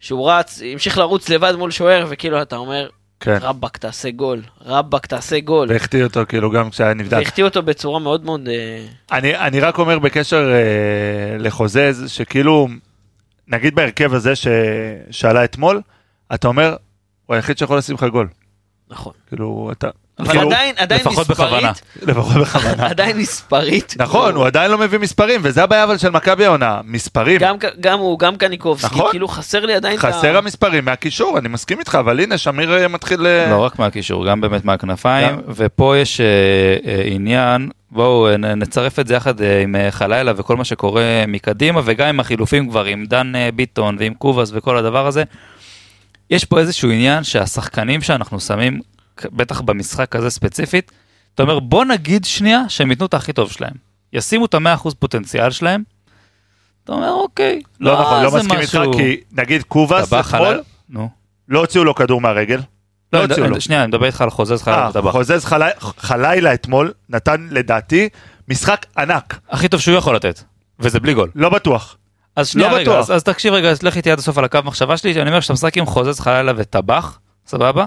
שהוא 0.00 0.30
רץ, 0.30 0.62
המשיך 0.72 0.98
לרוץ 0.98 1.28
לבד 1.28 1.54
מול 1.56 1.70
שוער, 1.70 2.06
וכאילו 2.08 2.42
אתה 2.42 2.56
אומר, 2.56 2.88
כן. 3.20 3.38
רבאק 3.40 3.76
תעשה 3.76 4.10
גול, 4.10 4.42
רבאק 4.64 5.06
תעשה 5.06 5.40
גול. 5.40 5.68
והחטיא 5.70 6.04
אותו 6.04 6.20
כאילו 6.28 6.50
גם 6.50 6.70
כשהיה 6.70 6.94
נבדל. 6.94 7.18
והחטיא 7.18 7.44
אותו 7.44 7.62
בצורה 7.62 7.98
מאוד 8.00 8.24
מאוד... 8.24 8.48
אה, 8.48 8.86
אני, 9.18 9.36
אני 9.36 9.60
רק 9.60 9.78
אומר 9.78 9.98
בקשר 9.98 10.52
אה, 10.52 11.38
לחוזז, 11.38 12.04
שכאילו, 12.06 12.68
נגיד 13.48 13.74
בהרכב 13.74 14.14
הזה 14.14 14.36
ש, 14.36 14.46
שעלה 15.10 15.44
אתמול, 15.44 15.80
אתה 16.34 16.48
אומר, 16.48 16.76
הוא 17.26 17.34
היחיד 17.36 17.58
שיכול 17.58 17.78
לשים 17.78 17.94
לך 17.94 18.04
גול. 18.04 18.28
נכון. 18.90 19.12
כאילו, 19.28 19.68
אתה... 19.72 19.88
אבל 20.22 20.32
כאילו, 20.32 20.50
עדיין, 20.50 20.74
עדיין 20.78 21.00
לפחות 21.00 21.28
בכוונה. 21.28 21.72
לפחות 22.02 22.36
בכוונה. 22.36 22.86
עדיין 22.86 23.16
מספרית. 23.16 23.94
נכון, 23.98 24.34
הוא 24.34 24.46
עדיין 24.46 24.70
לא 24.70 24.78
מביא 24.78 24.98
מספרים, 24.98 25.40
וזה 25.44 25.62
הבעיה 25.62 25.84
אבל 25.84 25.98
של 25.98 26.10
מכבי 26.10 26.44
העונה, 26.44 26.80
מספרים. 26.84 27.40
גם, 27.40 27.56
גם 27.80 27.98
הוא, 27.98 28.18
גם 28.18 28.36
קניקובסקי, 28.36 28.94
נכון. 28.94 29.10
כאילו 29.10 29.28
חסר 29.28 29.66
לי 29.66 29.74
עדיין. 29.74 29.96
חסר 29.96 30.36
המספרים 30.36 30.84
מהקישור, 30.84 31.38
אני 31.38 31.48
מסכים 31.48 31.78
איתך, 31.78 31.94
אבל 32.00 32.20
הנה, 32.20 32.38
שמיר 32.38 32.74
אה, 32.74 32.88
מתחיל... 32.88 33.26
אה, 33.26 33.50
לא 33.50 33.58
רק 33.64 33.78
מהקישור, 33.78 34.26
גם 34.26 34.40
באמת 34.40 34.64
מהכנפיים, 34.64 35.36
גם. 35.36 35.40
ופה 35.48 35.96
יש 35.96 36.20
אה, 36.20 36.26
אה, 36.86 37.02
עניין, 37.04 37.70
בואו 37.90 38.36
נצרף 38.36 38.98
את 38.98 39.06
זה 39.06 39.14
יחד 39.14 39.40
אה, 39.40 39.62
עם 39.62 39.76
חלילה 39.90 40.32
וכל 40.36 40.56
מה 40.56 40.64
שקורה 40.64 41.24
מקדימה, 41.28 41.80
וגם 41.84 42.08
עם 42.08 42.20
החילופים 42.20 42.68
כבר, 42.70 42.84
עם 42.84 43.06
דן 43.06 43.36
אה, 43.36 43.48
ביטון 43.54 43.96
ועם 43.98 44.14
קובאס 44.14 44.50
וכל 44.54 44.76
הדבר 44.76 45.06
הזה. 45.06 45.22
יש 46.30 46.44
פה 46.44 46.58
איזשהו 46.58 46.90
עניין 46.90 47.24
שהשחקנים 47.24 48.02
שאנחנו 48.02 48.40
שמים, 48.40 48.80
בטח 49.32 49.60
במשחק 49.60 50.16
הזה 50.16 50.30
ספציפית, 50.30 50.92
אתה 51.34 51.42
אומר 51.42 51.58
בוא 51.58 51.84
נגיד 51.84 52.24
שנייה 52.24 52.62
שהם 52.68 52.90
ייתנו 52.90 53.06
את 53.06 53.14
הכי 53.14 53.32
טוב 53.32 53.52
שלהם. 53.52 53.74
ישימו 54.12 54.44
את 54.44 54.54
המאה 54.54 54.74
אחוז 54.74 54.94
פוטנציאל 54.94 55.50
שלהם. 55.50 55.82
אתה 56.84 56.92
אומר 56.92 57.10
אוקיי, 57.12 57.62
לא 57.80 58.00
נכון, 58.00 58.22
לא 58.22 58.30
מסכים 58.36 58.58
איתך, 58.58 58.74
משהו- 58.74 58.92
כי 58.92 59.20
נגיד 59.32 59.62
קובאס 59.62 60.12
אתמול, 60.12 60.62
נו. 60.88 61.08
לא 61.48 61.58
הוציאו 61.60 61.84
לו 61.84 61.94
כדור 61.94 62.20
מהרגל. 62.20 62.56
לא 63.12 63.18
לא, 63.20 63.24
הוציאו 63.24 63.46
לו. 63.46 63.52
אני- 63.52 63.60
שנייה, 63.60 63.80
אני 63.80 63.88
מדבר 63.88 64.06
איתך 64.06 64.20
על 64.20 64.30
חוזז 64.30 64.62
חלילה 64.62 64.82
אה, 64.84 64.90
וטבח. 64.90 65.10
חוזז 65.10 65.44
חלי- 65.44 65.70
חלילה 65.98 66.54
אתמול, 66.54 66.92
נתן 67.08 67.46
לדעתי 67.50 68.08
משחק 68.48 68.86
ענק, 68.98 69.38
הכי 69.50 69.68
טוב 69.68 69.80
שהוא 69.80 69.96
יכול 69.96 70.16
לתת, 70.16 70.42
וזה 70.80 71.00
בלי 71.00 71.14
גול. 71.14 71.30
לא 71.34 71.48
בטוח. 71.48 71.96
אז 72.36 72.48
שנייה 72.48 72.68
לא 72.70 72.74
רגע, 72.76 72.90
בטוח. 72.90 72.98
אז, 72.98 73.12
אז 73.16 73.22
תקשיב 73.22 73.52
רגע, 73.54 73.70
אז 73.70 73.82
לך 73.82 73.96
איתי 73.96 74.10
עד 74.10 74.18
הסוף 74.18 74.38
על 74.38 74.44
הקו 74.44 74.58
מחשבה 74.64 74.96
שלי, 74.96 75.14
שאני 75.14 75.28
אומר 75.30 75.40
שאתה 75.40 75.52
משחק 75.52 75.76
עם 75.78 75.86
חוזז 75.86 76.20
חלילה 76.20 76.52
וטבח, 76.56 77.18
סבבה? 77.46 77.84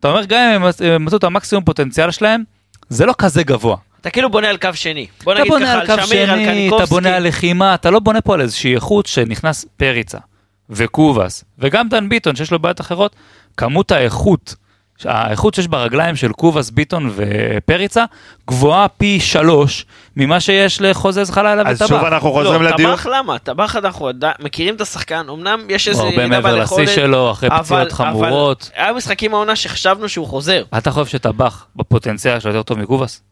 אתה 0.00 0.08
אומר 0.08 0.24
גם 0.24 0.38
אם 0.38 0.62
הם 0.62 0.68
מצ- 0.68 0.80
הם 0.80 1.04
מצאו 1.04 1.18
את 1.18 1.24
המקסימום 1.24 1.64
פוטנציאל 1.64 2.10
שלהם, 2.10 2.42
זה 2.88 3.06
לא 3.06 3.14
כזה 3.18 3.42
גבוה. 3.42 3.76
אתה 4.00 4.10
כאילו 4.10 4.30
בונה 4.30 4.48
על 4.48 4.56
קו 4.56 4.68
שני. 4.74 5.06
בוא 5.24 5.34
נגיד 5.34 5.52
ככה, 5.60 5.72
על 5.72 5.86
קו 5.86 6.06
שמיר, 6.06 6.30
על 6.32 6.38
שני, 6.38 6.44
אתה 6.44 6.52
קניקובסקי. 6.52 6.90
בונה 6.90 7.16
על 7.16 7.28
לחימה, 7.28 7.74
אתה 7.74 7.90
לא 7.90 8.00
בונה 8.00 8.20
פה 8.20 8.34
על 8.34 8.40
איזושהי 8.40 8.74
איכות 8.74 9.06
שנכנס 9.06 9.64
פריצה 9.76 10.18
וקובאס, 10.70 11.44
וגם 11.58 11.88
דן 11.88 12.08
ביטון 12.08 12.36
שיש 12.36 12.50
לו 12.50 12.58
בעיות 12.58 12.80
אחרות, 12.80 13.16
כמות 13.56 13.92
האיכות, 13.92 14.54
האיכות 15.04 15.54
שיש 15.54 15.68
ברגליים 15.68 16.16
של 16.16 16.32
קובאס, 16.32 16.70
ביטון 16.70 17.10
ופריצה, 17.16 18.04
גבוהה 18.48 18.88
פי 18.88 19.20
שלוש 19.20 19.86
ממה 20.16 20.40
שיש 20.40 20.80
לחוזז 20.80 21.30
חלילה 21.30 21.62
אז 21.66 21.76
וטבח. 21.76 21.88
שוב 21.88 22.04
אנחנו 22.04 22.32
חוזרים 22.32 22.62
לא, 22.62 22.70
לדיון. 22.70 22.90
טבח 22.96 23.06
למה? 23.06 23.38
טבח 23.38 23.76
אנחנו 23.76 24.08
עדיין 24.08 24.34
מכירים 24.40 24.74
את 24.74 24.80
השחקן, 24.80 25.26
אמנם 25.32 25.60
יש 25.68 25.88
איזה 25.88 26.02
הוא 26.02 26.10
הרבה 26.10 26.22
ירידה 26.22 26.40
מעבר 26.40 26.58
ביכולת, 26.60 26.88
לשיא 26.88 26.96
שלו, 26.96 27.30
אחרי 27.30 27.48
אבל- 27.48 27.62
פציעות 27.62 27.92
חמורות. 27.92 28.70
אבל 28.76 28.84
היה 28.84 28.92
משחקים 28.92 29.34
העונה 29.34 29.56
שחשבנו 29.56 30.08
שהוא 30.08 30.26
חוזר. 30.26 30.62
אתה 30.78 30.90
חושב 30.90 31.06
שטבח 31.06 31.66
בפוטנציאל 31.76 32.40
שלו 32.40 32.50
יותר 32.50 32.62
טוב 32.62 32.78
מקובאס? 32.78 33.22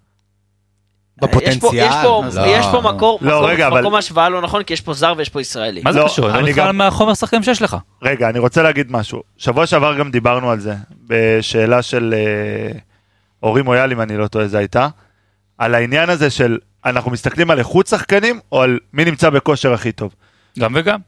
בפוטנציאל. 1.22 1.86
יש 1.88 1.94
פה, 2.02 2.22
לא. 2.34 2.42
יש 2.46 2.66
פה 2.72 2.80
מקור, 2.80 3.18
לא, 3.22 3.36
מקום, 3.38 3.50
רגע, 3.50 3.66
אבל- 3.68 3.80
מקום 3.80 3.94
השוואה 3.94 4.28
לא 4.28 4.40
נכון, 4.42 4.62
כי 4.62 4.72
יש 4.72 4.80
פה 4.80 4.92
זר 4.94 5.14
ויש 5.16 5.28
פה 5.28 5.40
ישראלי. 5.40 5.80
מה 5.84 5.92
זה 5.92 5.98
לא, 5.98 6.04
קשור? 6.04 6.24
אני 6.30 6.34
אני 6.34 6.42
מדבר 6.42 6.62
איתך 6.62 6.68
גם- 6.68 6.76
מהחומר 6.78 7.14
שחקנים 7.14 7.42
שיש 7.42 7.62
לך. 7.62 7.76
רגע, 8.02 8.28
אני 8.28 8.38
רוצה 8.38 8.62
להגיד 8.62 8.92
משהו. 8.92 9.22
שבוע 9.36 9.66
שעבר 9.66 9.94
גם 9.98 10.10
דיברנו 10.10 10.50
על 10.50 10.60
זה, 10.60 10.74
בשאלה 11.06 11.82
של 11.82 12.14
אה, 12.16 12.78
אורי 13.42 13.62
מויאל, 13.62 13.92
אם 13.92 14.00
אני 14.00 14.16
לא 14.16 14.26
טועה, 14.26 14.48
זה 14.48 14.58
הייתה, 14.58 14.88
על 15.58 15.74
העניין 15.74 16.10
הזה 16.10 16.30
של 16.30 16.58
אנחנו 16.84 17.10
מסתכלים 17.10 17.50
על 17.50 17.58
איכות 17.58 17.86
שחקנים, 17.86 18.40
או 18.52 18.62
על 18.62 18.78
מי 18.92 19.04
נמצא 19.04 19.30
בכושר 19.30 19.72
הכי 19.72 19.92
טוב. 19.92 20.14
גם 20.58 20.72
וגם. 20.74 20.98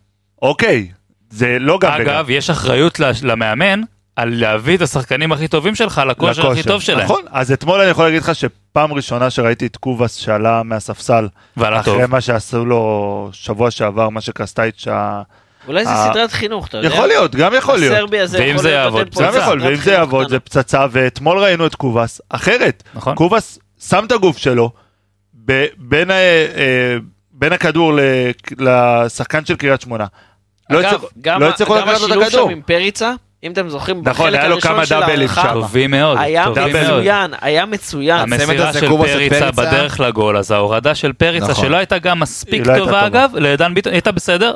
אוקיי, 0.42 0.88
זה 1.30 1.56
לא 1.60 1.78
גם 1.80 1.90
וגם. 1.94 2.00
אגב, 2.00 2.30
יש 2.30 2.50
אחריות 2.50 3.00
ל- 3.00 3.10
למאמן 3.22 3.80
על 4.16 4.28
להביא 4.40 4.76
את 4.76 4.82
השחקנים 4.82 5.32
הכי 5.32 5.48
טובים 5.48 5.74
שלך 5.74 6.02
לכושר 6.08 6.50
הכי. 6.50 6.62
טוב 6.62 6.80
שלהם. 6.82 7.04
נכון, 7.04 7.22
אז 7.30 7.52
אתמול 7.52 7.80
אני 7.80 7.90
יכול 7.90 8.04
להגיד 8.04 8.22
לך 8.22 8.34
פעם 8.72 8.92
ראשונה 8.92 9.30
שראיתי 9.30 9.66
את 9.66 9.76
קובאס 9.76 10.14
שעלה 10.14 10.62
מהספסל, 10.62 11.28
ועלה 11.56 11.80
אחרי 11.80 11.94
טוב. 12.00 12.06
מה 12.06 12.20
שעשו 12.20 12.64
לו 12.64 13.28
שבוע 13.32 13.70
שעבר, 13.70 14.08
מה 14.08 14.20
שקרסטייץ' 14.20 14.88
ה... 14.88 15.22
אולי 15.68 15.84
זה 15.84 15.90
סדרת 16.10 16.32
חינוך, 16.32 16.66
אתה 16.68 16.76
יודע? 16.76 16.88
יכול 16.88 17.06
להיות, 17.06 17.34
גם 17.34 17.52
יכול 17.54 17.78
להיות. 17.78 17.96
הסרבי 17.96 18.20
הזה 18.20 18.38
ואם 18.38 18.58
זה 18.58 18.70
יעבוד, 18.70 19.14
גם. 19.20 19.32
יכול, 19.36 19.62
ואם 19.62 19.76
זה 19.76 19.92
יעבוד. 19.92 20.28
זה 20.28 20.40
פצצה, 20.40 20.86
ואתמול 20.90 21.38
ראינו 21.38 21.66
את 21.66 21.74
קובאס 21.74 22.20
אחרת. 22.28 22.82
נכון. 22.94 23.14
קובאס 23.14 23.58
שם 23.88 24.04
את 24.06 24.12
הגוף 24.12 24.36
שלו 24.38 24.70
בין, 25.78 26.10
אה, 26.10 26.96
בין 27.32 27.52
הכדור 27.52 27.92
ל- 27.94 28.00
לשחקן 28.58 29.44
של 29.44 29.56
קריית 29.56 29.80
שמונה. 29.80 30.06
לא 30.70 30.80
אגב, 30.80 31.04
גם 31.20 31.40
לא 31.40 31.50
גם 31.68 31.88
השילוב. 31.88 32.28
שם 32.30 32.48
עם 32.50 32.62
פריצה, 32.62 33.12
אם 33.44 33.52
אתם 33.52 33.68
זוכרים, 33.68 34.02
נכון, 34.04 34.12
בחלק 34.26 34.38
היה 34.38 34.48
לו 34.48 34.54
הראשון 34.54 34.72
כמה 34.72 34.86
של 34.86 35.00
דאבלים 35.00 35.28
ההערכה, 35.28 35.42
שם. 35.42 35.52
טובים 35.52 35.90
מאוד, 35.90 36.18
היה 36.20 36.44
טובים 36.44 36.72
מאוד. 36.72 36.84
מצוין, 36.84 37.30
היה 37.40 37.66
מצוין. 37.66 38.18
המסירה 38.20 38.72
של 38.72 38.88
פריצה 38.88 39.38
פריצה. 39.38 39.50
בדרך 39.52 40.00
לגול, 40.00 40.36
אז 40.36 40.50
ההורדה 40.50 40.94
של 40.94 41.12
פריצה, 41.12 41.46
נכון. 41.48 41.64
שלא 41.66 41.76
הייתה 41.76 41.98
גם 41.98 42.20
מספיק 42.20 42.66
לא 42.66 42.72
הייתה 42.72 42.86
טובה 42.86 43.00
טובה. 43.04 43.06
אגב, 43.06 43.30
לעידן 43.36 43.74
ביטון, 43.74 43.92
הייתה 43.92 44.12
בסדר, 44.12 44.54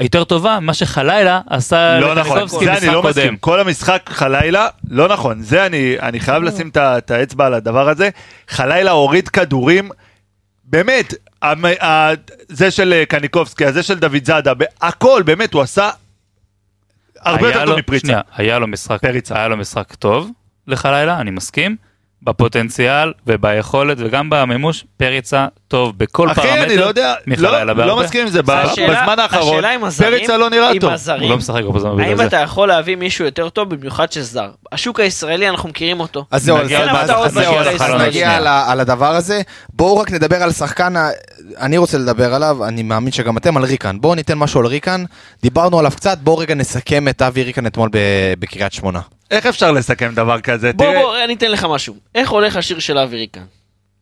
יותר 0.00 0.24
טובה 0.24 0.60
ממה 0.60 0.74
שחלילה 0.74 1.40
עשה 1.50 1.98
לא 2.00 2.14
נכון, 2.14 2.36
לקניקובסקי 2.38 2.64
זה 2.64 2.70
משחק 2.72 2.82
אני 2.84 2.94
לא 2.94 3.00
קודם. 3.00 3.08
מסכים. 3.10 3.36
כל 3.36 3.60
המשחק 3.60 4.02
חלילה, 4.08 4.68
לא 4.90 5.08
נכון. 5.08 5.42
זה 5.42 5.66
אני, 5.66 5.96
אני 6.02 6.20
חייב 6.20 6.42
לשים 6.42 6.70
את 6.76 7.10
האצבע 7.10 7.46
על 7.46 7.54
הדבר 7.54 7.88
הזה. 7.88 8.08
חלילה 8.48 8.90
הוריד 8.90 9.28
כדורים, 9.28 9.90
באמת, 10.64 11.14
המ- 11.42 11.64
זה 12.48 12.70
של 12.70 12.92
אה, 12.92 13.04
קניקובסקי, 13.06 13.66
הזה 13.66 13.82
של 13.82 13.98
דוד 13.98 14.24
זאדה, 14.24 14.52
הכל, 14.82 15.22
באמת, 15.26 15.54
הוא 15.54 15.62
עשה 15.62 15.90
הרבה 17.24 17.46
יותר 17.46 17.66
טוב 17.66 17.78
מפריצה. 17.78 18.06
שנייה, 18.06 18.20
היה 18.36 18.58
לו 18.58 18.66
משחק, 18.66 19.00
פריצה. 19.00 19.36
היה 19.36 19.48
לו 19.48 19.56
משחק 19.56 19.94
טוב 19.94 20.30
לחלילה, 20.66 21.20
אני 21.20 21.30
מסכים. 21.30 21.76
בפוטנציאל 22.24 23.12
וביכולת 23.26 23.96
וגם 24.00 24.30
במימוש, 24.30 24.84
פריצה 24.96 25.46
טוב 25.68 25.98
בכל 25.98 26.30
אחי, 26.30 26.40
פרמטר. 26.40 26.62
אני 26.64 26.76
לא 26.76 26.86
יודע, 26.86 27.14
לא- 27.26 27.50
בהרבה. 27.50 27.86
לא 27.86 28.00
מסכים 28.00 28.20
עם 28.22 28.28
זה. 28.28 28.42
ב- 28.42 28.50
השאלה- 28.50 29.00
בזמן 29.02 29.18
האחרון, 29.18 29.64
הזרים, 29.64 29.80
פריצה 29.90 30.36
לא 30.36 30.50
נראה 30.50 30.70
טוב. 30.80 30.92
הזרים, 30.92 31.22
הוא 31.22 31.30
לא 31.30 31.36
משחק 31.36 31.60
הרבה 31.62 31.80
זמן 31.80 31.92
בגלל 31.96 32.04
האם 32.08 32.16
זה. 32.16 32.26
אתה 32.26 32.36
יכול 32.36 32.68
להביא 32.68 32.96
מישהו 32.96 33.24
יותר 33.24 33.48
טוב, 33.48 33.74
במיוחד 33.74 34.12
שזר? 34.12 34.50
השוק 34.72 35.00
הישראלי, 35.00 35.48
אנחנו 35.48 35.68
מכירים 35.68 36.00
אותו. 36.00 36.24
אז 36.30 36.44
זהו, 36.44 36.56
אז 36.58 36.66
נגיע 36.66 37.60
החלון 37.74 38.00
נגיע. 38.00 38.36
על 38.66 38.80
הדבר 38.80 39.14
הזה. 39.14 39.40
בואו 39.72 39.98
רק 39.98 40.10
נדבר 40.12 40.42
על 40.42 40.52
שחקן, 40.52 40.94
אני 41.60 41.78
רוצה 41.78 41.98
לדבר 41.98 42.34
עליו, 42.34 42.64
אני 42.64 42.82
מאמין 42.82 43.12
שגם 43.12 43.36
אתם, 43.36 43.56
על 43.56 43.64
ריקן. 43.64 43.96
בואו 44.00 44.14
ניתן 44.14 44.38
משהו 44.38 44.60
על 44.60 44.66
ריקן, 44.66 45.04
דיברנו 45.42 45.78
עליו 45.78 45.92
קצת, 45.96 46.18
בואו 46.18 46.38
רגע 46.38 46.54
נסכם 46.54 47.08
את 47.08 47.22
אבי 47.22 47.42
ריקן 47.42 47.66
אתמול 47.66 47.88
בקריית 48.38 48.72
שמונה. 48.72 49.00
איך 49.32 49.46
אפשר 49.46 49.72
לסכם 49.72 50.12
דבר 50.14 50.40
כזה? 50.40 50.72
בוא, 50.72 50.86
תראה, 50.86 51.00
בוא, 51.02 51.24
אני 51.24 51.34
אתן 51.34 51.50
לך 51.50 51.64
משהו. 51.70 51.94
איך 52.14 52.30
הולך 52.30 52.56
השיר 52.56 52.78
של 52.78 52.98
אבי 52.98 53.16
ריקן? 53.16 53.40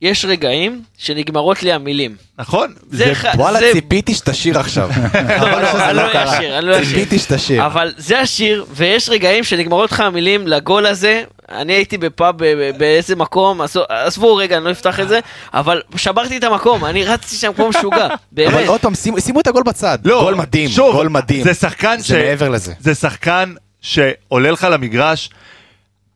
יש 0.03 0.25
רגעים 0.25 0.83
שנגמרות 0.99 1.63
לי 1.63 1.73
המילים. 1.73 2.17
נכון, 2.39 2.75
זה 2.91 3.05
זה- 3.05 3.15
ח- 3.15 3.35
וואלה, 3.35 3.59
זה- 3.61 3.71
ציפיתי 3.73 4.15
שתשיר 4.15 4.59
עכשיו. 4.59 4.89
לא, 5.15 5.39
חבל 5.39 5.63
לא, 5.63 5.85
אני 5.89 5.97
לא 5.97 6.03
לא 6.07 6.13
קרה. 6.13 6.39
אשיר, 6.39 6.59
אני 6.59 6.67
לא 6.67 6.75
אשיר. 6.77 6.85
ציפיתי 6.85 7.19
שתשיר. 7.19 7.67
אבל 7.67 7.93
זה 7.97 8.21
השיר, 8.21 8.65
ויש 8.75 9.09
רגעים 9.09 9.45
שנגמרות 9.45 9.93
לך 9.93 10.01
המילים 10.01 10.47
לגול 10.47 10.87
הזה. 10.87 11.23
אני 11.49 11.73
הייתי 11.73 11.99
בפאב 11.99 12.35
ב- 12.37 12.45
ב- 12.45 12.79
באיזה 12.79 13.17
מקום, 13.17 13.61
עזבו 13.89 14.37
רגע, 14.37 14.57
אני 14.57 14.65
לא 14.65 14.71
אפתח 14.71 15.01
את 15.01 15.09
זה, 15.09 15.21
אבל 15.55 15.83
שברתי 15.97 16.37
את 16.37 16.45
המקום, 16.45 16.85
אני 16.85 17.05
רצתי 17.05 17.37
שם 17.37 17.53
כמו 17.53 17.69
משוגע, 17.69 18.07
אבל 18.07 18.17
באמת. 18.33 18.69
עוד 18.69 18.81
פעם, 18.81 18.93
שימו 18.95 19.41
את 19.41 19.47
הגול 19.47 19.63
בצד. 19.63 19.99
לא, 20.05 20.21
גול 20.23 20.35
מדהים, 20.35 20.71
גול 20.77 21.09
מדהים. 21.09 21.45
זה 21.45 21.55
שחקן 21.55 22.03
ש... 22.03 22.09
זה 22.09 22.23
מעבר 22.23 22.49
לזה. 22.49 22.73
זה 22.81 22.95
שחקן 22.95 23.55
שעולה 23.81 24.51
לך 24.51 24.67
למגרש, 24.71 25.31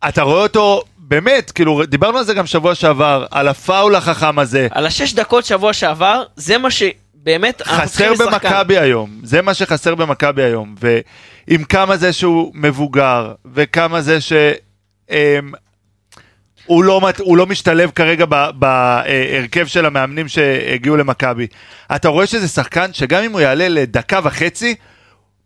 אתה 0.08 0.22
רואה 0.22 0.42
אותו, 0.42 0.82
באמת, 0.98 1.50
כאילו, 1.50 1.84
דיברנו 1.86 2.18
על 2.18 2.24
זה 2.24 2.34
גם 2.34 2.46
שבוע 2.46 2.74
שעבר, 2.74 3.26
על 3.30 3.48
הפאול 3.48 3.94
החכם 3.94 4.38
הזה. 4.38 4.68
על 4.70 4.86
השש 4.86 5.14
דקות 5.14 5.44
שבוע 5.44 5.72
שעבר, 5.72 6.22
זה 6.36 6.58
מה 6.58 6.68
שבאמת 6.70 7.62
אנחנו 7.62 7.76
חסר 7.76 7.86
צריכים 7.86 8.12
לשחקן. 8.12 8.30
במכבי 8.48 8.78
היום, 8.78 9.20
זה 9.22 9.42
מה 9.42 9.54
שחסר 9.54 9.94
במכבי 9.94 10.42
היום, 10.42 10.74
ועם 10.80 11.64
כמה 11.64 11.96
זה 11.96 12.12
שהוא 12.12 12.52
מבוגר, 12.54 13.32
וכמה 13.54 14.00
זה 14.00 14.20
ש... 14.20 14.32
אמ, 15.10 15.16
הוא 16.66 16.84
לא, 16.84 17.00
מת- 17.00 17.20
הוא 17.20 17.36
לא 17.36 17.46
משתלב 17.46 17.90
כרגע 17.90 18.24
בהרכב 18.54 19.66
של 19.66 19.86
המאמנים 19.86 20.28
שהגיעו 20.28 20.96
למכבי. 20.96 21.46
אתה 21.96 22.08
רואה 22.08 22.26
שזה 22.26 22.48
שחקן 22.48 22.92
שגם 22.92 23.22
אם 23.22 23.32
הוא 23.32 23.40
יעלה 23.40 23.68
לדקה 23.68 24.20
וחצי, 24.24 24.74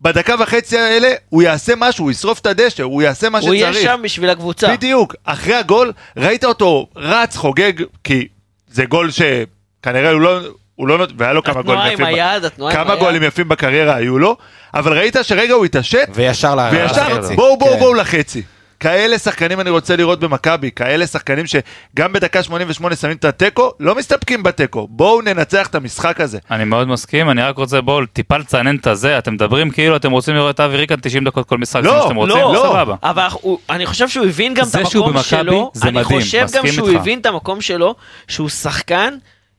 בדקה 0.03 0.35
וחצי 0.39 0.79
האלה 0.79 1.09
הוא 1.29 1.43
יעשה 1.43 1.73
משהו, 1.77 2.05
הוא 2.05 2.11
ישרוף 2.11 2.39
את 2.41 2.47
הדשא, 2.47 2.83
הוא 2.83 3.03
יעשה 3.03 3.29
מה 3.31 3.39
הוא 3.39 3.45
שצריך. 3.57 3.61
יהיה 3.77 3.83
שם 3.83 4.01
בשביל 4.03 4.31
הקבוצה. 4.31 4.69
בדיוק, 4.73 5.15
אחרי 5.25 5.55
הגול, 5.55 5.93
ראית 6.17 6.45
אותו 6.45 6.87
רץ, 6.97 7.37
חוגג, 7.37 7.73
כי 8.05 8.29
זה 8.69 8.85
גול 8.85 9.11
שכנראה 9.11 10.11
הוא 10.11 10.21
לא... 10.21 10.41
הוא 10.75 10.89
לא 10.89 10.99
נות... 10.99 11.11
והיה 11.17 11.33
לו 11.33 11.43
כמה 11.43 11.63
גולים 11.63 11.81
התנועה 11.81 11.93
יפים. 11.93 12.07
עם 12.07 12.13
ב- 12.13 12.17
היד, 12.17 12.45
התנועה 12.45 12.73
עם 12.75 12.85
כמה 12.85 12.93
היד. 12.93 13.03
גולים 13.03 13.23
יפים 13.23 13.49
בקריירה 13.49 13.95
היו 13.95 14.19
לו, 14.19 14.37
אבל 14.75 14.99
ראית 14.99 15.17
שרגע 15.23 15.55
הוא 15.55 15.65
התעשת, 15.65 16.09
וישר 16.15 16.57
וישר 16.73 17.19
לחצי. 17.19 17.35
בואו 17.37 17.57
בואו 17.59 17.73
כן. 17.73 17.79
בואו 17.79 17.95
לחצי. 17.95 18.43
כאלה 18.81 19.19
שחקנים 19.19 19.61
אני 19.61 19.71
רוצה 19.71 19.97
לראות 19.97 20.21
במכבי, 20.21 20.71
כאלה 20.71 21.07
שחקנים 21.07 21.45
שגם 21.47 22.13
בדקה 22.13 22.43
88 22.43 22.97
שמים 22.97 23.17
את 23.17 23.25
התיקו, 23.25 23.71
לא 23.81 23.95
מסתפקים 23.95 24.43
בתיקו, 24.43 24.87
בואו 24.91 25.21
ננצח 25.23 25.67
את 25.67 25.75
המשחק 25.75 26.21
הזה. 26.21 26.39
אני 26.51 26.65
מאוד 26.65 26.89
מסכים, 26.89 27.31
אני 27.31 27.43
רק 27.43 27.57
רוצה 27.57 27.81
בואו 27.81 28.07
טיפה 28.07 28.37
לצנן 28.37 28.77
את 28.77 28.87
הזה, 28.87 29.19
אתם 29.19 29.35
מדברים 29.35 29.71
כאילו 29.71 29.97
אתם 29.97 30.11
רוצים 30.11 30.35
לראות 30.35 30.55
את 30.55 30.61
אבי 30.61 30.77
ריקן 30.77 30.97
90 31.01 31.25
דקות 31.25 31.49
כל 31.49 31.59
משחק, 31.59 31.81
לא, 31.85 32.03
שאתם 32.03 32.17
רוצים, 32.17 32.37
לא, 32.37 32.53
לא. 32.55 32.69
סבבה. 32.73 32.95
אבל 33.03 33.27
הוא- 33.33 33.59
אני 33.71 33.87
חושב 33.87 34.09
שהוא 34.09 34.27
הבין 34.27 34.55
גם 34.55 34.67
את 34.71 34.75
המקום 34.75 35.09
במכבי, 35.13 35.23
שלו, 35.25 35.71
זה 35.75 35.89
אני 35.89 35.99
מדהים, 36.01 36.21
חושב 36.21 36.47
גם 36.55 36.67
שהוא 36.67 36.89
איתך. 36.89 37.01
הבין 37.01 37.19
את 37.21 37.27
המקום 37.27 37.61
שלו, 37.61 37.95
שהוא 38.29 38.49
שחקן 38.49 39.15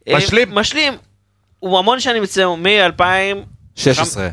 אה, 0.08 0.18
משלים. 0.18 0.56
משלים. 0.56 0.94
הוא 1.60 1.80
המון 1.80 2.00
שנים 2.00 2.24
אצלנו, 2.24 2.58
מ-2015, 2.58 3.04
16. 3.80 4.28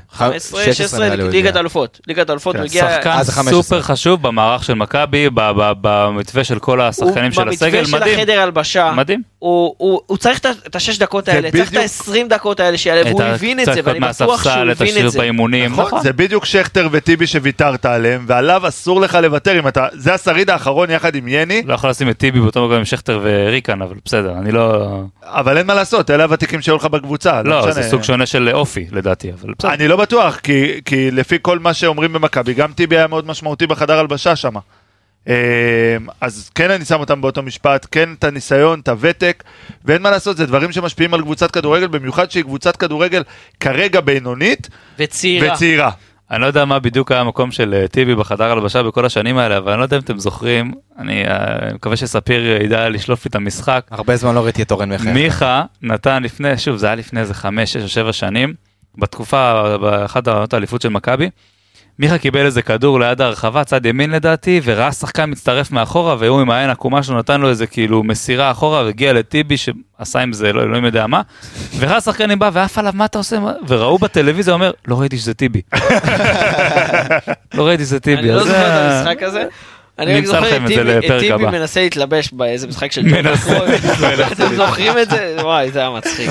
16, 0.72 1.04
נראה 1.04 1.16
לי 1.16 1.22
הוא 1.22 1.30
ליגת 1.30 1.48
הגיע. 1.48 1.60
אלופות. 1.60 2.00
ליגת 2.06 2.30
אלופות 2.30 2.52
כן, 2.56 2.60
הוא 2.60 2.66
הגיע... 2.66 2.90
שחקן 2.96 3.10
אז 3.10 3.30
15. 3.30 3.62
סופר 3.62 3.82
חשוב 3.82 4.22
במערך 4.22 4.64
של 4.64 4.74
מכבי, 4.74 5.30
ב- 5.30 5.50
ב- 5.56 5.72
במתווה 5.80 6.44
של 6.44 6.58
כל 6.58 6.80
השחקנים 6.80 7.32
של 7.32 7.48
הסגל, 7.48 7.78
במתווה 7.78 7.84
של 7.84 7.96
מדהים. 7.96 8.18
החדר 8.18 8.40
הלבשה. 8.40 8.92
מדהים. 8.96 9.22
הוא, 9.38 9.74
הוא, 9.78 10.00
הוא 10.06 10.16
צריך 10.16 10.38
את 10.66 10.76
השש 10.76 10.98
דקות 10.98 11.24
זה 11.26 11.32
האלה, 11.32 11.50
צריך 11.50 11.72
את 11.72 11.76
ה-20 11.76 12.28
דקות 12.28 12.60
האלה 12.60 12.78
שיעלה, 12.78 13.10
והוא 13.10 13.22
הבין 13.22 13.60
את 13.60 13.64
זה, 13.64 13.80
ואני 13.84 14.00
בטוח 14.00 14.12
שהוא 14.16 14.28
מהספסל, 14.28 14.70
את 14.72 14.76
הבין 14.76 14.92
את 14.92 14.96
השיר 14.96 15.08
זה. 15.08 15.18
באימונים, 15.18 15.72
נכון, 15.72 15.84
נכון. 15.84 16.02
זה 16.02 16.12
בדיוק 16.12 16.44
שכטר 16.44 16.88
וטיבי 16.92 17.26
שוויתרת 17.26 17.86
עליהם, 17.86 18.24
ועליו 18.28 18.68
אסור 18.68 19.00
לך 19.00 19.18
לוותר 19.22 19.58
אם 19.58 19.68
אתה, 19.68 19.86
זה 19.92 20.14
השריד 20.14 20.50
האחרון 20.50 20.90
יחד 20.90 21.14
עם 21.14 21.28
יני, 21.28 21.62
לא 21.66 21.74
יכול 21.74 21.90
לשים 21.90 22.08
את 22.10 22.16
טיבי 22.18 22.40
באותו 22.40 22.64
מקום 22.64 22.76
עם 22.76 22.84
שכטר 22.84 23.20
וריקן, 23.22 23.82
אבל 23.82 23.94
בסדר, 24.04 24.32
אני 24.38 24.52
לא... 24.52 24.86
אבל 25.24 25.58
אין 25.58 25.66
מה 25.66 25.74
לעשות, 25.74 26.10
אלה 26.10 26.22
הוותיקים 26.24 26.62
שהיו 26.62 26.76
לך 26.76 26.84
בקבוצה. 26.84 27.42
לא, 27.42 27.58
משנה. 27.60 27.72
זה 27.72 27.82
סוג 27.82 28.02
שונה 28.02 28.26
של 28.26 28.50
אופי, 28.52 28.86
לדעתי, 28.92 29.30
אבל 29.42 29.54
בסדר. 29.58 29.74
אני 29.74 29.88
לא 29.88 29.96
בטוח, 29.96 30.36
כי, 30.36 30.80
כי 30.84 31.10
לפי 31.10 31.36
כל 31.42 31.58
מה 31.58 31.74
שאומרים 31.74 32.12
במכבי, 32.12 32.54
גם 32.54 32.72
טיבי 32.72 32.96
היה 32.96 33.06
מאוד 33.06 33.26
משמעותי 33.26 33.66
בחדר 33.66 33.98
הלבשה 33.98 34.36
שם. 34.36 34.54
אז 36.20 36.50
כן 36.54 36.70
אני 36.70 36.84
שם 36.84 37.00
אותם 37.00 37.20
באותו 37.20 37.42
משפט, 37.42 37.86
כן 37.90 38.08
את 38.18 38.24
הניסיון, 38.24 38.80
את 38.80 38.88
הוותק, 38.88 39.44
ואין 39.84 40.02
מה 40.02 40.10
לעשות, 40.10 40.36
זה 40.36 40.46
דברים 40.46 40.72
שמשפיעים 40.72 41.14
על 41.14 41.22
קבוצת 41.22 41.50
כדורגל, 41.50 41.86
במיוחד 41.86 42.30
שהיא 42.30 42.42
קבוצת 42.42 42.76
כדורגל 42.76 43.22
כרגע 43.60 44.00
בינונית 44.00 44.68
וצעירה. 44.98 45.54
וצעירה. 45.54 45.90
אני 46.30 46.40
לא 46.40 46.46
יודע 46.46 46.64
מה 46.64 46.78
בדיוק 46.78 47.12
היה 47.12 47.20
המקום 47.20 47.50
של 47.50 47.74
אה, 47.74 47.88
טיבי 47.88 48.14
בחדר 48.14 48.52
הלבשה 48.52 48.82
בכל 48.82 49.04
השנים 49.04 49.38
האלה, 49.38 49.56
אבל 49.56 49.72
אני 49.72 49.78
לא 49.78 49.84
יודע 49.84 49.96
אם 49.96 50.02
אתם 50.02 50.18
זוכרים, 50.18 50.72
אני 50.98 51.24
אה, 51.26 51.74
מקווה 51.74 51.96
שספיר 51.96 52.62
ידע 52.62 52.88
לשלוף 52.88 53.24
לי 53.24 53.28
את 53.28 53.34
המשחק. 53.34 53.86
הרבה 53.90 54.16
זמן 54.16 54.34
לא 54.34 54.44
ראיתי 54.44 54.62
את 54.62 54.72
אורן 54.72 54.92
מחייך. 54.92 55.14
מיכה 55.14 55.62
נתן 55.82 56.22
לפני, 56.22 56.58
שוב, 56.58 56.76
זה 56.76 56.86
היה 56.86 56.94
לפני 56.94 57.20
איזה 57.20 57.34
חמש, 57.34 57.72
שש 57.72 57.82
או 57.82 57.88
שבע 57.88 58.12
שנים, 58.12 58.54
בתקופה, 58.98 59.76
באחת 59.78 60.28
העונות 60.28 60.54
האליפות 60.54 60.82
של 60.82 60.88
מכבי. 60.88 61.30
מיכה 61.98 62.18
קיבל 62.18 62.46
איזה 62.46 62.62
כדור 62.62 63.00
ליד 63.00 63.20
הרחבה, 63.20 63.64
צד 63.64 63.86
ימין 63.86 64.10
לדעתי, 64.10 64.60
וראה 64.64 64.92
שחקן 64.92 65.30
מצטרף 65.30 65.70
מאחורה, 65.70 66.16
והוא 66.18 66.40
עם 66.40 66.50
העין 66.50 66.70
עקומה 66.70 67.02
שלו 67.02 67.18
נתן 67.18 67.40
לו 67.40 67.48
איזה 67.48 67.66
כאילו 67.66 68.04
מסירה 68.04 68.50
אחורה, 68.50 68.84
והגיע 68.84 69.12
לטיבי 69.12 69.56
שעשה 69.56 70.18
עם 70.20 70.32
זה, 70.32 70.52
לא 70.52 70.62
אלוהים 70.62 70.84
יודע 70.84 71.06
מה, 71.06 71.22
וראה 71.78 72.00
שחקנים 72.00 72.38
בא 72.38 72.50
ועף 72.52 72.78
עליו, 72.78 72.92
מה 72.96 73.04
אתה 73.04 73.18
עושה? 73.18 73.40
מה?" 73.40 73.52
וראו 73.68 73.98
בטלוויזיה, 73.98 74.54
אומר, 74.54 74.70
לא 74.88 75.00
ראיתי 75.00 75.18
שזה 75.18 75.34
טיבי. 75.34 75.62
לא 77.54 77.66
ראיתי 77.66 77.82
שזה 77.82 78.00
טיבי. 78.00 78.22
אני 78.22 78.30
לא 78.30 78.44
זוכר 78.44 78.66
את 78.66 78.92
המשחק 78.92 79.22
הזה. 79.22 79.46
אני 79.98 80.18
רק 80.18 80.24
זוכר 80.24 80.56
את 80.56 80.62
טיבי-. 81.20 81.46
מנסה 81.46 81.80
להתלבש 81.80 82.32
באיזה 82.32 82.66
משחק 82.66 82.92
של 82.92 83.02
מנסה. 83.02 83.58
אתם 84.32 84.56
זוכרים 84.56 84.92
את 85.02 85.10
זה? 85.10 85.36
וואי, 85.42 85.70
זה 85.70 85.78
היה 85.78 85.90
מצחיק. 85.90 86.30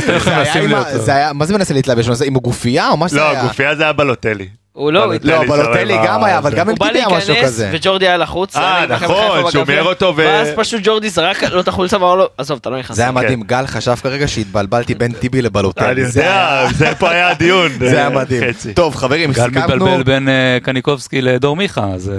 מה 1.34 1.46
זה 1.46 1.54
מנסה 1.54 1.74
להתלבש? 1.74 2.08
עם 2.26 2.36
הגופייה 2.36 2.90
או 2.90 2.98
מה 2.98 3.08
שזה 3.08 3.18
לא, 3.18 3.30
היה? 3.30 3.42
גופייה 3.42 3.76
זה 3.76 3.84
היה 3.84 3.94
בלוטלי. 3.94 4.48
הוא 4.74 4.92
לא, 4.92 5.04
הוא. 5.04 5.14
לא, 5.24 5.40
לי 5.40 5.48
בלוטלי 5.48 5.98
גם 6.06 6.24
היה, 6.24 6.38
אבל. 6.38 6.56
גם 6.56 6.70
עם 6.70 6.70
הוא 6.70 6.80
בא 6.80 6.88
טיבי 6.88 7.00
היה 7.00 7.08
משהו 7.08 7.34
להיכנס 7.34 7.50
כזה. 7.50 7.70
וג'ורדי 7.74 8.08
היה 8.08 8.18
לחוץ. 8.18 8.56
אה, 8.56 8.86
מכבי 8.86 9.06
נכון, 9.06 9.52
שהוא 9.52 9.64
מיהר 9.68 9.84
אותו 9.84 10.06
ו- 10.06 10.18
ואז 10.18 10.48
פשוט 10.56 10.82
ג'ורדי 10.84 11.10
זרק 11.10 11.44
לו 11.44 11.62
את 11.62 11.68
החולצה 11.68 11.98
ואמר 11.98 12.16
לו, 12.16 12.28
עזוב, 12.38 12.60
אתה 12.62 12.70
לא 12.70 12.80
נכנס. 12.80 12.96
זה 12.98 13.02
היה 13.02 13.12
כן. 13.12 13.18
מדהים, 13.18 13.44
גל 13.44 13.68
חשב 13.68 13.96
כרגע 13.96 14.28
שהתבלבלתי 14.28 14.96
בין 14.96 15.12
טיבי 15.12 15.42
לבלוטלי. 15.42 15.92
אני 15.92 16.06
זה 16.06 16.20
יודע, 16.20 16.66
זה 16.74 16.96
פה 17.00 17.12
היה 17.12 17.30
הדיון. 17.30 17.72
זה 17.80 17.98
היה 17.98 18.10
מדהים. 18.10 18.44
טוב 18.74 18.96
חברים, 18.96 19.32
גל 19.32 19.44
סיכמנו, 19.46 19.86
מבלבל 19.86 20.04
בין 20.04 20.30
אה, 20.30 20.58
קניקובסקי 20.64 21.22
לדור 21.22 21.56
מיכה, 21.56 21.88
אז... 21.94 22.12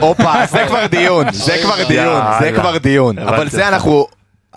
הופה, 0.00 0.46
זה 0.52 0.64
כבר 0.68 0.86
דיון, 0.86 1.32
זה 1.32 1.56
כבר 1.62 1.88
דיון, 1.88 2.22
זה. 2.40 2.52
כבר 2.52 2.78
דיון. 2.78 3.18
אבל 3.18 3.48
זה. 3.48 3.68
אנחנו 3.68 4.06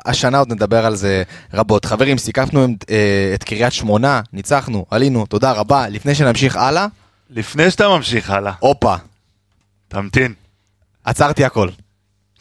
השנה 0.05 0.37
עוד 0.39 0.53
נדבר 0.53 0.85
על 0.85 0.95
זה 0.95 1.23
רבות. 1.53 1.85
חברים, 1.85 2.17
סיכפנו 2.17 2.65
את, 2.65 2.85
אה, 2.89 3.31
את 3.33 3.43
קריית 3.43 3.73
שמונה, 3.73 4.21
ניצחנו, 4.33 4.85
עלינו, 4.91 5.25
תודה 5.25 5.51
רבה. 5.51 5.89
לפני 5.89 6.15
שנמשיך 6.15 6.55
הלאה, 6.55 6.87
לפני 7.29 7.71
שאתה 7.71 7.87
ממשיך 7.87 8.29
הלאה, 8.29 8.53
הופה, 8.59 8.95
תמתין. 9.87 10.33
עצרתי 11.03 11.45
הכל. 11.45 11.69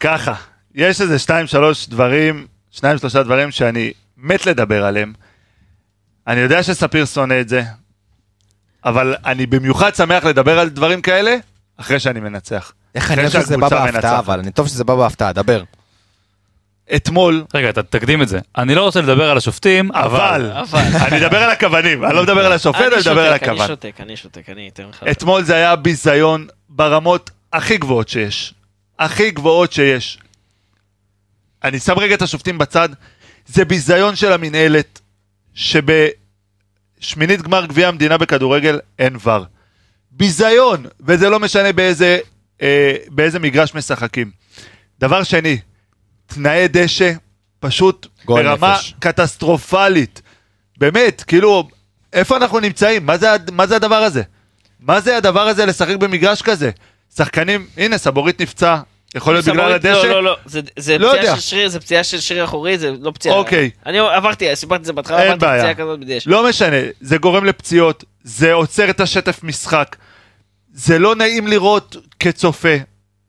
ככה, 0.01 0.34
יש 0.74 1.01
איזה 1.01 1.18
שתיים 1.18 1.46
שלוש 1.46 1.88
דברים, 1.88 2.46
שניים 2.70 2.99
שלושה 2.99 3.22
דברים 3.22 3.51
שאני 3.51 3.92
מת 4.16 4.46
לדבר 4.46 4.84
עליהם. 4.84 5.12
אני 6.26 6.40
יודע 6.40 6.62
שספיר 6.62 7.07
שונא 7.07 7.40
את 7.40 7.49
זה, 7.49 7.62
אבל 8.84 9.16
אני 9.24 9.46
במיוחד 9.46 9.94
שמח 9.94 10.24
לדבר 10.24 10.59
על 10.59 10.68
דברים 10.68 11.03
כאלה 11.03 11.36
אחרי 11.76 12.01
שאני 12.01 12.20
מנצח. 12.20 12.72
איך 12.95 13.11
אני 13.11 13.26
אחרי 13.26 13.39
אוהב 13.39 13.47
שזה 13.47 13.57
בא 13.57 13.68
בהפתעה. 13.68 14.18
אבל 14.18 14.39
אני 14.39 14.51
טוב 14.51 14.68
שזה 14.68 14.84
בא 14.84 14.95
בהפתעה, 14.95 15.32
דבר. 15.32 15.62
אתמול, 16.97 17.45
רגע, 17.55 17.70
אתה 17.70 17.82
תקדים 17.82 18.22
את 18.22 18.28
זה. 18.28 18.39
אני 18.59 18.74
לא 18.74 18.82
רוצה 18.82 19.01
לדבר 19.01 19.30
על 19.30 19.36
השופטים, 19.36 19.93
אבל, 19.93 20.51
אבל... 20.55 20.80
אני 21.07 21.26
אדבר 21.26 21.43
על 21.43 21.51
הכוונים, 21.51 22.05
אני 22.05 22.14
לא 22.14 22.22
מדבר 22.22 22.47
על 22.47 22.53
השופט, 22.53 22.80
אני 22.80 22.86
מדבר 23.01 23.20
על 23.20 23.32
שותק, 23.32 23.43
אני 23.43 23.53
הכוון. 23.53 23.66
שותק, 23.66 24.01
אני 24.01 24.16
שותק, 24.16 24.51
אני 24.51 24.68
אתן 24.68 24.82
לך... 24.89 25.05
אתמול 25.11 25.43
זה 25.43 25.55
היה 25.55 25.76
ביזיון 25.76 26.47
ברמות 26.68 27.30
הכי 27.53 27.76
גבוהות 27.76 28.09
שיש. 28.09 28.55
הכי 28.99 29.30
גבוהות 29.30 29.72
שיש. 29.72 30.18
אני 31.64 31.78
שם 31.78 31.99
רגע 31.99 32.14
את 32.14 32.22
השופטים 32.22 32.59
בצד. 32.59 32.89
זה 33.47 33.64
ביזיון 33.64 34.16
של 34.16 34.32
המינהלת, 34.32 35.01
שבשמינית 35.55 37.43
גמר 37.43 37.66
גביע 37.66 37.89
המדינה 37.89 38.18
בכדורגל 38.18 38.78
אין 38.99 39.16
ור. 39.24 39.45
ביזיון, 40.11 40.86
וזה 41.01 41.28
לא 41.28 41.41
משנה 41.41 41.72
באיזה, 41.72 42.18
אה, 42.62 42.92
באיזה 43.09 43.38
מגרש 43.38 43.74
משחקים. 43.74 44.30
דבר 45.00 45.22
שני, 45.22 45.59
תנאי 46.26 46.68
דשא 46.68 47.12
פשוט 47.61 48.06
ברמה 48.24 48.72
נפש. 48.74 48.94
קטסטרופלית. 48.98 50.22
באמת, 50.78 51.24
כאילו, 51.26 51.68
איפה 52.12 52.36
אנחנו 52.36 52.61
נמצאים? 52.61 53.06
מה 53.06 53.18
זה, 53.18 53.28
מה 53.52 53.66
זה 53.66 53.76
הדבר 53.76 53.94
הזה? 53.96 54.22
מה 54.80 55.00
זה 55.00 55.16
הדבר 55.16 55.40
הזה 55.48 55.66
לשחק 55.66 55.96
במגרש 55.96 56.42
כזה? 56.42 56.70
שחקנים, 57.16 57.66
הנה, 57.76 57.98
סבורית 57.98 58.40
נפצע, 58.40 58.76
יכול 59.14 59.34
להיות 59.34 59.44
בגלל 59.44 59.72
הדשא? 59.72 59.88
לא, 59.88 60.09
לא, 60.09 60.22
לא, 60.24 60.36
זה- 60.46 60.61
זה 60.78 60.98
לא 60.98 61.09
פציעה 61.09 61.24
יודע. 61.24 61.34
של 61.36 61.40
שריר, 61.40 61.68
זה 61.68 61.80
פציעה 61.80 62.04
של 62.04 62.20
שריר 62.20 62.44
אחורי, 62.44 62.78
זה 62.78 62.92
לא 63.00 63.11
פציעה. 63.11 63.34
אוקיי. 63.36 63.70
אני 63.86 63.98
עברתי, 63.98 64.56
סיפרתי 64.56 64.80
את 64.80 64.84
זה 64.84 64.92
בהתחלה, 64.92 65.22
עברתי 65.22 65.38
בעיה. 65.40 65.59
פציעה 65.62 65.74
כזאת 65.74 66.00
בדשא. 66.00 66.30
לא 66.30 66.48
משנה, 66.48 66.76
זה 67.00 67.18
גורם 67.18 67.44
לפציעות, 67.44 68.04
זה 68.24 68.52
עוצר 68.52 68.90
את 68.90 69.00
השטף 69.00 69.42
משחק, 69.44 69.96
זה 70.78 70.98
לא 70.98 71.14
נעים 71.14 71.46
לראות 71.46 71.96
כצופה, 72.20 72.74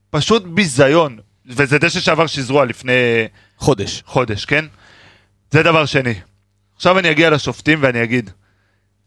פשוט 0.10 0.44
ביזיון, 0.44 1.18
וזה 1.46 1.80
דשא 1.80 2.00
שעבר 2.00 2.28
שזרוע 2.28 2.66
לפני 2.66 3.28
חודש. 3.58 4.04
חודש, 4.06 4.46
כן? 4.46 4.66
זה 5.52 5.64
דבר 5.64 5.86
שני. 5.86 6.14
עכשיו 6.76 7.00
אני 7.00 7.12
אגיע 7.12 7.30
לשופטים 7.30 7.80
ואני 7.82 8.04
אגיד, 8.04 8.30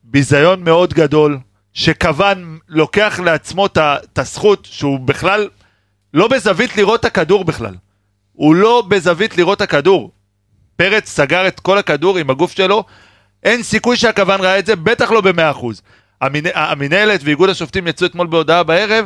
ביזיון 0.05 0.65
מאוד 0.65 0.95
גדול, 0.95 1.39
שכוון 1.73 2.59
לוקח 2.69 3.21
לעצמו 3.25 3.67
את 3.67 4.19
הזכות 4.19 4.69
שהוא 4.71 5.01
בכלל 5.01 5.49
לא 6.15 6.29
בזווית 6.29 6.77
לראות 6.77 7.01
את 7.01 7.05
הכדור 7.05 7.45
בכלל. 7.45 7.75
הוא 8.33 8.55
לא 8.55 8.83
בזווית 8.89 9.39
לראות 9.39 9.57
את 9.57 9.63
הכדור. 9.63 10.11
פרץ 10.77 11.09
סגר 11.09 11.49
את 11.49 11.61
כל 11.61 11.79
הכדור 11.79 12.19
עם 12.19 12.31
הגוף 12.31 12.53
שלו, 12.53 12.85
אין 13.43 13.63
סיכוי 13.63 13.97
שהכוון 13.97 14.41
ראה 14.41 14.59
את 14.59 14.67
זה, 14.67 14.77
בטח 14.77 15.11
לא 15.11 15.21
במאה 15.21 15.51
אחוז. 15.51 15.83
המנ... 16.23 16.43
המנהלת 16.55 17.21
ואיגוד 17.25 17.51
השופטים 17.51 17.87
יצאו 17.87 18.07
אתמול 18.07 18.27
בהודעה 18.27 18.63
בערב, 18.63 19.05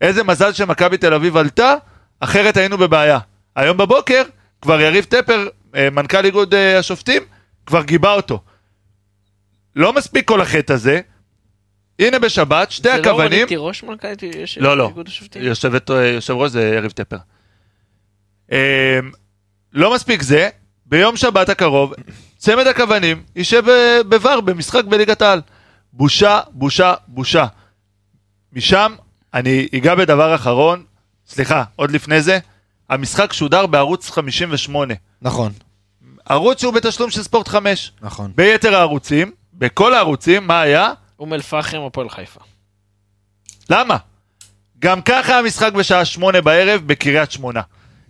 איזה 0.00 0.24
מזל 0.24 0.52
שמכבי 0.52 0.96
תל 0.96 1.14
אביב 1.14 1.36
עלתה, 1.36 1.74
אחרת 2.20 2.56
היינו 2.56 2.78
בבעיה. 2.78 3.18
היום 3.56 3.76
בבוקר 3.76 4.22
כבר 4.62 4.80
יריב 4.80 5.04
טפר, 5.04 5.48
אה, 5.76 5.90
מנכ"ל 5.90 6.24
איגוד 6.24 6.54
אה, 6.54 6.78
השופטים, 6.78 7.22
כבר 7.66 7.82
גיבה 7.82 8.12
אותו. 8.12 8.40
לא 9.76 9.92
מספיק 9.92 10.28
כל 10.28 10.40
החטא 10.40 10.72
הזה, 10.72 11.00
הנה 11.98 12.18
בשבת, 12.18 12.70
שתי 12.70 12.88
זה 12.88 12.96
לא 12.96 13.00
הכוונים... 13.00 13.32
רונית 13.32 13.48
תירוש 13.48 13.82
מנכ"לית 13.82 14.22
יש- 14.22 14.58
לא, 14.58 14.76
לא. 14.76 14.88
איגוד 14.88 15.08
השופטים? 15.08 15.42
יושבת, 15.42 15.90
יושב 16.14 16.34
ראש 16.34 16.50
זה 16.50 16.72
יריב 16.76 16.90
טפר. 16.90 17.16
לא 19.72 19.94
מספיק 19.94 20.22
זה, 20.22 20.48
ביום 20.86 21.16
שבת 21.16 21.48
הקרוב, 21.48 21.92
צמד 22.36 22.66
הכוונים 22.66 23.22
יישב 23.36 23.62
ב- 23.70 24.14
בVAR 24.14 24.40
במשחק 24.40 24.84
בליגת 24.84 25.22
העל. 25.22 25.40
בושה, 25.96 26.40
בושה, 26.50 26.94
בושה. 27.08 27.46
משם 28.52 28.94
אני 29.34 29.68
אגע 29.76 29.94
בדבר 29.94 30.34
אחרון, 30.34 30.84
סליחה, 31.26 31.64
עוד 31.76 31.90
לפני 31.90 32.22
זה, 32.22 32.38
המשחק 32.90 33.32
שודר 33.32 33.66
בערוץ 33.66 34.10
58. 34.10 34.94
נכון, 35.22 35.52
ערוץ 36.24 36.60
שהוא 36.60 36.74
בתשלום 36.74 37.10
של 37.10 37.22
ספורט 37.22 37.48
5. 37.48 37.92
נכון. 38.00 38.32
ביתר 38.34 38.74
הערוצים, 38.74 39.32
בכל 39.54 39.94
הערוצים, 39.94 40.46
מה 40.46 40.60
היה? 40.60 40.92
אום 41.18 41.34
אל 41.34 41.42
פחם, 41.42 41.80
הפועל 41.86 42.08
חיפה. 42.08 42.40
למה? 43.70 43.96
גם 44.78 45.02
ככה 45.02 45.38
המשחק 45.38 45.72
בשעה 45.72 46.04
שמונה 46.04 46.40
בערב 46.40 46.82
בקריית 46.86 47.30
שמונה. 47.30 47.60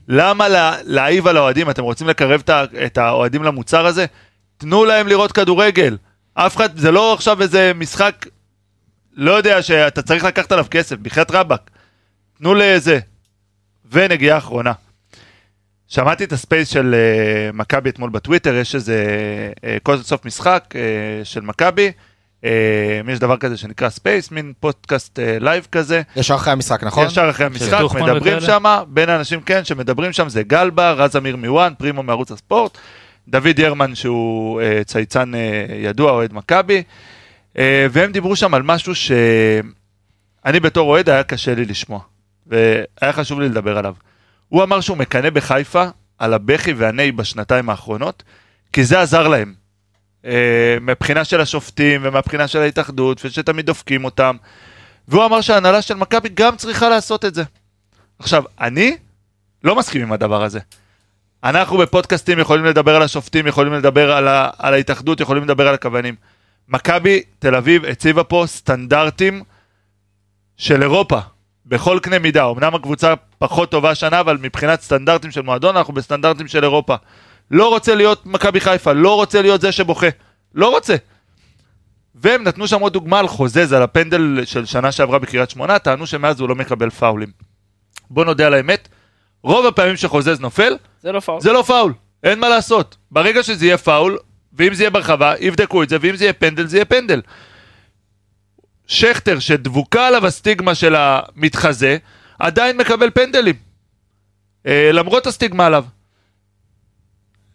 למה 0.08 0.48
לה, 0.48 0.76
להעיב 0.82 1.26
על 1.26 1.36
האוהדים? 1.36 1.70
אתם 1.70 1.82
רוצים 1.82 2.08
לקרב 2.08 2.42
את 2.86 2.98
האוהדים 2.98 3.42
למוצר 3.42 3.86
הזה? 3.86 4.06
תנו 4.56 4.84
להם 4.84 5.08
לראות 5.08 5.32
כדורגל. 5.32 5.96
אף 6.34 6.56
אחד, 6.56 6.78
זה 6.78 6.90
לא 6.90 7.14
עכשיו 7.14 7.42
איזה 7.42 7.72
משחק, 7.74 8.26
לא 9.12 9.32
יודע 9.32 9.62
שאתה 9.62 10.02
צריך 10.02 10.24
לקחת 10.24 10.52
עליו 10.52 10.66
כסף, 10.70 10.96
בחייאת 10.96 11.30
רבאק. 11.30 11.70
תנו 12.38 12.54
לזה. 12.54 12.98
ונגיעה 13.92 14.38
אחרונה. 14.38 14.72
שמעתי 15.88 16.24
את 16.24 16.32
ה 16.32 16.38
Space 16.38 16.68
של 16.68 16.94
אה, 16.94 17.56
מכבי 17.56 17.90
אתמול 17.90 18.10
בטוויטר, 18.10 18.54
יש 18.54 18.74
איזה 18.74 19.04
אה, 19.56 19.60
כל 19.82 20.02
סוף 20.02 20.24
משחק 20.24 20.64
uh, 20.70 20.76
של 21.24 21.40
מכבי. 21.40 21.92
אה, 22.42 22.46
יש 23.08 23.18
דבר 23.18 23.36
כזה 23.36 23.56
שנקרא 23.56 23.88
Space, 23.88 24.30
מין 24.30 24.52
פודקאסט 24.60 25.18
uh, 25.18 25.22
לייב 25.44 25.66
כזה. 25.72 26.02
ישר 26.16 26.34
אחרי 26.34 26.52
המשחק, 26.52 26.84
נכון? 26.84 27.06
ישר 27.06 27.30
אחרי 27.30 27.46
המשחק, 27.46 27.78
טוחמן 27.80 28.02
מדברים? 28.02 28.40
שם, 28.40 28.64
בין 28.88 29.08
האנשים 29.08 29.40
כן 29.40 29.64
שמדברים 29.64 30.12
שם 30.12 30.28
זה 30.28 30.42
גלבה, 30.42 30.92
רז 30.92 31.16
אמיר 31.16 31.36
מוואן, 31.36 31.72
פרימו 31.78 32.02
מערוץ 32.02 32.30
הספורט, 32.32 32.78
דוד 33.28 33.58
ירמן 33.58 33.94
שהוא 33.94 34.60
uh, 34.60 34.84
צייצן 34.84 35.32
uh, 35.34 35.36
ידוע, 35.72 36.12
אוהד 36.12 36.32
מכבי, 36.32 36.82
uh, 37.52 37.58
והם 37.90 38.12
דיברו 38.12 38.36
שם 38.36 38.54
על 38.54 38.62
משהו 38.62 38.94
שאני 38.94 40.60
בתור 40.60 40.90
אוהד 40.90 41.08
היה 41.08 41.22
קשה 41.22 41.54
לי 41.54 41.64
לשמוע, 41.64 42.00
והיה 42.46 43.12
חשוב 43.12 43.40
לי 43.40 43.48
לדבר 43.48 43.78
עליו. 43.78 43.94
הוא 44.48 44.62
אמר 44.62 44.80
שהוא 44.80 44.96
מקנא 44.96 45.30
בחיפה 45.30 45.84
על 46.18 46.34
הבכי 46.34 46.72
והנהי 46.72 47.12
בשנתיים 47.12 47.70
האחרונות, 47.70 48.22
כי 48.72 48.84
זה 48.84 49.00
עזר 49.00 49.28
להם. 49.28 49.54
Uh, 50.22 50.26
מבחינה 50.80 51.24
של 51.24 51.40
השופטים 51.40 52.00
ומהבחינה 52.04 52.48
של 52.48 52.58
ההתאחדות, 52.58 53.20
ושתמיד 53.24 53.66
דופקים 53.66 54.04
אותם. 54.04 54.36
והוא 55.08 55.24
אמר 55.24 55.40
שההנהלה 55.40 55.82
של 55.82 55.94
מכבי 55.94 56.28
גם 56.34 56.56
צריכה 56.56 56.88
לעשות 56.88 57.24
את 57.24 57.34
זה. 57.34 57.42
עכשיו, 58.18 58.44
אני 58.60 58.96
לא 59.64 59.76
מסכים 59.76 60.02
עם 60.02 60.12
הדבר 60.12 60.44
הזה. 60.44 60.60
אנחנו 61.44 61.78
בפודקאסטים 61.78 62.38
יכולים 62.38 62.64
לדבר 62.64 62.96
על 62.96 63.02
השופטים, 63.02 63.46
יכולים 63.46 63.72
לדבר 63.72 64.12
על, 64.12 64.28
ה, 64.28 64.50
על 64.58 64.74
ההתאחדות, 64.74 65.20
יכולים 65.20 65.44
לדבר 65.44 65.68
על 65.68 65.74
הכוונים. 65.74 66.14
מכבי 66.68 67.22
תל 67.38 67.54
אביב 67.54 67.84
הציבה 67.84 68.24
פה 68.24 68.44
סטנדרטים 68.46 69.42
של 70.56 70.82
אירופה, 70.82 71.18
בכל 71.66 71.98
קנה 72.02 72.18
מידה. 72.18 72.50
אמנם 72.50 72.74
הקבוצה 72.74 73.14
פחות 73.38 73.70
טובה 73.70 73.90
השנה, 73.90 74.20
אבל 74.20 74.38
מבחינת 74.40 74.80
סטנדרטים 74.80 75.30
של 75.30 75.42
מועדון, 75.42 75.76
אנחנו 75.76 75.94
בסטנדרטים 75.94 76.48
של 76.48 76.64
אירופה. 76.64 76.94
לא 77.50 77.68
רוצה 77.68 77.94
להיות 77.94 78.26
מכבי 78.26 78.60
חיפה, 78.60 78.92
לא 78.92 79.14
רוצה 79.14 79.42
להיות 79.42 79.60
זה 79.60 79.72
שבוכה. 79.72 80.08
לא 80.54 80.70
רוצה. 80.70 80.96
והם 82.14 82.42
נתנו 82.42 82.68
שם 82.68 82.80
עוד 82.80 82.92
דוגמה 82.92 83.18
על 83.18 83.28
חוזז, 83.28 83.72
על 83.72 83.82
הפנדל 83.82 84.40
של 84.44 84.64
שנה 84.64 84.92
שעברה 84.92 85.18
בקריית 85.18 85.50
שמונה, 85.50 85.78
טענו 85.78 86.06
שמאז 86.06 86.40
הוא 86.40 86.48
לא 86.48 86.54
מקבל 86.54 86.90
פאולים. 86.90 87.28
בוא 88.10 88.24
נודה 88.24 88.46
על 88.46 88.54
האמת, 88.54 88.88
רוב 89.44 89.66
הפעמים 89.66 89.96
שחוזז 89.96 90.40
נופל, 90.40 90.76
זה 91.02 91.12
לא 91.12 91.20
פאול. 91.20 91.40
זה 91.40 91.52
לא 91.52 91.62
פאול, 91.62 91.92
אין 92.22 92.38
מה 92.38 92.48
לעשות. 92.48 92.96
ברגע 93.10 93.42
שזה 93.42 93.66
יהיה 93.66 93.78
פאול, 93.78 94.18
ואם 94.52 94.74
זה 94.74 94.82
יהיה 94.82 94.90
ברחבה, 94.90 95.34
יבדקו 95.40 95.82
את 95.82 95.88
זה, 95.88 95.96
ואם 96.00 96.16
זה 96.16 96.24
יהיה 96.24 96.32
פנדל, 96.32 96.66
זה 96.66 96.76
יהיה 96.76 96.84
פנדל. 96.84 97.20
שכטר, 98.86 99.38
שדבוקה 99.38 100.06
עליו 100.06 100.26
הסטיגמה 100.26 100.74
של 100.74 100.94
המתחזה, 100.98 101.96
עדיין 102.38 102.76
מקבל 102.76 103.10
פנדלים. 103.10 103.54
אה, 104.66 104.90
למרות 104.92 105.26
הסטיגמה 105.26 105.66
עליו. 105.66 105.84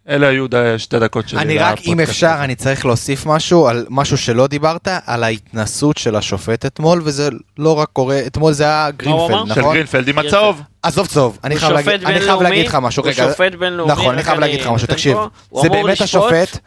אלה 0.08 0.28
היו 0.28 0.46
שתי 0.78 0.98
דקות 0.98 1.28
שלי. 1.28 1.40
אני 1.40 1.58
רק, 1.58 1.78
אם 1.86 2.00
אפשר. 2.00 2.36
אני 2.40 2.54
צריך 2.54 2.86
להוסיף 2.86 3.26
משהו 3.26 3.68
על 3.68 3.86
משהו 3.90 4.18
שלא 4.18 4.46
דיברת, 4.46 4.88
על 5.06 5.24
ההתנסות 5.24 5.96
של 5.98 6.16
השופט 6.16 6.66
אתמול, 6.66 7.00
וזה 7.04 7.28
לא 7.58 7.78
רק 7.78 7.88
קורה, 7.92 8.20
אתמול 8.26 8.52
זה 8.52 8.64
היה 8.64 8.90
גרינפלד, 8.90 9.30
אמר? 9.30 9.54
של 9.54 9.60
נכון? 9.60 9.74
גרינפלד 9.74 10.08
עם. 10.08 10.18
הצהוב. 10.18 10.62
עזוב 10.82 11.06
צהוב, 11.06 11.38
אני 11.44 11.56
חייב 11.56 11.72
להגיד- 12.42 12.66
לך 12.66 12.74
משהו, 12.74 13.02
הוא. 13.02 13.12
שופט 13.12 13.54
בינלאומי, 13.54 13.92
נכון, 13.92 14.14
אני 14.14 14.22
חייב 14.22 14.38
להגיד 14.38 14.60
לך 14.60 14.66
משהו, 14.66 14.86
תקשיב, 14.88 15.16
זה 15.62 15.68
באמת 15.68 16.00
השופט, 16.00 16.58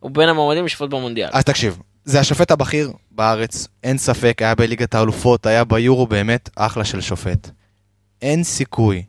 הוא 0.00 0.10
בין 0.10 0.28
המועמדים 0.28 0.64
לשפוט 0.64 0.90
במונדיאל. 0.90 1.28
אז 1.32 1.44
תקשיב, 1.44 1.78
זה 2.04 2.20
השופט 2.20 2.50
הבכיר 2.50 2.90
בארץ, 3.10 3.68
אין 3.84 3.98
ספק, 3.98 4.42
היה 4.42 4.54
בליגת 4.54 4.94
האלופות, 4.94 5.46
היה 5.46 5.64
ביורו 5.64 6.06
באמת 6.06 6.50
אחלה 6.56 6.84
של 6.84 7.00
שופט. 7.00 7.50
אין 8.22 8.44
סיכוי, 8.44 9.02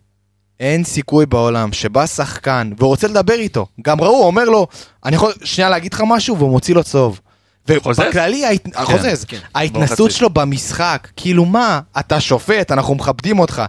אין 0.59 0.83
סיכוי 0.83 1.25
בעולם 1.25 1.73
שבא 1.73 2.05
שחקן 2.05 2.71
ורוצה 2.79 3.07
לדבר 3.07 3.33
איתו. 3.33 3.65
גם 3.81 4.01
ראו, 4.01 4.25
אומר 4.25 4.43
לו, 4.43 4.67
אני 5.05 5.15
יכול 5.15 5.33
שנייה 5.43 5.69
להגיד 5.69 5.93
לך 5.93 6.03
משהו, 6.07 6.37
והוא 6.37 6.51
מוציא 6.51 6.75
לו 6.75 6.83
צהוב. 6.83 7.19
ובכללי, 7.67 8.45
ההת... 8.45 8.75
חוזז, 8.75 9.25
כן. 9.25 9.37
ההתנסות. 9.55 10.11
שלו 10.11 10.29
במשחק, 10.29 11.07
כאילו 11.15 11.45
מה, 11.45 11.79
אתה 11.99 12.19
שופט, 12.19 12.71
אנחנו 12.71 12.95
מכבדים 12.95 13.39
אותך. 13.39 13.61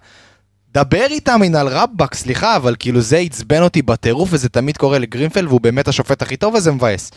דבר 0.74 1.06
איתם 1.10 1.40
מנהל 1.40 1.68
רבאק, 1.68 2.14
סליחה, 2.14 2.56
אבל 2.56 2.76
כאילו 2.78 3.00
זה 3.00 3.16
עצבן 3.18 3.62
אותי 3.62 3.82
בטירוף, 3.82 4.28
וזה 4.32 4.48
תמיד 4.48 4.76
קורה 4.76 4.98
לגרינפלד, 4.98 5.48
והוא 5.48 5.60
באמת 5.60 5.88
השופט 5.88 6.22
הכי 6.22 6.36
טוב, 6.36 6.54
וזה 6.54 6.72
מבאס. 6.72 7.10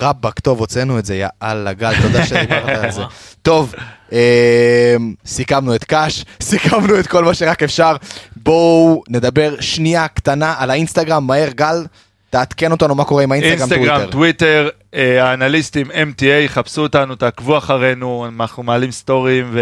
רבאק, 0.00 0.40
טוב, 0.40 0.58
הוצאנו 0.58 0.98
את 0.98 1.04
זה, 1.04 1.14
יא 1.14 1.28
אללה, 1.42 1.72
גל, 1.72 1.92
תודה 2.02 2.26
שדיברת 2.26 2.84
על 2.84 2.90
זה. 2.90 3.02
טוב, 3.42 3.74
אה, 4.12 4.96
סיכמנו 5.26 5.74
את 5.74 5.84
קאש, 5.84 6.24
סיכמנו 6.40 6.98
את 7.00 7.06
כל 7.06 7.24
מה 7.24 7.34
שרק 7.34 7.62
אפשר. 7.62 7.96
בואו 8.36 9.02
נדבר 9.08 9.54
שנייה 9.60 10.08
קטנה 10.08 10.54
על 10.58 10.70
האינסטגרם, 10.70 11.26
מהר, 11.26 11.48
גל, 11.50 11.84
תעדכן 12.30 12.72
אותנו 12.72 12.94
מה 12.94 13.04
קורה 13.04 13.22
עם 13.22 13.32
האינסטגרם 13.32 13.72
אינסטגרם, 13.72 13.96
טוויטר. 13.96 14.10
טוויטר, 14.10 14.68
אה, 14.94 15.30
האנליסטים 15.30 15.90
MTA, 15.90 16.48
חפשו 16.48 16.82
אותנו, 16.82 17.14
תעקבו 17.14 17.58
אחרינו, 17.58 18.26
אנחנו 18.28 18.62
מעלים 18.62 18.90
סטורים 18.90 19.56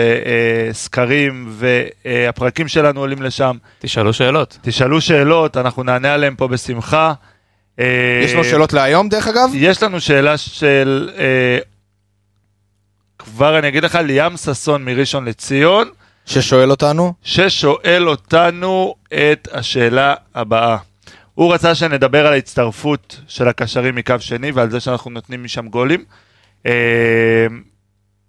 וסקרים, 0.71 1.49
והפרקים 1.51 2.69
שלנו 2.69 3.01
עולים 3.01 3.23
לשם. 3.23 3.57
תשאלו 3.79 4.13
שאלות. 4.13 4.59
תשאלו 4.63 5.01
שאלות, 5.01 5.57
אנחנו 5.57 5.83
נענה 5.83 6.15
עליהם 6.15 6.35
פה 6.37 6.49
בשמחה. 6.49 7.13
אה, 7.81 8.21
יש 8.25 8.33
לנו 8.33 8.45
שאלות 8.45 8.73
להיום, 8.73 9.09
דרך 9.09 9.29
אגב? 9.29 9.51
יש 9.55 9.83
לנו 9.83 10.01
שאלה 10.01 10.39
של, 10.39 11.11
אה, 11.19 11.59
כבר 13.19 13.59
אני 13.59 13.69
אגיד 13.69 13.85
לך, 13.85 13.95
ליאם 13.95 14.37
ששון 14.37 14.85
מראשון 14.85 15.25
לציון, 15.25 15.89
ששואל 16.27 16.71
אותנו. 16.71 17.15
ששואל 17.23 18.09
אותנו 18.09 18.95
את 19.09 19.49
השאלה 19.53 20.15
הבאה. 20.35 20.77
הוא 21.35 21.55
רצה 21.55 21.75
שנדבר 21.75 22.27
על 22.27 22.33
ההצטרפות 22.33 23.21
של 23.29 23.49
הקשרים 23.49 23.95
מקו 23.95 24.15
שני 24.21 24.51
ועל 24.51 24.71
זה 24.71 24.81
שאנחנו 24.81 25.11
נותנים 25.11 25.45
משם 25.45 25.69
גולים. 25.69 26.05
אה, 26.67 27.47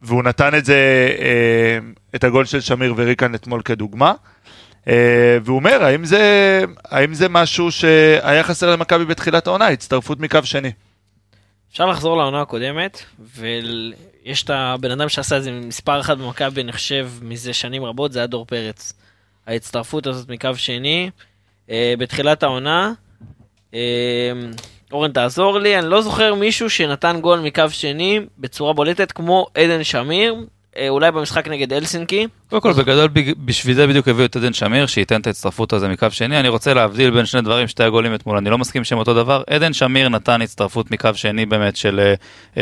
והוא 0.02 0.24
נתן 0.24 0.56
את 0.56 0.66
זה, 0.66 1.10
אה, 1.20 1.78
את 2.16 2.24
הגול 2.24 2.46
של 2.46 2.62
שמיר 2.62 2.94
וריקן 2.98 3.36
אתמול 3.36 3.62
כדוגמה. 3.62 4.14
אה, 4.88 5.38
והוא 5.44 5.56
אומר, 5.56 5.84
האם 5.84 6.06
זה, 6.06 6.64
האם 6.86 7.14
זה 7.14 7.30
משהו 7.30 7.72
שהיה 7.72 8.44
חסר 8.44 8.72
למכבי 8.72 9.06
בתחילת 9.06 9.48
העונה, 9.48 9.68
הצטרפות 9.68 10.20
מקו 10.20 10.40
שני? 10.44 10.72
אפשר 11.72 11.86
לחזור 11.86 12.18
לעונה 12.18 12.42
הקודמת, 12.42 13.04
ויש 13.36 14.44
את 14.44 14.50
הבן 14.50 14.92
אדם 14.92 15.10
שעשה 15.10 15.38
את 15.38 15.44
זה 15.44 15.52
מספר 15.52 16.00
אחת 16.00 16.18
במכבי, 16.18 16.62
אני 16.62 16.72
חושב, 16.72 17.10
מזה 17.22 17.54
שנים 17.54 17.84
רבות, 17.84 18.12
זה 18.12 18.20
היה 18.20 18.28
דור 18.28 18.46
פרץ. 18.46 18.94
ההצטרפות 19.48 20.08
הזאת 20.08 20.30
מקו 20.30 20.50
שני, 20.56 21.10
אה, 21.70 21.94
בתחילת 21.98 22.44
העונה, 22.44 22.94
אה, 23.74 24.32
אורן 24.92 25.12
תעזור 25.12 25.60
לי, 25.60 25.80
אני 25.80 25.90
לא 25.90 26.02
זוכר 26.02 26.36
מישהו 26.36 26.70
שנתן 26.70 27.20
גול 27.22 27.40
מקו 27.40 27.70
שני 27.70 28.20
בצורה 28.38 28.74
בולטת 28.74 29.12
כמו 29.12 29.48
עדן 29.56 29.84
שמיר, 29.84 30.36
אולי 30.90 31.12
במשחק 31.12 31.48
נגד 31.48 31.74
אלסינקי. 31.74 32.28
קודם 32.50 32.62
כל, 32.62 32.74
בגדול, 32.74 33.08
בג- 33.08 33.34
בשביל 33.46 33.76
זה 33.76 33.88
בדיוק 33.88 34.08
הביאו 34.08 34.26
את 34.26 34.36
עדן 34.36 34.54
שמיר, 34.54 34.86
שייתן 34.86 35.22
את 35.22 35.28
ההצטרפות 35.28 35.74
הזה 35.74 35.88
מקו 35.88 36.08
שני. 36.12 36.40
אני 36.40 36.48
רוצה 36.50 36.74
להבדיל 36.74 37.12
בין 37.12 37.26
שני 37.26 37.42
דברים, 37.42 37.68
שתי 37.68 37.84
הגולים 37.84 38.16
אתמול, 38.16 38.38
אני 38.38 38.50
לא 38.50 38.58
מסכים 38.58 38.84
שהם 38.84 38.98
אותו 38.98 39.14
דבר. 39.14 39.44
עדן 39.50 39.74
שמיר 39.74 40.10
נתן 40.10 40.42
הצטרפות 40.42 40.92
מקו 40.92 41.10
שני 41.14 41.46
באמת 41.46 41.76
של 41.76 42.00
אה, 42.00 42.14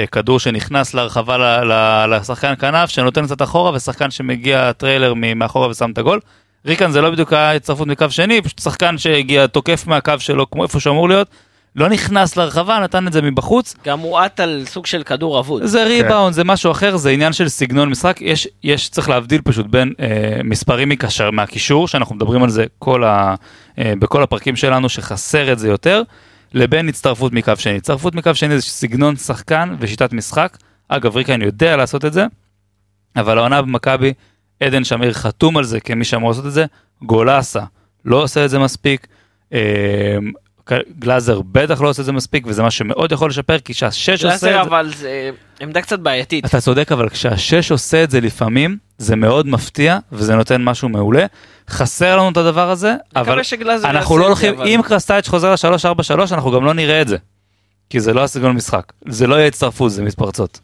אה, 0.01 0.07
כדור 0.07 0.39
שנכנס 0.39 0.93
להרחבה 0.93 1.61
לשחקן 2.07 2.53
כנף, 2.59 2.89
שנותן 2.89 3.25
קצת 3.25 3.41
אחורה, 3.41 3.71
ושחקן 3.73 4.11
שמגיע 4.11 4.71
trailer 4.71 5.13
מאחורה 5.13 5.67
ושם 5.69 5.91
את 5.91 5.97
הגול. 5.97 6.19
ריקן 6.65 6.91
זה 6.91 7.01
לא 7.01 7.09
בדיוק 7.09 7.33
היה 7.33 7.53
הצטרפות 7.55 7.87
מקו 7.87 8.05
שני, 8.09 8.41
פשוט 8.41 8.59
שחקן 8.59 8.97
שהגיע 8.97 9.47
תוקף 9.47 9.87
מהקו 9.87 10.13
שלו, 10.19 10.49
כמו 10.49 10.63
איפה 10.63 10.79
שאמור 10.79 11.09
להיות, 11.09 11.27
לא 11.75 11.89
נכנס 11.89 12.37
להרחבה, 12.37 12.79
נתן 12.79 13.07
את 13.07 13.13
זה 13.13 13.21
מבחוץ. 13.21 13.75
גם 13.85 13.99
בועט 13.99 14.39
על 14.39 14.63
סוג 14.67 14.85
של 14.85 15.03
כדור 15.03 15.39
אבוד. 15.39 15.65
זה 15.65 15.83
ריבאונד, 15.83 16.33
זה 16.33 16.43
משהו 16.43 16.71
אחר, 16.71 16.97
זה 16.97 17.09
עניין 17.09 17.33
של 17.33 17.49
סגנון 17.49 17.89
משחק. 17.89 18.17
יש, 18.21 18.47
יש, 18.63 18.89
צריך 18.89 19.09
להבדיל 19.09 19.41
פשוט 19.43 19.65
בין 19.65 19.93
אה, 19.99 20.41
מספרים 20.43 20.89
מקשר, 20.89 21.31
מהקישור, 21.31 21.87
שאנחנו 21.87 22.15
מדברים 22.15 22.43
על 22.43 22.49
זה 22.49 22.65
כל 22.79 23.03
ה, 23.03 23.35
אה, 23.79 23.93
בכל 23.99 24.23
הפרקים 24.23 24.55
שלנו, 24.55 24.89
שחסר 24.89 25.51
את 25.51 25.59
זה 25.59 25.67
יותר, 25.67 26.01
לבין 26.53 26.89
הצטרפות 26.89 27.33
מקו 27.33 27.53
שני. 27.57 27.75
הצטרפות 27.75 28.15
מקו 28.15 28.35
שני 28.35 28.55
זה 28.55 28.61
סגנון 28.61 29.15
שחקן 29.15 29.75
ושיטת 29.79 30.13
משחק. 30.13 30.57
אגב, 30.87 31.15
ריקן 31.17 31.41
יודע 31.41 31.75
לעשות 31.75 32.05
את 32.05 32.13
זה, 32.13 32.25
אבל 33.15 33.37
העונה 33.37 33.61
במכבי, 33.61 34.13
עדן 34.59 34.83
שמיר 34.83 35.13
חתום 35.13 35.57
על 35.57 35.63
זה 35.63 35.79
כמי 35.79 36.05
שאמור 36.05 36.29
לעשות 36.29 36.45
את 36.45 36.51
זה, 36.51 36.65
גולסה 37.01 37.63
לא 38.05 38.23
עושה 38.23 38.45
את 38.45 38.49
זה 38.49 38.59
מספיק. 38.59 39.07
גלאזר 40.99 41.41
בטח 41.51 41.81
לא 41.81 41.89
עושה 41.89 42.01
את 42.01 42.05
זה 42.05 42.11
מספיק, 42.11 42.43
וזה 42.47 42.63
משהו 42.63 42.77
שמאוד 42.77 43.11
יכול 43.11 43.29
לשפר, 43.29 43.59
כי 43.59 43.73
כשהשש 43.73 44.09
עושה 44.09 44.35
את 44.35 44.39
זה... 44.39 44.49
גלאזר 44.49 44.61
אבל 44.61 44.91
זה 44.97 45.29
עמדה 45.61 45.81
קצת 45.81 45.99
בעייתית. 45.99 46.45
אתה 46.45 46.61
צודק, 46.61 46.91
אבל 46.91 47.09
כשהשש 47.09 47.71
עושה 47.71 48.03
את 48.03 48.11
זה 48.11 48.21
לפעמים, 48.21 48.77
זה 48.97 49.15
מאוד 49.15 49.47
מפתיע, 49.47 49.97
וזה 50.11 50.35
נותן 50.35 50.63
משהו 50.63 50.89
מעולה. 50.89 51.25
חסר 51.69 52.17
לנו 52.17 52.29
את 52.29 52.37
הדבר 52.37 52.69
הזה, 52.69 52.95
אבל 53.15 53.39
אנחנו 53.83 54.17
לא 54.17 54.25
הולכים, 54.25 54.53
אבל- 54.55 54.67
אם 54.67 54.81
קרסטייץ' 54.83 55.27
חוזר 55.27 55.51
ל-343, 55.51 56.33
אנחנו 56.33 56.51
גם 56.51 56.65
לא 56.65 56.73
נראה 56.73 57.01
את 57.01 57.07
זה. 57.07 57.17
כי 57.89 57.99
זה 57.99 58.13
לא 58.13 58.23
הסגנון 58.23 58.55
משחק. 58.55 58.83
זה 59.07 59.27
לא 59.27 59.35
יהיה 59.35 59.47
הצטרפות, 59.47 59.91
זה 59.91 60.03
מתפרצות. 60.03 60.59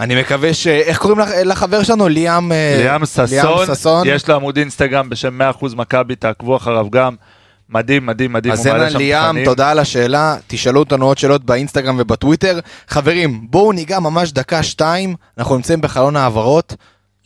אני 0.00 0.20
מקווה 0.20 0.54
ש... 0.54 0.66
איך 0.66 0.98
קוראים 0.98 1.18
לח- 1.18 1.28
לחבר 1.44 1.82
שלנו? 1.82 2.08
ליאם... 2.08 2.52
אה, 2.52 2.76
ליאם 2.78 3.06
ששון, 3.06 3.74
ששון. 3.74 4.02
יש 4.06 4.28
לו 4.28 4.34
עמוד 4.34 4.56
אינסטגרם 4.56 5.08
בשם 5.10 5.40
100% 5.60 5.76
מכבי, 5.76 6.16
תעקבו 6.16 6.56
אחריו 6.56 6.90
גם. 6.90 7.14
מדהים, 7.68 8.06
מדהים, 8.06 8.32
מדהים, 8.32 8.52
אז 8.52 8.62
שם 8.62 8.96
ליאם. 8.98 9.44
תודה 9.44 9.70
על 9.70 9.78
השאלה, 9.78 10.36
תשאלו 10.46 10.80
אותנו 10.80 11.06
עוד 11.06 11.18
שאלות 11.18 11.44
באינסטגרם 11.44 11.96
ובטוויטר. 11.98 12.60
חברים, 12.88 13.46
בואו 13.50 13.72
ניגע 13.72 14.00
ממש 14.00 14.32
דקה-שתיים, 14.32 15.14
אנחנו 15.38 15.56
נמצאים 15.56 15.80
בחלון 15.80 16.16
העברות. 16.16 16.74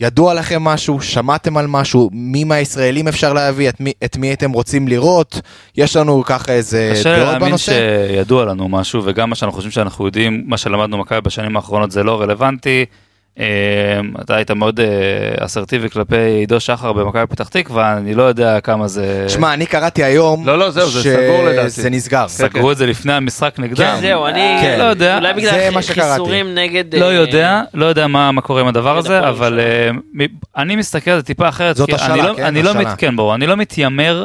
ידוע 0.01 0.35
לכם 0.35 0.63
משהו? 0.63 1.01
שמעתם 1.01 1.57
על 1.57 1.67
משהו? 1.67 2.11
מי 2.13 2.45
מהישראלים 2.45 3.09
אפשר 3.09 3.33
להביא? 3.33 3.69
את 3.69 3.81
מי, 3.81 3.93
את 4.05 4.17
מי 4.17 4.27
הייתם 4.27 4.53
רוצים 4.53 4.89
לראות? 4.89 5.41
יש 5.77 5.97
לנו 5.97 6.23
ככה 6.25 6.53
איזה 6.53 6.91
קשה 6.93 7.13
לי 7.13 7.17
דעות 7.17 7.29
להאמין 7.29 7.49
בנושא? 7.49 7.73
שידוע 7.73 8.45
לנו 8.45 8.69
משהו, 8.69 9.03
וגם 9.05 9.31
מה 9.31 9.37
שאנחנו 9.37 9.57
חושבים 9.57 9.73
שאנחנו 9.73 10.07
יודעים, 10.07 10.45
מה 10.47 10.57
שלמדנו 10.57 10.99
מכבי 10.99 11.21
בשנים 11.21 11.57
האחרונות 11.57 11.91
זה 11.91 12.03
לא 12.03 12.21
רלוונטי. 12.21 12.85
אה, 13.41 14.01
אתה 14.21 14.37
היית 14.37 14.51
מאוד 14.51 14.81
אה, 14.81 14.87
אסרטיבי 15.45 15.91
כלפי 15.91 16.17
עידו 16.17 16.61
שחר 16.61 16.93
במכבי 16.93 17.27
פתח 17.27 17.49
תקווה, 17.49 17.97
אני 17.97 18.15
לא 18.15 18.23
יודע 18.23 18.61
כמה 18.61 18.89
זה... 18.89 19.25
שמע, 19.29 19.55
אני 19.55 19.67
קראתי 19.67 20.05
היום 20.05 20.47
לא, 20.47 20.59
לא, 20.59 20.71
זהו, 20.71 20.91
זה 20.91 21.03
סגור 21.03 21.45
לדעתי. 21.45 21.71
שזה 21.71 21.91
נסגר. 21.91 22.29
סגרו 22.29 22.73
את 22.73 22.77
זה 22.77 22.87
לפני 22.87 23.13
המשחק 23.13 23.55
נגדם. 23.59 23.77
כן, 23.77 24.01
זהו, 24.01 24.27
אני 24.27 24.59
כן. 24.61 24.79
לא 24.79 24.85
יודע. 24.85 25.17
אולי 25.17 25.29
זה 25.29 25.35
בגלל 25.35 25.71
מה 25.71 25.83
שקראתי. 25.83 26.11
חיסורים 26.11 26.55
נגד... 26.55 26.95
לא 26.95 27.07
אה, 27.07 27.13
יודע, 27.13 27.63
לא 27.75 27.87
יודע 27.87 28.07
מה, 28.07 28.41
קורה 28.43 28.61
עם 28.61 28.67
הדבר 28.67 28.99
הזה, 28.99 29.29
אבל 29.29 29.61
אני 30.57 30.77
מסתכל 30.77 31.11
על 31.11 31.17
זה 31.17 31.23
טיפה 31.23 31.49
אחרת. 31.49 31.77
זאת 31.77 31.89
כי 31.89 31.95
השאלה, 31.95 32.15
אני 32.15 32.23
לא, 32.23 32.35
כן? 32.37 32.45
אני 32.45 32.63
לא 32.63 32.73
כן, 32.99 33.17
ברור, 33.17 33.35
אני 33.35 33.47
לא 33.47 33.57
מתיימר 33.57 34.25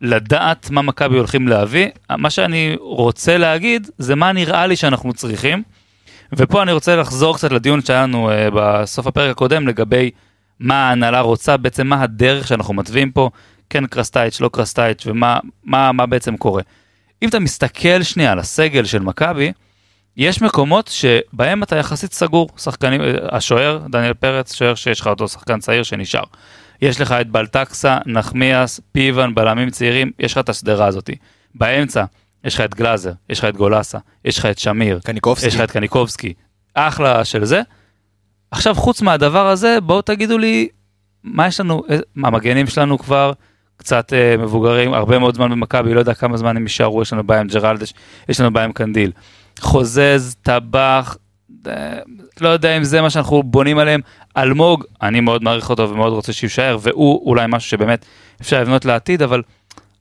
לדעת 0.00 0.70
מה 0.70 0.82
מכבי 0.82 1.16
הולכים 1.16 1.48
להביא. 1.48 1.88
מה 2.10 2.30
שאני 2.30 2.76
רוצה 2.80 3.38
להגיד 3.38 3.90
זה 3.98 4.14
מה 4.14 4.32
נראה 4.32 4.66
לי 4.66 4.76
שאנחנו 4.76 5.12
צריכים. 5.12 5.62
ופה 6.32 6.62
אני 6.62 6.72
רוצה 6.72 6.96
לחזור 6.96 7.36
קצת 7.36 7.52
לדיון 7.52 7.80
שהיה 7.82 8.02
לנו 8.02 8.30
אה, 8.30 8.48
בסוף 8.54 9.06
הפרק 9.06 9.30
הקודם 9.30 9.68
לגבי 9.68 10.10
מה 10.60 10.88
ההנהלה 10.88 11.20
רוצה, 11.20 11.56
בעצם 11.56 11.86
מה 11.86 12.02
הדרך 12.02 12.48
שאנחנו 12.48 12.74
מתווים 12.74 13.10
פה, 13.10 13.30
כן 13.70 13.86
קרסטייץ', 13.86 14.40
לא 14.40 14.50
קרסטייץ', 14.52 15.06
ומה 15.06 15.38
מה, 15.64 15.92
מה 15.92 16.06
בעצם 16.06 16.36
קורה. 16.36 16.62
אם 17.22 17.28
אתה 17.28 17.38
מסתכל 17.38 18.02
שנייה 18.02 18.32
על 18.32 18.38
הסגל 18.38 18.84
של 18.84 18.98
מכבי, 18.98 19.52
יש 20.16 20.42
מקומות 20.42 20.88
שבהם 20.88 21.62
אתה 21.62 21.76
יחסית 21.76 22.12
סגור, 22.12 22.48
שחקנים, 22.56 23.00
אה, 23.00 23.14
השוער, 23.30 23.78
דניאל 23.90 24.14
פרץ, 24.14 24.54
שוער 24.54 24.74
שיש 24.74 25.00
לך 25.00 25.06
אותו 25.06 25.28
שחקן 25.28 25.58
צעיר 25.58 25.82
שנשאר. 25.82 26.24
יש 26.82 27.00
לך 27.00 27.12
את 27.12 27.30
בלטקסה, 27.30 27.98
נחמיאס, 28.06 28.80
פיבן, 28.92 29.34
בלמים 29.34 29.70
צעירים, 29.70 30.10
יש 30.18 30.32
לך 30.32 30.38
את 30.38 30.48
השדרה 30.48 30.86
הזאת. 30.86 31.10
באמצע, 31.54 32.04
יש 32.44 32.54
לך 32.54 32.60
את 32.60 32.74
גלאזר, 32.74 33.12
יש 33.28 33.38
לך 33.38 33.44
את 33.44 33.56
גולסה, 33.56 33.98
יש 34.24 34.38
לך 34.38 34.46
את 34.46 34.58
שמיר, 34.58 35.00
קניקובסקי. 35.04 35.46
יש 35.46 35.54
לך 35.54 35.60
את 35.60 35.70
קניקובסקי, 35.70 36.34
אחלה 36.74 37.24
של 37.24 37.44
זה. 37.44 37.62
עכשיו, 38.50 38.74
חוץ 38.74 39.02
מהדבר 39.02 39.46
הזה, 39.46 39.78
בואו 39.82 40.02
תגידו 40.02 40.38
לי, 40.38 40.68
מה 41.24 41.46
יש 41.46 41.60
לנו, 41.60 41.82
אה, 41.90 41.96
מה, 42.14 42.28
המגנים 42.28 42.66
שלנו 42.66 42.98
כבר 42.98 43.32
קצת 43.76 44.12
אה, 44.12 44.36
מבוגרים, 44.36 44.94
הרבה 44.94 45.18
מאוד 45.18 45.34
זמן 45.34 45.50
במכבי, 45.50 45.94
לא 45.94 45.98
יודע 45.98 46.14
כמה 46.14 46.36
זמן 46.36 46.56
הם 46.56 46.62
יישארו, 46.62 47.02
יש 47.02 47.12
לנו 47.12 47.24
בעיה 47.24 47.40
עם 47.40 47.46
ג'רלדש, 47.46 47.94
יש 48.28 48.40
לנו 48.40 48.52
בעיה 48.52 48.64
עם 48.64 48.72
קנדיל. 48.72 49.12
חוזז, 49.60 50.36
טבח, 50.42 51.16
אה, 51.66 51.98
לא 52.40 52.48
יודע 52.48 52.76
אם 52.76 52.84
זה 52.84 53.02
מה 53.02 53.10
שאנחנו 53.10 53.42
בונים 53.42 53.78
עליהם. 53.78 54.00
אלמוג, 54.36 54.84
אני 55.02 55.20
מאוד 55.20 55.42
מעריך 55.42 55.70
אותו 55.70 55.90
ומאוד 55.90 56.12
רוצה 56.12 56.32
שיישאר, 56.32 56.76
והוא 56.80 57.26
אולי 57.26 57.46
משהו 57.48 57.70
שבאמת 57.70 58.04
אפשר 58.40 58.60
לבנות 58.60 58.84
לעתיד, 58.84 59.22
אבל 59.22 59.42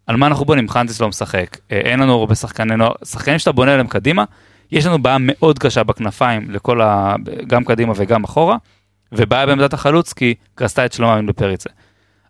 על 0.07 0.15
מה 0.15 0.27
אנחנו 0.27 0.45
בונים? 0.45 0.69
חנטיס 0.69 1.01
לא 1.01 1.09
משחק, 1.09 1.57
אה, 1.71 1.77
אין 1.77 1.99
לנו 1.99 2.13
הרבה 2.13 2.35
שחקני 2.35 2.75
נוער, 2.75 2.91
שחקנים 3.05 3.39
שאתה 3.39 3.51
בונה 3.51 3.71
עליהם 3.71 3.87
קדימה, 3.87 4.23
יש 4.71 4.85
לנו 4.85 5.01
בעיה 5.01 5.17
מאוד 5.19 5.59
קשה 5.59 5.83
בכנפיים, 5.83 6.51
לכל 6.51 6.81
ה... 6.81 7.15
גם 7.47 7.63
קדימה 7.63 7.93
וגם 7.95 8.23
אחורה, 8.23 8.57
ובעיה 9.11 9.45
בעמדת 9.45 9.73
החלוץ, 9.73 10.13
כי 10.13 10.33
קרסטייץ' 10.55 10.99
לא 10.99 11.07
מאמין 11.07 11.25
בפריצה. 11.25 11.69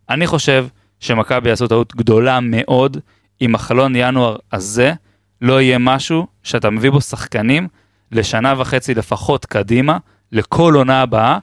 אני 0.10 0.28
חושב 0.28 0.68
שמכבי 1.00 1.50
יעשו 1.50 1.68
טעות 1.68 1.96
גדולה 1.96 2.40
מאוד 2.42 2.98
אם 3.42 3.56
החלון 3.56 3.96
ינואר 3.96 4.36
הזה 4.52 4.94
לא 5.42 5.62
יהיה 5.62 5.78
משהו 5.78 6.28
שאתה 6.44 6.70
מביא 6.70 6.90
בו 6.90 7.02
שחקנים 7.02 7.68
לשנה 8.12 8.54
וחצי 8.58 8.94
לפחות 8.94 9.46
קדימה, 9.46 9.98
לכל 10.32 10.74
עונה 10.76 11.02
הבאה. 11.02 11.38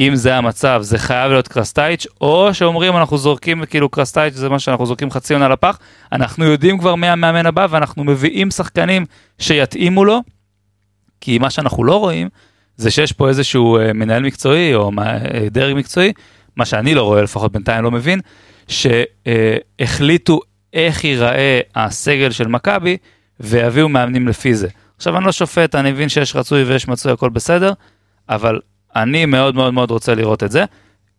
אם 0.00 0.14
זה 0.14 0.36
המצב, 0.36 0.78
זה 0.82 0.98
חייב 0.98 1.30
להיות 1.30 1.48
קרסטייץ', 1.48 2.06
או 2.20 2.54
שאומרים 2.54 2.96
אנחנו 2.96 3.18
זורקים 3.18 3.64
כאילו 3.64 3.88
קרסטייץ' 3.88 4.34
זה 4.34 4.48
מה 4.48 4.58
שאנחנו 4.58 4.86
זורקים 4.86 5.10
חצי 5.10 5.34
עונה 5.34 5.48
לפח, 5.48 5.78
אנחנו 6.12 6.44
יודעים 6.44 6.78
כבר 6.78 6.94
מי 6.94 7.08
המאמן 7.08 7.46
הבא 7.46 7.66
ואנחנו 7.70 8.04
מביאים 8.04 8.50
שחקנים 8.50 9.06
שיתאימו 9.38 10.04
לו, 10.04 10.22
כי 11.20 11.38
מה 11.38 11.50
שאנחנו 11.50 11.84
לא 11.84 11.96
רואים 11.96 12.28
זה 12.76 12.90
שיש 12.90 13.12
פה 13.12 13.28
איזשהו 13.28 13.78
אה, 13.78 13.92
מנהל 13.92 14.22
מקצועי 14.22 14.74
או 14.74 14.90
אה, 14.98 15.48
דרג 15.50 15.76
מקצועי, 15.76 16.12
מה 16.56 16.64
שאני 16.64 16.94
לא 16.94 17.02
רואה 17.02 17.22
לפחות 17.22 17.52
בינתיים 17.52 17.84
לא 17.84 17.90
מבין, 17.90 18.20
שהחליטו 18.68 20.40
איך 20.72 21.04
ייראה 21.04 21.60
הסגל 21.74 22.30
של 22.30 22.48
מכבי 22.48 22.96
ויביאו 23.40 23.88
מאמנים 23.88 24.28
לפי 24.28 24.54
זה. 24.54 24.68
עכשיו 24.96 25.16
אני 25.16 25.24
לא 25.24 25.32
שופט, 25.32 25.74
אני 25.74 25.92
מבין 25.92 26.08
שיש 26.08 26.36
רצוי 26.36 26.62
ויש 26.62 26.88
מצוי, 26.88 27.12
הכל 27.12 27.30
בסדר, 27.30 27.72
אבל 28.28 28.60
אני 28.96 29.26
מאוד 29.26 29.54
מאוד 29.54 29.74
מאוד 29.74 29.90
רוצה 29.90 30.14
לראות 30.14 30.42
את 30.42 30.50
זה. 30.50 30.64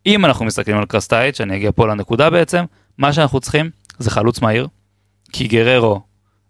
אם 0.06 0.24
אנחנו 0.24 0.44
מסתכלים 0.44 0.76
על 0.78 0.84
קרסטייץ', 0.86 1.40
אני 1.40 1.56
אגיע 1.56 1.70
פה 1.74 1.86
לנקודה 1.88 2.30
בעצם, 2.30 2.64
מה 2.98 3.12
שאנחנו 3.12 3.40
צריכים 3.40 3.70
זה 3.98 4.10
חלוץ 4.10 4.42
מהיר, 4.42 4.68
כי 5.32 5.46
גררו 5.48 6.00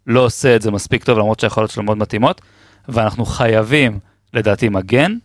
לא 0.07 0.21
עושה 0.21 0.57
את 0.57 0.63
זה 0.63 0.71
מספיק 0.71 1.05
טוב 1.05 1.19
למרות 1.19 1.41
שהיכולות 1.41 1.71
שלו 1.71 1.83
מאוד 1.83 1.99
מתאימות, 1.99 2.41
ואנחנו 2.89 3.25
חייבים 3.25 3.99
לדעתי 4.35 4.69
מגן 4.69 5.17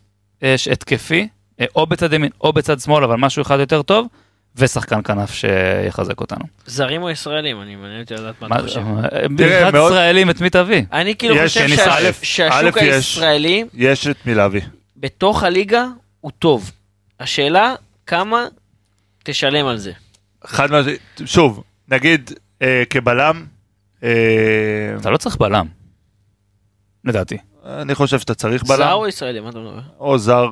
יש 0.41 0.67
התקפי, 0.67 1.27
אה, 1.59 1.65
או 1.75 1.85
בצד 1.85 2.13
ימין 2.13 2.29
או 2.41 2.53
בצד 2.53 2.79
שמאל, 2.79 3.03
אבל 3.03 3.15
משהו 3.15 3.41
אחד 3.41 3.59
יותר 3.59 3.81
טוב, 3.81 4.07
ושחקן 4.55 4.99
כנף 5.03 5.31
שיחזק 5.33 6.21
אותנו. 6.21 6.45
זרים 6.65 7.03
או 7.03 7.09
ישראלים? 7.09 7.61
אני 7.61 7.75
מעניין 7.75 8.01
אותי 8.01 8.13
לדעת 8.13 8.41
מה 8.41 8.47
אתה 8.47 8.63
חושב. 8.63 8.81
מבחינת 9.29 9.73
מאוד- 9.73 9.91
ישראלים 9.91 10.29
את 10.29 10.41
מי 10.41 10.49
תביא? 10.49 10.81
אני 10.91 11.15
כאילו 11.15 11.35
חושב 11.43 11.67
שהשוק. 12.21 12.77
הישראלי 12.77 13.63
יש 13.73 14.07
את 14.07 14.15
מי 14.25 14.35
להביא. 14.35 14.61
בתוך 14.97 15.43
הליגה 15.43 15.85
הוא 16.21 16.31
טוב. 16.39 16.71
השאלה 17.19 17.75
כמה 18.05 18.45
תשלם 19.23 19.65
על 19.65 19.77
זה. 19.77 19.91
חד 20.43 20.71
משמעית, 20.71 21.01
שוב, 21.25 21.63
נגיד 21.87 22.31
אה, 22.61 22.83
כבלם, 22.89 23.45
אה, 24.03 24.95
אתה 25.01 25.09
לא 25.09 25.17
צריך 25.17 25.37
בלם. 25.37 25.67
לדעתי. 27.03 27.37
אני 27.65 27.95
חושב 27.95 28.19
שאתה 28.19 28.33
צריך 28.35 28.63
בלם. 28.63 28.77
זר 28.77 28.93
או 28.93 29.07
ישראלי? 29.07 29.39
מה 29.39 29.49
אתה 29.49 29.59
מדבר? 29.59 29.81
או 29.99 30.17
זר, 30.17 30.49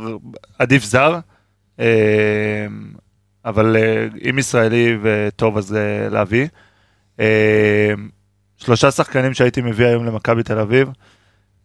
עדיף 0.60 0.84
זר, 0.84 1.20
אה, 1.80 2.68
אבל 3.46 3.76
אה, 3.76 4.08
אם 4.30 4.40
ישראלי 4.40 4.98
וטוב 5.02 5.58
אז 5.58 5.76
אה, 5.76 6.10
להביא. 6.10 6.48
אה, 7.20 7.94
שלושה 8.58 8.92
שחקנים 8.92 9.34
שהייתי 9.34 9.62
מביא 9.62 9.86
היום 9.86 10.06
למכבי 10.06 10.44
תל 10.44 10.60
אביב 10.60 10.90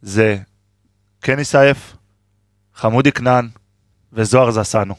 זה 0.03 0.37
קני 1.21 1.45
סייף, 1.45 1.97
חמודי 2.81 3.13
כנען 3.13 3.49
וזוהר 4.13 4.51
זסנו, 4.51 4.95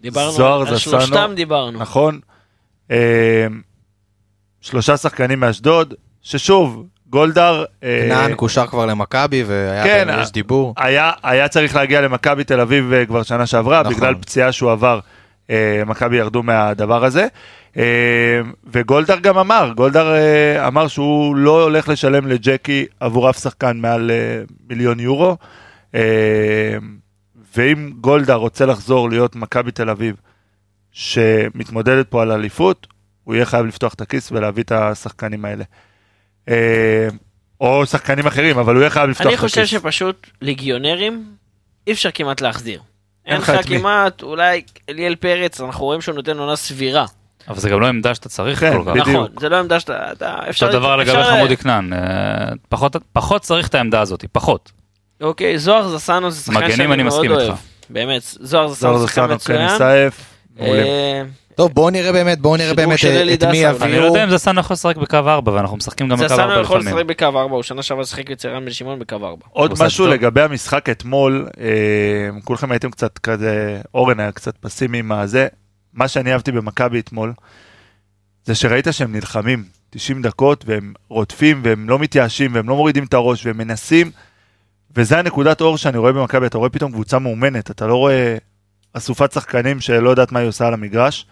דיברנו 0.00 0.32
זוהר 0.32 0.60
על 0.60 0.66
זסנו. 0.66 0.78
שלושתם 0.78 1.32
דיברנו. 1.36 1.78
נכון? 1.78 2.20
אה, 2.90 3.46
שלושה 4.60 4.96
שחקנים 4.96 5.40
מאשדוד, 5.40 5.94
ששוב, 6.22 6.86
גולדהר... 7.06 7.64
אה, 7.82 8.06
כנען 8.08 8.34
קושר 8.34 8.66
כבר 8.66 8.86
למכבי 8.86 9.44
והיה 9.46 9.84
כן, 9.84 10.10
אה, 10.10 10.24
דיבור. 10.32 10.74
היה, 10.76 11.12
היה 11.22 11.48
צריך 11.48 11.76
להגיע 11.76 12.00
למכבי 12.00 12.44
תל 12.44 12.60
אביב 12.60 12.92
אה, 12.92 13.06
כבר 13.06 13.22
שנה 13.22 13.46
שעברה, 13.46 13.82
נכון. 13.82 13.94
בגלל 13.94 14.14
פציעה 14.14 14.52
שהוא 14.52 14.70
עבר, 14.70 15.00
אה, 15.50 15.82
מכבי 15.86 16.16
ירדו 16.16 16.42
מהדבר 16.42 17.04
הזה. 17.04 17.26
אה, 17.76 18.40
וגולדהר 18.72 19.18
גם 19.18 19.38
אמר, 19.38 19.72
גולדהר 19.76 20.14
אה, 20.14 20.66
אמר 20.68 20.88
שהוא 20.88 21.36
לא 21.36 21.62
הולך 21.62 21.88
לשלם 21.88 22.26
לג'קי 22.26 22.86
עבור 23.00 23.30
אף 23.30 23.38
שחקן 23.38 23.76
מעל 23.76 24.10
אה, 24.10 24.42
מיליון 24.70 25.00
יורו. 25.00 25.36
אה, 25.94 26.76
ואם 27.56 27.92
גולדהר 28.00 28.36
רוצה 28.36 28.66
לחזור 28.66 29.10
להיות 29.10 29.36
מכבי 29.36 29.70
תל 29.70 29.90
אביב, 29.90 30.16
שמתמודדת 30.92 32.08
פה 32.10 32.22
על 32.22 32.32
אליפות, 32.32 32.86
הוא 33.24 33.34
יהיה 33.34 33.46
חייב 33.46 33.66
לפתוח 33.66 33.94
את 33.94 34.00
הכיס 34.00 34.32
ולהביא 34.32 34.62
את 34.62 34.72
השחקנים 34.72 35.44
האלה. 35.44 35.64
אה, 36.48 37.08
או 37.60 37.86
שחקנים 37.86 38.26
אחרים, 38.26 38.58
אבל 38.58 38.74
הוא 38.74 38.80
יהיה 38.80 38.90
חייב 38.90 39.10
לפתוח 39.10 39.22
את 39.22 39.26
אני 39.26 39.34
הכיס. 39.34 39.50
חושב 39.50 39.66
שפשוט 39.66 40.26
ליגיונרים 40.42 41.24
אי 41.86 41.92
אפשר 41.92 42.10
כמעט 42.14 42.40
להחזיר. 42.40 42.80
אין 43.26 43.40
לך. 43.40 43.52
כמעט, 43.66 44.22
אולי 44.22 44.62
אליאל 44.88 45.14
פרץ, 45.16 45.60
אנחנו 45.60 45.84
רואים 45.84 46.00
שהוא 46.00 46.14
נותן 46.14 46.38
עונה 46.38 46.56
סבירה. 46.56 47.06
אבל 47.48 47.58
זה 47.58 47.68
גם 47.70 47.80
לא 47.80 47.86
עמדה 47.86 48.14
שאתה 48.14 48.28
צריך 48.28 48.60
כן, 48.60 48.72
כל 48.72 48.82
כך. 48.86 48.90
בדיוק. 48.90 49.08
נכון, 49.08 49.28
זה 49.40 49.48
לא 49.48 49.56
עמדה 49.58 49.80
שאתה... 49.80 50.12
אתה- 50.12 50.38
אפשר... 50.50 50.66
אותו 50.66 50.78
דבר 50.78 50.96
לגבי 50.96 51.24
חמודי 51.24 51.56
כנען, 51.56 51.92
אה, 51.92 51.98
פחות- 52.68 52.96
פחות 53.12 53.42
צריך 53.42 53.68
את 53.68 53.74
העמדה 53.74 54.00
הזאת, 54.00 54.24
פחות. 54.32 54.72
אוקיי, 55.20 55.58
זוהר 55.58 55.88
זסנו 55.88 56.30
זה 56.30 56.40
שחקן 56.40 56.58
מגנים 56.58 56.76
שאני 56.76 56.94
אני 56.94 57.02
מאוד 57.02 57.14
מסכים 57.14 57.30
אוהב. 57.32 57.50
איתך. 57.50 57.60
באמת, 57.90 58.22
זוהר 58.22 58.68
זוהר 58.68 58.98
זסנו 58.98 58.98
זה 58.98 59.06
שחקן 59.06 59.38
זסנו, 59.38 59.54
קני 59.54 59.64
מצוין. 59.64 59.78
סייף, 59.78 60.20
מעולה. 60.56 60.82
אה, 60.82 61.22
טוב, 61.54 61.72
בואו 61.74 61.90
נראה 61.90 62.12
באמת, 62.12 62.38
בואו 62.38 62.56
נראה 62.56 62.74
באמת 62.74 63.04
אה, 63.04 63.34
את 63.34 63.44
מי 63.44 63.70
אבל 63.70 63.82
אני 63.82 63.92
לא 63.92 63.96
יביאו. 63.96 64.04
יודע 64.06 64.24
אם 64.24 64.30
זסן 64.30 64.58
יכול 64.58 64.74
לשחק 64.74 64.96
בקו 64.96 65.16
4 65.16 65.52
ואנחנו 65.52 65.76
משחקים 65.76 66.08
גם 66.08 66.16
בקו 66.18 66.28
זסנו 66.28 66.42
4 66.42 66.60
יכול 66.60 66.80
לפעמים. 66.80 66.96
לשחק 66.96 67.06
בקו 67.08 67.24
4, 67.24 67.40
הוא 67.40 67.62
שנה 67.62 67.82
שעברה 67.82 68.06
שיחק 68.06 68.30
אצל 68.30 68.48
רן 68.48 68.64
בן 68.64 68.70
שמעון 68.70 68.98
בקו 68.98 69.16
4. 69.16 69.46
עוד 69.50 69.74
משהו. 69.80 70.06
לגבי 70.06 70.40
המשחק 70.42 70.88
אתמול, 70.88 71.48
אה, 71.60 72.40
כולכם 72.44 72.72
הייתם 72.72 72.90
קצת 72.90 73.18
כזה, 73.18 73.80
אורן 73.94 74.20
היה 74.20 74.32
קצת 74.32 74.56
פסימי 74.60 74.98
עם 74.98 75.12
הזה. 75.12 75.46
מה 75.94 76.08
שאני 76.08 76.32
אהבתי 76.32 76.52
במכבי 76.52 77.00
אתמול, 77.00 77.32
זה 78.44 78.54
שראית 78.54 78.86
שהם 78.90 79.12
נלחמים 79.12 79.64
90 79.90 80.22
דקות 80.22 80.64
והם 80.66 80.92
רודפים 81.08 81.60
והם 81.64 81.88
לא 81.88 81.98
מתייאשים 81.98 82.54
והם 82.54 82.68
לא 82.68 82.76
מורידים 82.76 83.04
את 83.04 83.14
הראש 83.14 83.46
והם 83.46 83.58
מנסים. 83.58 84.10
וזה 84.96 85.18
הנקודת 85.18 85.60
אור 85.60 85.78
שאני 85.78 85.98
רואה 85.98 86.12
במכבי, 86.12 86.46
אתה 86.46 86.58
רואה 86.58 86.70
פתאום 86.70 86.92
קבוצה 86.92 87.18
מאומנת, 87.18 87.70
אתה 87.70 87.86
לא 87.86 87.96
רואה 87.96 88.36
אסופת 88.92 89.32
שחקנים 89.32 89.80
שלא 89.80 90.10
יודעת 90.10 90.32
מה 90.32 90.40
היא 90.40 90.48
עושה 90.48 90.66
על 90.66 90.74
המגרש. 90.74 91.26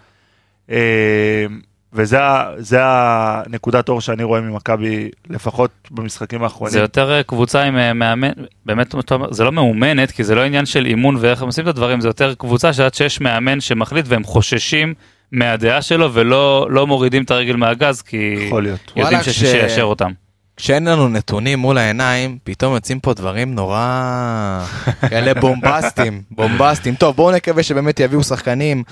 אה, 0.71 1.47
וזה 1.93 2.81
הנקודת 2.83 3.89
אור 3.89 4.01
שאני 4.01 4.23
רואה 4.23 4.41
ממכבי, 4.41 5.11
לפחות 5.31 5.71
במשחקים 5.91 6.43
האחרונים. 6.43 6.73
זה 6.73 6.81
יותר 6.81 7.13
אה, 7.13 7.23
קבוצה 7.23 7.63
עם 7.63 7.79
אה, 7.79 7.93
מאמן, 7.93 8.31
באמת 8.67 8.95
זה 9.31 9.45
לא 9.45 9.53
מאומנת, 9.53 10.11
כי 10.11 10.25
זה 10.25 10.35
לא 10.35 10.41
עניין 10.41 10.67
של 10.67 10.87
אימון 10.87 11.17
ואיך 11.21 11.43
הם 11.43 11.47
עושים 11.47 11.65
את 11.65 11.69
הדברים, 11.69 12.01
זה 12.01 12.09
יותר 12.09 12.35
קבוצה 12.35 12.73
שעד 12.73 12.95
שיש 12.95 13.21
מאמן 13.21 13.61
שמחליט 13.61 14.07
והם 14.09 14.25
חוששים 14.25 14.95
מהדעה 15.33 15.83
שלו 15.83 16.15
ולא 16.15 16.67
לא 16.71 16.87
מורידים 16.87 17.23
את 17.23 17.31
הרגל 17.31 17.57
מהגז, 17.57 18.03
כי 18.03 18.35
יכול 18.47 18.63
להיות. 18.63 18.93
יודעים 18.97 19.23
שיש 19.23 19.43
מי 19.43 19.49
שיאשר 19.49 19.83
אותם. 19.83 20.13
כשאין 20.57 20.89
לנו 20.89 21.09
נתונים 21.09 21.59
מול 21.59 21.79
העיניים, 21.79 22.39
פתאום 22.45 22.75
יוצאים 22.75 23.01
פה 23.01 23.15
דברים 23.15 23.55
נורא... 23.55 24.65
כאלה 25.09 25.35
בומבסטים, 25.35 26.23
בומבסטים. 26.31 26.95
טוב, 26.95 27.17
בואו 27.17 27.37
נקווה 27.37 27.63
שבאמת 27.63 28.01
יביאו 28.01 28.23
שחקנים. 28.23 28.83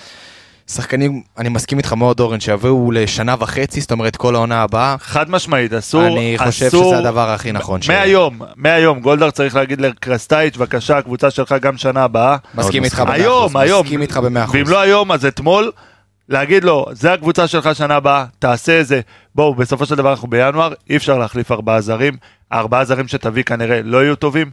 שחקנים, 0.71 1.23
אני 1.39 1.49
מסכים 1.49 1.79
איתך 1.79 1.93
מאוד 1.93 2.21
אורן, 2.21 2.41
שיביאו 2.41 2.91
לשנה 2.93 3.35
וחצי, 3.39 3.81
זאת 3.81 3.93
אומרת 3.93 4.17
כל 4.17 4.35
העונה 4.35 4.63
הבאה. 4.63 4.97
חד 5.01 5.31
משמעית, 5.31 5.73
אסור, 5.73 6.07
אני 6.07 6.35
חושב 6.39 6.67
אסור, 6.67 6.85
שזה 6.85 6.99
הדבר 6.99 7.31
הכי 7.31 7.53
נכון. 7.53 7.81
מהיום, 7.89 8.39
מהיום, 8.57 9.01
גולדהר 9.01 9.31
צריך 9.31 9.57
להגיד 9.57 9.81
לקרסטייץ', 9.81 10.57
בבקשה, 10.57 10.99
הקבוצה 10.99 11.31
שלך 11.31 11.55
גם 11.61 11.77
שנה 11.77 12.05
הבאה. 12.05 12.37
מסכים 12.55 12.85
איתך 12.85 13.01
במאה 13.01 13.15
היום, 13.15 13.45
אחוז. 13.45 13.57
היום. 13.63 13.85
מסכים 13.85 14.03
איתך 14.03 14.17
במאה 14.17 14.45
אחוז. 14.45 14.57
ואם 14.57 14.69
לא 14.69 14.81
היום, 14.81 15.13
אז 15.13 15.25
אתמול, 15.27 15.71
להגיד 16.29 16.65
לו, 16.65 16.87
זה 16.93 17.13
הקבוצה 17.13 17.47
שלך 17.47 17.75
שנה 17.75 17.95
הבאה, 17.97 18.25
תעשה 18.39 18.73
איזה, 18.73 19.01
בואו, 19.35 19.55
בסופו 19.55 19.87
של 19.87 19.95
דבר 19.95 20.11
אנחנו 20.11 20.29
בינואר, 20.29 20.73
אי 20.91 20.97
אפשר 20.97 21.19
להחליף 21.19 21.53
ארבעה 21.53 21.81
זרים, 21.81 22.17
הארבעה 22.51 22.85
זרים 22.85 23.09
שתביא 23.09 23.43
כנראה 23.43 23.81
לא 23.85 24.05
יהיו 24.05 24.17
טובים, 24.17 24.51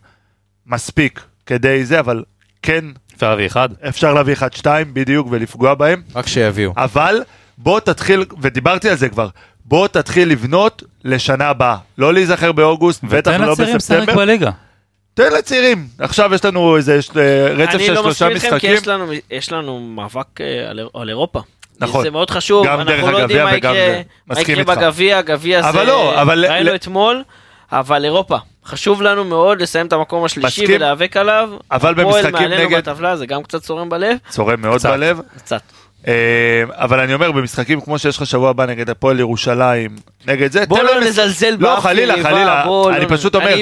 מספיק 0.68 1.24
כדי 1.46 1.86
זה, 1.86 2.00
אבל 2.00 2.24
כן, 2.62 2.86
אפשר 3.16 3.30
להביא 3.30 3.46
אחד. 3.46 3.70
אפשר 3.90 4.14
להביא 4.14 4.34
אחד 4.34 4.54
שתיים 4.54 4.94
בדיוק 4.94 5.28
ולפגוע 5.32 5.74
בהם. 5.74 6.02
רק 6.16 6.28
שיביאו. 6.28 6.74
אבל 6.78 7.22
בוא 7.58 7.80
תתחיל, 7.80 8.26
ודיברתי 8.42 8.90
על 8.90 8.96
זה 8.96 9.10
כבר, 9.10 9.28
בוא 9.66 9.88
תתחיל 9.88 10.30
לבנות 10.30 10.84
לשנה 11.04 11.48
הבאה. 11.48 11.78
לא 11.98 12.14
להיזכר 12.14 12.52
באוגוסט, 12.52 13.04
בטח 13.04 13.32
ותן 13.32 13.42
לא 13.42 13.52
לצעירים 13.52 13.76
לשחק 13.76 13.96
בספטמבר. 13.98 14.16
בליגה. 14.16 14.50
תן 15.14 15.34
לצעירים. 15.38 15.88
עכשיו 16.00 16.34
יש 16.34 16.46
לנו 16.46 16.78
איזה 16.78 16.96
יש, 16.96 17.10
אה, 17.18 17.48
רצף 17.54 17.76
אני 17.76 17.86
של 17.86 17.94
לא 17.94 18.02
שלושה 18.02 18.26
מסכים 18.30 18.36
איתכם 18.36 18.50
כי 18.50 18.74
משחקים. 18.74 18.74
יש 18.74 18.88
לנו- 18.88 19.12
יש 19.32 19.52
לנו 19.52 19.80
מאבק 19.80 20.42
אה, 20.42 20.70
על- 20.70 20.80
על 20.94 21.10
אירופה. 21.10 21.42
נכון. 21.82 22.04
זה 22.04 22.12
מאוד 22.12 22.30
חשוב, 22.30 22.68
אנחנו 22.68 23.12
לא 23.12 23.18
יודעים 23.18 23.44
מה 23.44 23.56
יקרה. 23.56 24.02
בגביע, 24.76 25.22
גביע 25.22 25.62
זה... 25.62 25.70
אבל 25.70 25.86
לא, 25.88 26.22
אבל- 26.22 26.46
ראינו 26.46 26.72
ל- 26.72 26.76
אתמול, 26.76 27.24
אבל 27.72 28.06
אירופה. 28.06 28.38
חשוב 28.66 29.02
לנו 29.02 29.24
מאוד 29.24 29.62
לסיים 29.62 29.88
את 29.88 29.94
המקום 29.94 30.24
השלישי 30.26 30.62
מסכים. 30.62 30.76
ולהיאבק 30.76 31.18
עליו. 31.18 31.50
אבל 31.72 31.92
הפועל 31.92 32.06
במשחקים 32.06 32.32
מעלינו 32.50 32.70
נגד- 32.70 32.78
בטבלה, 32.78 33.18
זה 33.18 33.26
גם 33.26 33.44
קצת 33.44 33.62
צורם 33.62 33.90
בלב. 33.90 34.18
צורם 34.30 34.62
מאוד 34.62 34.80
קצת. 34.80 34.90
בלב. 34.90 35.20
קצת. 35.38 35.62
אה, 36.08 36.14
אבל 36.72 37.00
אני 37.00 37.14
אומר, 37.14 37.32
במשחקים 37.32 37.82
כמו 37.82 38.00
שיש 38.00 38.18
לך 38.18 38.26
שבוע 38.26 38.50
הבא 38.50 38.66
נגד 38.66 38.90
הפועל 38.90 39.20
ירושלים, 39.20 39.96
נגד 40.28 40.52
זה, 40.52 40.66
בוא 40.66 40.84
לא 40.84 41.00
נזלזל 41.02 41.50
לא, 41.50 41.76
באף 41.76 41.84
חלילה, 41.84 42.14
יריבה, 42.14 42.30
חלילה. 42.30 42.64
בוא 42.66 42.92
אני 42.92 43.06
לא- 43.06 43.10
פשוט 43.18 43.36
אומר, 43.36 43.56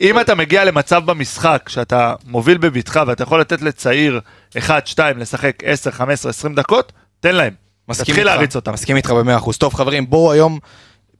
אם 0.00 0.20
אתה 0.20 0.34
מגיע 0.34 0.64
למצב 0.64 1.02
במשחק 1.06 1.68
שאתה 1.68 2.14
מוביל 2.26 2.58
בבטחה 2.58 3.02
ואתה 3.06 3.22
יכול 3.22 3.40
לתת 3.40 3.62
לצעיר 3.62 4.20
1, 4.58 4.86
2 4.86 5.18
לשחק 5.18 5.56
10, 5.64 5.90
15, 5.90 6.30
20 6.30 6.54
דקות, 6.54 6.92
תן 7.20 7.34
להם. 7.34 7.52
מסכים 7.88 8.14
תתחיל 8.14 8.26
להריץ 8.26 8.56
אותם. 8.56 8.72
מסכים 8.72 8.96
איתך 8.96 9.10
במאה 9.10 9.36
אחוז. 9.36 9.58
טוב 9.58 9.74
חברים, 9.74 10.10
בואו 10.10 10.32
היום 10.32 10.58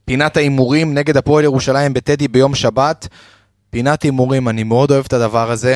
פינת 0.05 0.37
ההימורים 0.37 0.93
נגד 0.93 1.17
הפועל 1.17 1.43
ירושלים 1.43 1.93
בטדי 1.93 2.27
ביום 2.27 2.55
שבת. 2.55 3.07
פינת 3.69 4.03
הימורים, 4.03 4.49
אני 4.49 4.63
מאוד 4.63 4.91
אוהב 4.91 5.05
את 5.07 5.13
הדבר 5.13 5.51
הזה. 5.51 5.75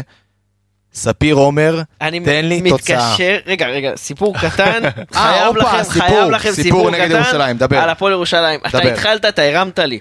ספיר 0.94 1.36
עומר, 1.36 1.82
תן 1.98 2.06
לי 2.12 2.20
תוצאה. 2.20 2.46
אני 2.46 2.62
מתקשר, 2.62 3.38
רגע, 3.46 3.68
רגע, 3.68 3.92
סיפור 3.96 4.36
קטן, 4.38 4.86
אה, 4.86 4.92
חייב, 5.14 5.56
לכם, 5.58 5.84
סיפור, 5.84 6.38
קטן. 6.38 6.52
סיפור, 6.54 6.92
נגד 6.92 7.12
ירושלים, 7.12 7.58
דבר. 7.58 7.78
על 7.78 7.90
הפועל 7.90 8.12
ירושלים. 8.14 8.60
אתה 8.68 8.78
התחלת, 8.78 9.26
אתה 9.26 9.42
הרמת 9.42 9.80
לי, 9.80 10.00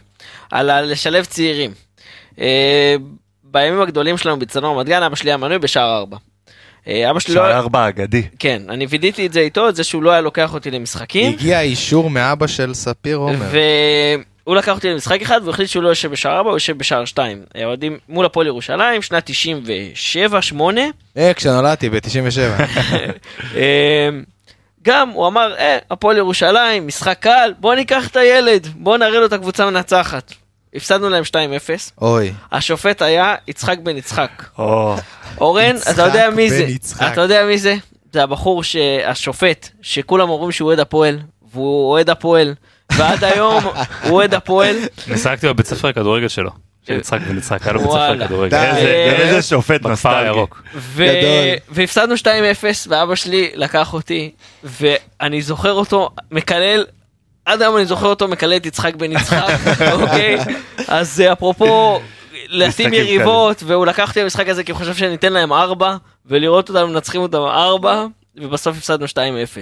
על 0.51 0.93
לשלב 0.93 1.25
צעירים. 1.25 1.71
אה, 2.41 2.97
בימים 3.45 3.81
הגדולים 3.81 4.19
שלנו 4.19 4.39
בצנור 4.39 4.77
רמת 4.77 4.87
גן, 4.87 5.03
אבא 5.03 5.17
שלי 5.17 5.31
היה 5.31 5.37
מנוי 5.37 5.59
בשער 5.59 5.97
4. 5.97 6.17
אבא 6.87 7.21
שלי 7.21 7.35
לא... 7.35 7.41
שער 7.41 7.53
ארבע 7.59 7.89
אגדי. 7.89 8.23
כן, 8.39 8.63
אני 8.69 8.87
וידאתי 8.87 9.27
את 9.27 9.33
זה 9.33 9.41
איתו, 9.41 9.69
את 9.69 9.77
זה 9.77 9.85
שהוא 9.85 10.03
לא 10.03 10.11
היה 10.11 10.21
לוקח 10.21 10.55
אותי 10.55 10.71
למשחקים. 10.71 11.33
הגיע 11.33 11.61
אישור 11.61 12.11
מאבא 12.11 12.47
של 12.47 12.75
ספיר 12.75 13.17
עומר. 13.17 13.47
והוא 14.45 14.57
לקח 14.57 14.75
אותי 14.75 14.91
למשחק 14.91 15.23
אחד 15.23 15.41
והוא 15.43 15.51
החליט 15.51 15.69
שהוא 15.69 15.83
לא 15.83 15.89
יושב 15.89 16.11
בשער 16.11 16.37
4, 16.37 16.51
הוא 16.51 16.57
יושב 16.57 16.79
בשער 16.79 17.05
2. 17.05 17.43
אוהדים 17.65 17.99
מול 18.09 18.27
הפועל 18.27 18.47
ירושלים, 18.47 19.03
שנת 19.03 19.31
97-8. 20.55 20.61
אה, 21.17 21.35
כשנולדתי 21.35 21.91
ב-97. 21.91 22.63
גם 24.83 25.09
הוא 25.09 25.27
אמר, 25.27 25.55
אה, 25.59 25.79
הפועל 25.91 26.17
ירושלים, 26.17 26.87
משחק 26.87 27.19
קל, 27.21 27.55
בוא 27.61 27.75
ניקח 27.75 28.09
את 28.09 28.17
הילד, 28.17 28.67
בוא 28.77 28.97
נראה 28.97 29.21
לו 29.21 29.27
את 29.27 29.33
הקבוצה 29.33 29.65
המנצחת. 29.65 30.33
הפסדנו 30.75 31.09
להם 31.09 31.23
2-0, 31.25 31.37
אוי. 32.03 32.33
השופט 32.53 33.03
היה 33.03 33.35
יצחק 33.49 33.79
בן 33.83 33.97
יצחק. 33.97 34.31
או, 34.59 34.97
אורן, 35.41 35.77
אתה 35.91 36.03
יודע 36.03 36.31
מי 36.31 36.51
זה? 36.51 36.67
אתה 37.13 37.21
יודע 37.21 37.45
מי 37.47 37.59
זה? 37.59 37.75
זה 38.13 38.23
הבחור 38.23 38.63
שהשופט, 38.63 39.69
שכולם 39.83 40.31
אומרים 40.31 40.53
שהוא 40.53 40.67
אוהד 40.69 40.81
הפועל, 40.81 41.19
והוא 41.53 41.91
אוהד 41.91 42.11
הפועל, 42.11 42.55
ועד 42.97 43.25
היום 43.35 43.65
הוא 43.65 44.11
אוהד 44.11 44.35
הפועל. 44.35 44.77
משחקתי 45.09 45.47
בבית 45.49 45.67
ספר 45.67 45.89
הכדורגל 45.89 46.29
שלו. 46.29 46.51
של 46.87 46.93
יצחק 46.93 47.21
בן 47.21 47.39
יצחק, 47.39 47.63
היה 47.63 47.73
לו 47.73 47.79
בית 47.81 47.89
ספר 47.91 47.99
וואלה. 47.99 48.27
כדורגל. 48.27 48.57
איזה- 48.57 49.43
שופט 49.43 49.81
בכפר. 49.81 50.17
הירוק. 50.17 50.63
והפסדנו 51.69 52.15
2-0 52.17 52.27
ואבא 52.89 53.15
שלי 53.15 53.51
לקח 53.55 53.93
אותי 53.95 54.31
ואני 54.65 55.43
זוכר 55.43 55.73
אותו 55.73 56.11
מקלל 56.31 56.85
עד 57.45 57.63
היום 57.63 57.77
אני 57.77 57.87
זוכר 57.87 58.07
אותו 58.07 58.29
מקלל 58.29 58.57
את 58.57 58.67
יצחק 58.67 58.95
בן 58.95 59.13
יצחק 59.13 59.55
אוקיי 60.01 60.39
אז 60.89 61.21
אה, 61.21 61.33
אפרופו 61.33 62.01
להתאים 62.49 62.93
יריבות 62.93 63.63
והוא 63.67 63.87
לקח 63.87 64.09
אותי 64.09 64.23
למשחק 64.23 64.49
הזה 64.49 64.65
כי 64.65 64.73
הוא 64.73 64.79
חושב 64.79 64.95
שניתן 64.95 65.33
להם 65.33 65.53
4 65.53 65.97
ולראות 66.27 66.69
אותנו 66.69 66.89
מנצחים 66.89 67.21
אותם 67.21 67.39
4 67.39 68.07
ובסוף 68.37 68.77
הפסדנו 68.77 69.07
2-0 69.07 69.17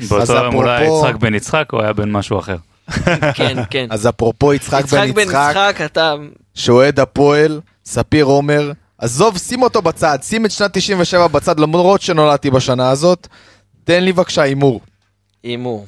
באותו 0.09 0.33
יום 0.33 0.55
אולי 0.55 0.85
יצחק 0.85 1.15
בן 1.15 1.35
יצחק 1.35 1.73
או 1.73 1.83
היה 1.83 1.93
בן 1.93 2.11
משהו 2.11 2.39
אחר. 2.39 2.57
כן 3.35 3.59
כן 3.71 3.87
אז 3.91 4.09
אפרופו 4.09 4.55
יצחק 4.55 4.81
יצחק 4.81 4.99
בן 4.99 5.13
בן 5.13 5.23
יצחק, 5.23 5.51
יצחק 5.51 5.81
אתה 5.85 6.15
שאוהד 6.55 7.01
הפועל, 7.01 7.61
ספיר 7.85 8.25
עומר, 8.25 8.73
עזוב, 8.99 9.39
שים 9.39 9.63
אותו 9.63 9.83
בצד, 9.83 10.19
שים 10.23 10.47
את 10.47 10.51
שנת 10.51 10.71
97 10.73 11.27
בצד, 11.27 11.61
למרות 11.61 12.01
שנולדתי 12.01 12.51
בשנה 12.51 12.91
הזאת. 12.91 13.27
תן 13.85 14.05
לי 14.05 14.13
בבקשה 14.13 14.43
הימור. 14.43 14.81
הימור. 15.43 15.87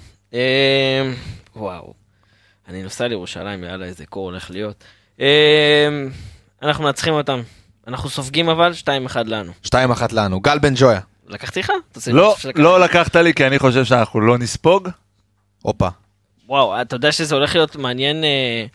וואו. 1.56 1.94
אני 2.68 2.82
נוסע 2.82 3.08
לירושלים, 3.08 3.64
יאללה 3.64 3.84
איזה 3.86 4.06
קור 4.06 4.24
הולך 4.24 4.50
להיות. 4.50 4.84
אמ, 5.18 5.24
אנחנו 6.62 6.84
מנצחים 6.84 7.14
אותם. 7.14 7.40
אנחנו 7.86 8.08
סופגים 8.10 8.48
אבל 8.48 8.72
2-1 9.08 9.16
לנו. 9.26 9.52
2-1 9.66 9.74
לנו. 10.12 10.40
גל 10.40 10.58
בן 10.58 10.72
ג'ויה. 10.76 11.00
לקחתי 11.26 11.60
לך? 11.60 11.72
לא? 12.12 12.36
לא 12.54 12.80
לקחת 12.80 13.16
לי 13.16 13.34
כי 13.34 13.46
אני 13.46 13.58
חושב 13.58 13.84
שאנחנו 13.84 14.20
לא 14.20 14.38
נספוג. 14.38 14.88
הופה. 15.62 15.88
וואו, 16.48 16.82
אתה 16.82 16.96
יודע 16.96 17.12
שזה 17.12 17.34
הולך 17.34 17.54
להיות 17.54 17.76
מעניין 17.76 18.24
אה, 18.24 18.66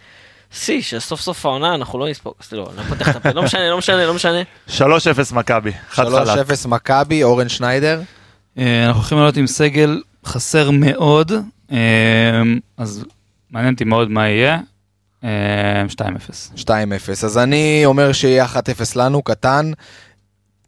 שיא, 0.51 0.81
שסוף 0.81 1.21
סוף 1.21 1.45
העונה 1.45 1.75
אנחנו 1.75 1.99
לא 1.99 2.09
נספוג. 2.09 2.33
לא, 2.51 2.69
אני 2.69 2.77
לא 2.77 2.83
פותח 2.83 3.09
את 3.09 3.15
הפה. 3.15 3.31
לא 3.31 3.43
משנה, 3.43 3.69
לא 3.69 3.77
משנה, 3.77 4.05
לא 4.05 4.13
משנה. 4.13 4.41
3-0 4.67 4.81
מכבי, 5.31 5.71
חד 5.89 6.05
חלק. 6.09 6.47
3-0 6.63 6.67
מכבי, 6.67 7.23
אורן 7.23 7.49
שניידר. 7.49 8.01
אה, 8.57 8.85
אנחנו 8.85 9.01
הולכים 9.01 9.17
לעלות 9.17 9.37
עם 9.37 9.47
סגל 9.47 10.01
חסר 10.25 10.71
מאוד, 10.71 11.31
אז 12.77 13.05
מעניין 13.51 13.73
אותי 13.73 13.83
מאוד 13.83 14.11
מה 14.11 14.27
יהיה. 14.27 14.59
אה, 15.23 15.83
2-0. 15.89 16.01
2-0. 16.55 16.69
אז 17.25 17.37
אני 17.37 17.81
אומר 17.85 18.11
שיהיה 18.11 18.45
1-0 18.45 18.57
לנו, 18.95 19.21
קטן. 19.21 19.71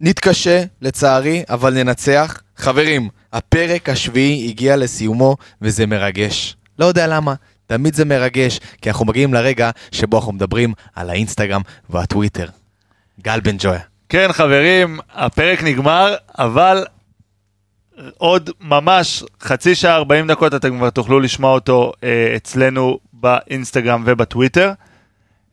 נתקשה, 0.02 0.64
לצערי, 0.82 1.44
אבל 1.50 1.74
ננצח. 1.74 2.42
חברים, 2.58 3.10
הפרק 3.34 3.90
השביעי 3.90 4.48
הגיע 4.50 4.76
לסיומו, 4.76 5.36
וזה 5.62 5.86
מרגש. 5.86 6.56
לא 6.80 6.86
יודע 6.86 7.08
למה, 7.08 7.34
תמיד 7.68 7.94
זה 7.94 8.06
מרגש, 8.06 8.60
כי 8.82 8.90
אנחנו 8.90 9.06
מגיעים 9.06 9.34
לרגע 9.34 9.70
שבו 9.92 10.18
אנחנו 10.18 10.32
מדברים 10.32 10.74
על 10.96 11.10
האינסטגרם 11.10 11.62
והטוויטר. 11.90 12.48
גל 13.22 13.40
בן 13.40 13.56
ג'ויה. 13.60 13.80
כן 14.10 14.28
חברים, 14.32 15.00
הפרק 15.14 15.64
נגמר, 15.64 16.16
אבל 16.38 16.86
עוד 18.18 18.50
ממש 18.62 19.24
חצי 19.42 19.76
שעה 19.76 19.96
40 19.96 20.28
דקות 20.28 20.56
אתם 20.56 20.78
כבר 20.78 20.90
תוכלו 20.90 21.20
לשמוע 21.20 21.54
אותו 21.54 21.92
אה, 22.04 22.34
אצלנו 22.36 23.00
באינסטגרם 23.14 24.04
ובטוויטר. 24.06 24.72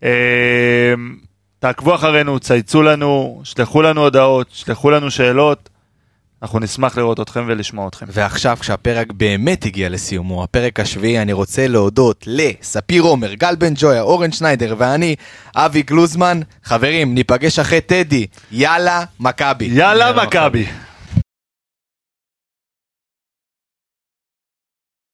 אה, 0.03 0.95
תעקבו 1.59 1.95
אחרינו, 1.95 2.41
צייצו 2.41 2.83
לנו, 2.83 3.41
שלחו 3.45 3.83
לנו 3.83 4.01
הודעות, 4.01 4.47
שלחו 4.53 4.91
לנו 4.91 5.11
שאלות. 5.11 5.69
אנחנו 6.43 6.59
נשמח 6.59 6.99
לראות 6.99 7.21
אתכם 7.21 7.45
ולשמוע 7.47 7.89
אתכם. 7.89 8.07
ועכשיו, 8.09 8.57
כשהפרק 8.61 9.13
באמת 9.13 9.65
הגיע 9.65 9.89
לסיומו, 9.89 10.45
הפרק 10.45 10.81
השביעי, 10.81 11.23
אני 11.23 11.33
רוצה 11.33 11.69
להודות 11.69 12.25
לספיר 12.27 13.03
עומר, 13.03 13.35
גל 13.35 13.55
בן 13.59 13.73
ג'ויה, 13.77 14.03
אורן 14.03 14.33
שניידר 14.33 14.75
ואני, 14.79 15.15
אבי 15.57 15.83
גלוזמן. 15.83 16.41
חברים, 16.65 17.15
ניפגש 17.15 17.59
אחרי 17.59 17.81
טדי. 17.81 18.27
יאללה, 18.53 19.05
מכבי. 19.21 19.65
יאללה 19.65 20.13
מכבי. 20.13 20.67